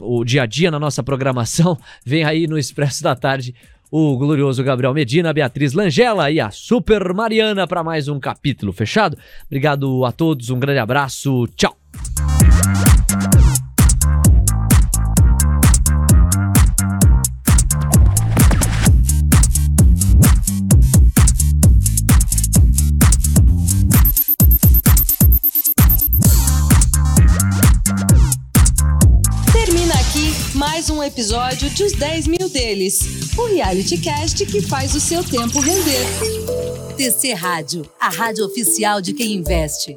o 0.00 0.24
dia 0.24 0.42
a 0.42 0.46
dia 0.46 0.70
na 0.70 0.78
nossa 0.78 1.02
programação. 1.02 1.78
Vem 2.04 2.24
aí 2.24 2.46
no 2.46 2.58
Expresso 2.58 3.02
da 3.02 3.14
Tarde 3.14 3.54
o 3.90 4.16
glorioso 4.16 4.62
Gabriel 4.62 4.92
Medina, 4.92 5.30
a 5.30 5.32
Beatriz 5.32 5.72
Langela 5.72 6.30
e 6.30 6.40
a 6.40 6.50
Super 6.50 7.12
Mariana 7.14 7.66
para 7.66 7.82
mais 7.82 8.08
um 8.08 8.20
capítulo 8.20 8.72
fechado. 8.72 9.16
Obrigado 9.46 10.04
a 10.04 10.12
todos, 10.12 10.50
um 10.50 10.58
grande 10.58 10.78
abraço. 10.78 11.46
Tchau. 11.56 11.77
Episódio 31.08 31.70
de 31.70 31.84
Os 31.84 31.92
10 31.92 32.26
Mil 32.26 32.48
Deles, 32.50 33.00
o 33.38 33.46
reality 33.46 33.96
cast 33.96 34.44
que 34.44 34.60
faz 34.60 34.94
o 34.94 35.00
seu 35.00 35.24
tempo 35.24 35.58
render. 35.58 36.04
TC 36.96 37.32
Rádio, 37.32 37.90
a 37.98 38.10
rádio 38.10 38.44
oficial 38.44 39.00
de 39.00 39.14
quem 39.14 39.32
investe. 39.32 39.96